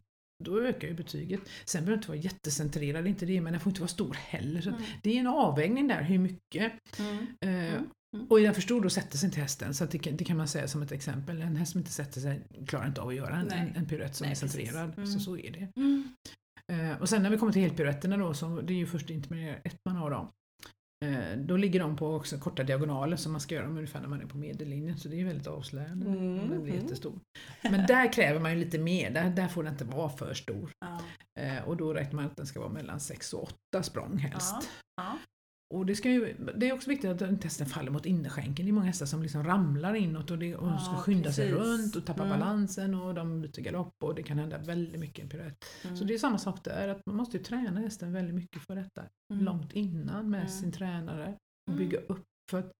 [0.44, 1.40] då ökar ju betyget.
[1.64, 4.60] Sen behöver det inte vara jättecentrerad, inte det, men den får inte vara stor heller.
[4.60, 4.82] Så Mm.
[5.02, 6.72] det är en avvägning där, hur mycket.
[6.98, 7.26] Mm.
[7.40, 7.84] Eh, Mm.
[8.16, 8.26] Mm.
[8.30, 10.36] Och är den för stor då sätter sig inte hästen, så det, kan, det kan
[10.36, 11.42] man säga som ett exempel.
[11.42, 14.16] En häst som inte sätter sig klarar inte av att göra en, en, en piruett
[14.16, 14.94] som Nej, är centrerad.
[14.94, 15.20] Så Mm.
[15.20, 15.80] så är det.
[15.80, 16.08] Mm.
[16.72, 19.60] Eh, och sen när vi kommer till helpiruetterna då, så det är ju först intermediär
[19.64, 20.28] ett man har dem.
[21.04, 24.20] Eh, då ligger de på också korta diagonaler som man ska göra ungefär när man
[24.20, 26.84] är på medellinjen, så det är väldigt avslöjande Mm, om den blir mm.
[26.84, 27.20] jättestor.
[27.62, 30.70] Men där kräver man ju lite mer, där, där får den inte vara för stor.
[30.80, 31.00] Ja.
[31.42, 34.54] Eh, och då räknar man att den ska vara mellan 6 och 8 språng helst.
[34.96, 35.18] Ja.
[35.74, 38.66] Och det, ska ju, det är också viktigt att inte hästen faller mot innerskänken.
[38.66, 41.32] Det är många hästar som liksom ramlar inåt och, det, och de ska Ja, skynda
[41.32, 41.64] sig precis.
[41.66, 42.38] runt och tappa Mm.
[42.38, 45.64] balansen och de byter galopp och det kan hända väldigt mycket i en piruett.
[45.84, 45.96] Mm.
[45.96, 48.76] Så det är samma sak där, att man måste ju träna hästen väldigt mycket för
[48.76, 49.04] detta.
[49.32, 49.44] Mm.
[49.44, 50.52] Långt innan med Mm.
[50.52, 51.28] sin tränare
[51.66, 51.78] och Mm.
[51.78, 52.24] bygga upp.
[52.50, 52.70] För att,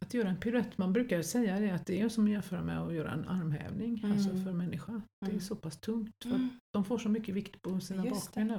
[0.00, 2.78] att göra en piruett, man brukar säga det att det är som att jämföra med
[2.80, 4.44] att göra en armhävning, alltså Mm.
[4.44, 5.02] för människa.
[5.26, 8.52] Det är så pass tungt för de får så mycket vikt på sina bakben.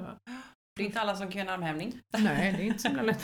[0.78, 2.00] Det är inte alla som kan göra en armhävning.
[2.18, 3.22] Nej, det är inte så himla lätt.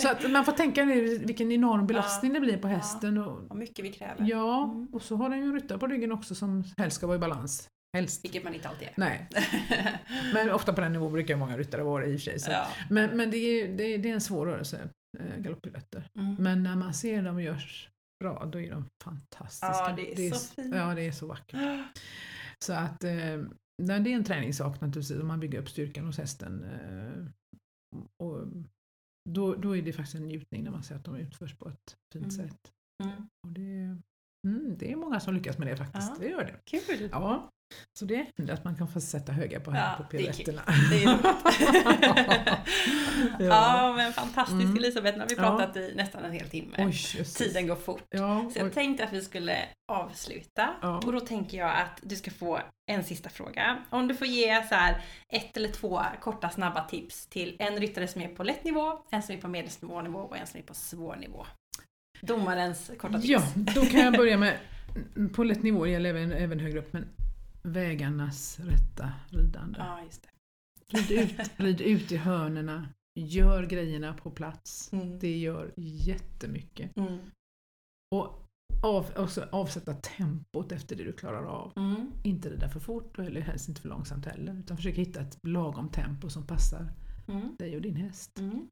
[0.00, 3.18] Så att man får tänka nu vilken enorm belastning det blir på hästen.
[3.18, 4.24] Och, Vad mycket vi kräver.
[4.28, 4.86] ja, Mm.
[4.92, 7.20] och så har den ju en ryttare på ryggen också som helst ska vara i
[7.20, 7.68] balans.
[7.96, 8.24] Helst.
[8.24, 8.92] Vilket man inte alltid är.
[8.96, 9.28] Nej,
[10.34, 12.38] men ofta på den nivån brukar många ryttare vara i och för sig.
[12.40, 12.50] Så.
[12.50, 12.66] Ja.
[12.90, 14.88] Men, men det, är, det, är, det är en svår rörelse,
[15.20, 16.06] eh, galopppiruetter.
[16.18, 16.34] Mm.
[16.38, 17.88] Men när man ser dem görs
[18.24, 19.66] bra, då är de fantastiska.
[19.66, 20.74] Ja, det är så fint.
[20.74, 21.58] Ja, det är så vackert.
[22.64, 23.12] Så att eh,
[23.82, 26.64] det är en träningssak naturligtvis, om man bygger upp styrkan hos hästen.
[26.64, 27.24] Eh,
[28.22, 28.46] och
[29.30, 31.96] då, då är det faktiskt en njutning när man ser att de utförs på ett
[32.12, 32.48] fint Mm.
[32.48, 32.72] sätt.
[33.04, 33.28] Mm.
[33.46, 33.98] Och det,
[34.46, 36.16] mm, det är många som lyckas med det faktiskt, Ja.
[36.20, 36.60] det gör det.
[36.64, 37.08] Kul!
[37.12, 37.50] Ja,
[37.98, 40.62] så det händer att man kan få sätta höga på, Ja, på piruetterna.
[40.90, 42.58] Det är roligt.
[43.38, 43.44] Ja.
[43.46, 43.92] ja.
[43.96, 44.76] men fantastiskt Mm.
[44.76, 45.42] Elisabeth, nu har vi Ja.
[45.42, 46.76] pratat i nästan en hel timme.
[46.78, 47.24] Oj.
[47.24, 48.02] Tiden går fort.
[48.10, 48.72] Ja, Så jag oj.
[48.72, 49.56] tänkte att vi skulle
[49.92, 50.68] avsluta.
[50.82, 50.96] Ja.
[51.06, 52.60] Och då tänker jag att du ska få
[52.90, 53.78] en sista fråga.
[53.90, 58.08] Om du får ge så här ett eller två korta snabba tips till en ryttare
[58.08, 60.64] som är på lätt nivå, en som är på medelsvår nivå och en som är
[60.64, 61.46] på svår nivå.
[62.20, 63.28] Domarens korta tips.
[63.28, 64.58] Ja, då kan jag börja med,
[65.34, 67.08] på lätt nivå gäller även, även högre upp, men
[67.62, 69.78] vägarnas rätta ridande.
[69.78, 70.28] Ja, just det.
[70.98, 72.88] Rid ut, rid ut i hörnerna,
[73.20, 74.92] gör grejerna på plats.
[74.92, 75.18] Mm.
[75.18, 76.96] Det gör jättemycket.
[76.96, 77.18] Mm.
[78.14, 78.48] Och
[78.82, 81.72] av, också avsätta tempot efter det du klarar av.
[81.76, 82.12] Mm.
[82.24, 85.88] Inte rida för fort eller helst inte för långsamt heller, utan försök hitta ett lagom
[85.88, 86.92] tempo som passar
[87.28, 87.56] Mm.
[87.58, 88.38] dig och din häst.
[88.38, 88.68] Mm.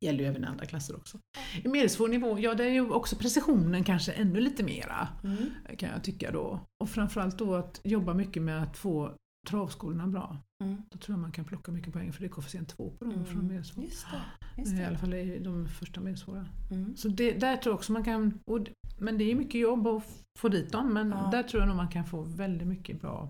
[0.00, 1.18] Gäller ju även i andra klasser också.
[1.64, 5.36] I medelsvår nivå, ja det är ju också precisionen kanske ännu lite mera Mm.
[5.78, 6.60] kan jag tycka då.
[6.82, 9.12] Och framförallt då att jobba mycket med att få
[9.48, 10.36] travskolorna bra.
[10.64, 10.82] Mm.
[10.90, 13.14] Då tror jag man kan plocka mycket poäng för det är koefficient 2 på dem
[13.14, 13.26] Mm.
[13.26, 13.84] från medelsvår.
[13.84, 14.20] Just det.
[14.60, 14.86] Just I det.
[14.86, 16.46] alla fall i de första medelsvåra.
[16.70, 16.96] Mm.
[16.96, 18.58] Så det, där tror jag också man kan, och,
[18.98, 20.04] men det är mycket jobb att
[20.38, 21.28] få dit dem men Ja.
[21.32, 23.28] där tror jag nog man kan få väldigt mycket bra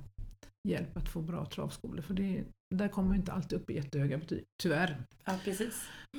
[0.68, 2.44] hjälp att få bra travskolor för det,
[2.74, 4.96] där kommer man inte alltid upp i jättehöga betyg, tyvärr.
[5.24, 5.74] Ja, precis.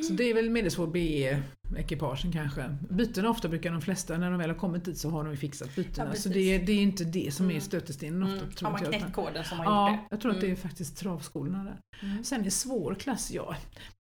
[0.07, 2.77] Så det är väl medelsvår B-ekipagen kanske.
[2.89, 5.37] Bytena ofta brukar de flesta, när de väl har kommit dit så har de ju
[5.37, 6.09] fixat bytena.
[6.13, 7.61] Ja, så det är, det är inte det som är Mm.
[7.61, 8.35] stötestenen ofta.
[8.37, 8.51] Mm.
[8.51, 10.61] Tror Har man knäckt koden som har Ja, gjort jag tror att det är Mm.
[10.61, 11.77] faktiskt travskolorna där.
[12.01, 12.05] det?
[12.07, 12.23] Mm.
[12.23, 13.55] Sen i svår klass, ja.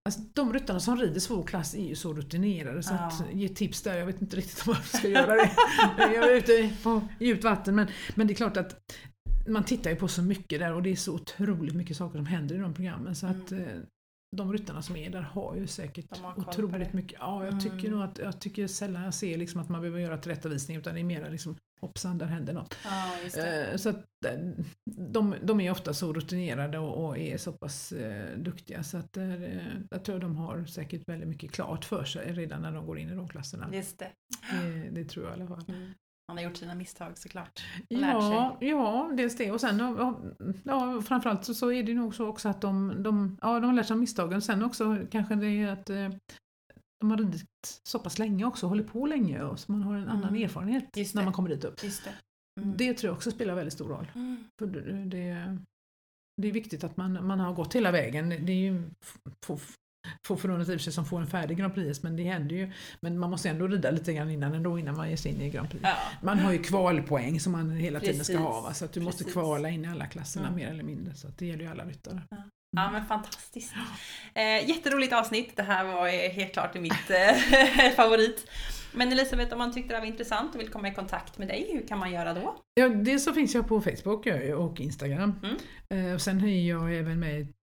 [0.05, 2.99] Alltså, de ryttarna som rider svår klass är ju så rutinerade så Ja.
[3.07, 5.51] att ge tips där, jag vet inte riktigt om jag ska göra det.
[5.97, 8.79] jag är ute på djupt vatten men, men det är klart att
[9.47, 12.25] man tittar ju på så mycket där och det är så otroligt mycket saker som
[12.25, 13.63] händer i de programmen så att Mm.
[13.67, 13.75] eh,
[14.35, 17.17] de ryttarna som är där har ju säkert har otroligt mycket.
[17.19, 17.59] Ja, jag Mm.
[17.59, 20.93] tycker nog att jag tycker sällan jag ser liksom att man behöver göra tillrättavisning utan
[20.93, 22.77] det är mer liksom hoppsan, där händer något.
[23.37, 23.95] Eh, Så att
[24.25, 24.39] eh,
[24.85, 29.17] de, de är ofta så rutinerade och, och är så pass eh, duktiga så att
[29.17, 29.43] eh,
[29.89, 33.09] jag tror de har säkert väldigt mycket klart för sig redan när de går in
[33.09, 33.69] i de klasserna.
[33.73, 34.09] Just det.
[34.51, 35.65] Det, det tror jag i alla fall.
[35.67, 35.91] Mm.
[36.27, 37.63] Man har gjort sina misstag såklart.
[37.87, 40.21] Ja, ja, dels det och sen ja,
[40.63, 43.73] ja, framförallt så, så är det nog så också att de, de, ja, de har
[43.73, 44.41] lärt sig av misstagen.
[44.41, 46.09] Sen också kanske det är att eh,
[46.99, 47.45] de har ridit
[47.83, 50.43] så pass länge också, hållit på länge och så man har en annan Mm.
[50.43, 51.25] erfarenhet Just när det.
[51.25, 51.83] man kommer dit upp.
[51.83, 52.13] Just det.
[52.61, 52.77] Mm.
[52.77, 54.11] Det tror jag också spelar väldigt stor roll.
[54.15, 54.43] Mm.
[54.59, 55.57] För det, det,
[56.41, 58.29] det är viktigt att man, man har gått hela vägen.
[58.29, 58.83] Det är ju
[60.27, 62.71] få, förunnat i sig som får en färdig Grand Prix men det händer ju.
[62.99, 65.49] Men man måste ändå rida lite grann innan ändå innan man ger sig in i
[65.49, 65.83] Grand Prix.
[65.83, 65.95] Ja.
[66.21, 68.35] Man har ju kvalpoäng som man hela tiden ska Precis.
[68.47, 68.73] ha va?
[68.73, 69.33] så att du måste Precis.
[69.33, 70.59] kvala in i alla klasserna Mm.
[70.59, 71.13] mer eller mindre.
[71.15, 72.21] Så att det gäller ju alla ryttare.
[72.77, 73.73] Ja men fantastiskt.
[74.33, 75.55] Eh, jätteroligt avsnitt.
[75.55, 78.49] Det här var eh, helt klart mitt eh, favorit.
[78.93, 81.47] Men Elisabeth, om man tyckte det här var intressant och vill komma i kontakt med
[81.47, 82.55] dig, hur kan man göra då?
[82.73, 84.27] Ja, dels så finns jag på Facebook
[84.57, 85.33] och Instagram.
[85.43, 86.07] Mm.
[86.07, 87.53] Eh, och sen är jag även med i mm,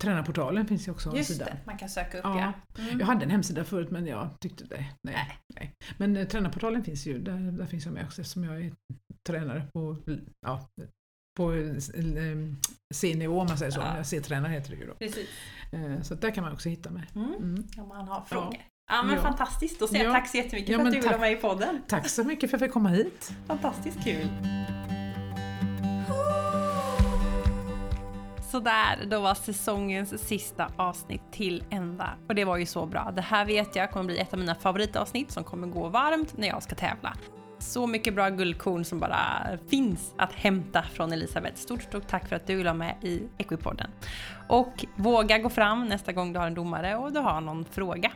[0.00, 1.44] Tränarportalen finns ju också en Just sida.
[1.44, 2.40] det, man kan söka upp Ja.
[2.76, 2.82] ja.
[2.82, 3.00] Mm.
[3.00, 4.76] Jag hade en hemsida förut men jag tyckte det.
[4.76, 5.38] Nej, Nej.
[5.54, 5.74] nej.
[5.98, 8.72] Men eh, tränarportalen finns ju, där, där finns jag med också eftersom jag är
[9.28, 9.96] tränare på,
[10.46, 10.68] ja,
[11.36, 11.74] på eh,
[12.94, 13.80] C-nivå om man säger så.
[13.80, 14.04] Ja.
[14.04, 14.94] C-tränare heter det ju då.
[14.94, 15.28] Precis.
[15.72, 17.04] Eh, Så där kan man också hitta mig.
[17.14, 17.34] Mm.
[17.34, 17.66] Mm.
[17.78, 18.56] Om man har frågor.
[18.90, 19.22] Ja, men Ja.
[19.22, 19.80] fantastiskt.
[19.80, 20.14] Då säger jag Ja.
[20.14, 21.82] tack så jättemycket Ja, för att du ville vara med i podden.
[21.88, 23.32] Tack så mycket för att jag fick komma hit.
[23.46, 24.28] Fantastiskt kul.
[28.52, 32.10] Sådär, då var säsongens sista avsnitt till ända.
[32.28, 33.12] Och det var ju så bra.
[33.16, 36.48] Det här vet jag kommer bli ett av mina favoritavsnitt som kommer gå varmt när
[36.48, 37.14] jag ska tävla.
[37.58, 39.18] Så mycket bra guldkorn som bara
[39.68, 41.56] finns att hämta från Elisabeth.
[41.56, 43.90] Stort, stort tack för att du la med i Equipodden.
[44.48, 48.12] Och våga gå fram nästa gång du har en domare och du har någon fråga.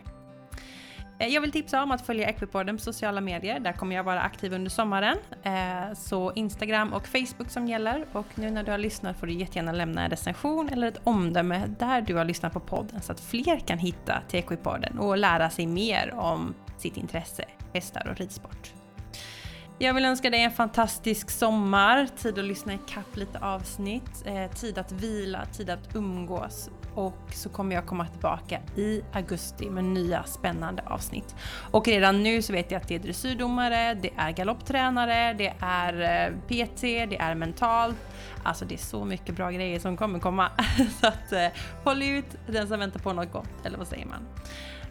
[1.18, 3.60] Eh, jag vill tipsa om att följa Equipodden på sociala medier.
[3.60, 5.16] Där kommer jag vara aktiv under sommaren.
[5.42, 8.06] Eh, så Instagram och Facebook som gäller.
[8.12, 11.66] Och nu när du har lyssnat får du jättegärna lämna en recension eller ett omdöme
[11.78, 15.50] där du har lyssnat på podden så att fler kan hitta till Equipodden och lära
[15.50, 17.44] sig mer om sitt intresse,
[17.74, 18.72] hästar och ridsport.
[19.78, 24.50] Jag vill önska dig en fantastisk sommar, tid att lyssna i kapp lite avsnitt, eh,
[24.50, 29.84] tid att vila, tid att umgås och så kommer jag komma tillbaka i augusti med
[29.84, 31.34] nya spännande avsnitt.
[31.70, 36.01] Och redan nu så vet jag att det är dressyrdomare, det är galopptränare, det är
[36.01, 37.97] eh, PT, det är mentalt.
[38.42, 40.51] Alltså det är så mycket bra grejer som kommer komma.
[41.01, 41.47] så att eh,
[41.84, 44.26] håll ut den som väntar på något gott, eller vad säger man?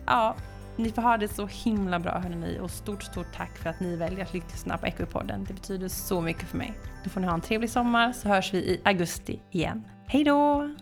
[0.06, 0.36] Ja,
[0.78, 3.96] ni får ha det så himla bra hörni och stort, stort tack för att ni
[3.96, 5.44] väljer att lyssna på Equipodden.
[5.44, 6.74] Det betyder så mycket för mig.
[7.04, 9.84] Då får ni ha en trevlig sommar så hörs vi i augusti igen.
[10.08, 10.76] Hej då!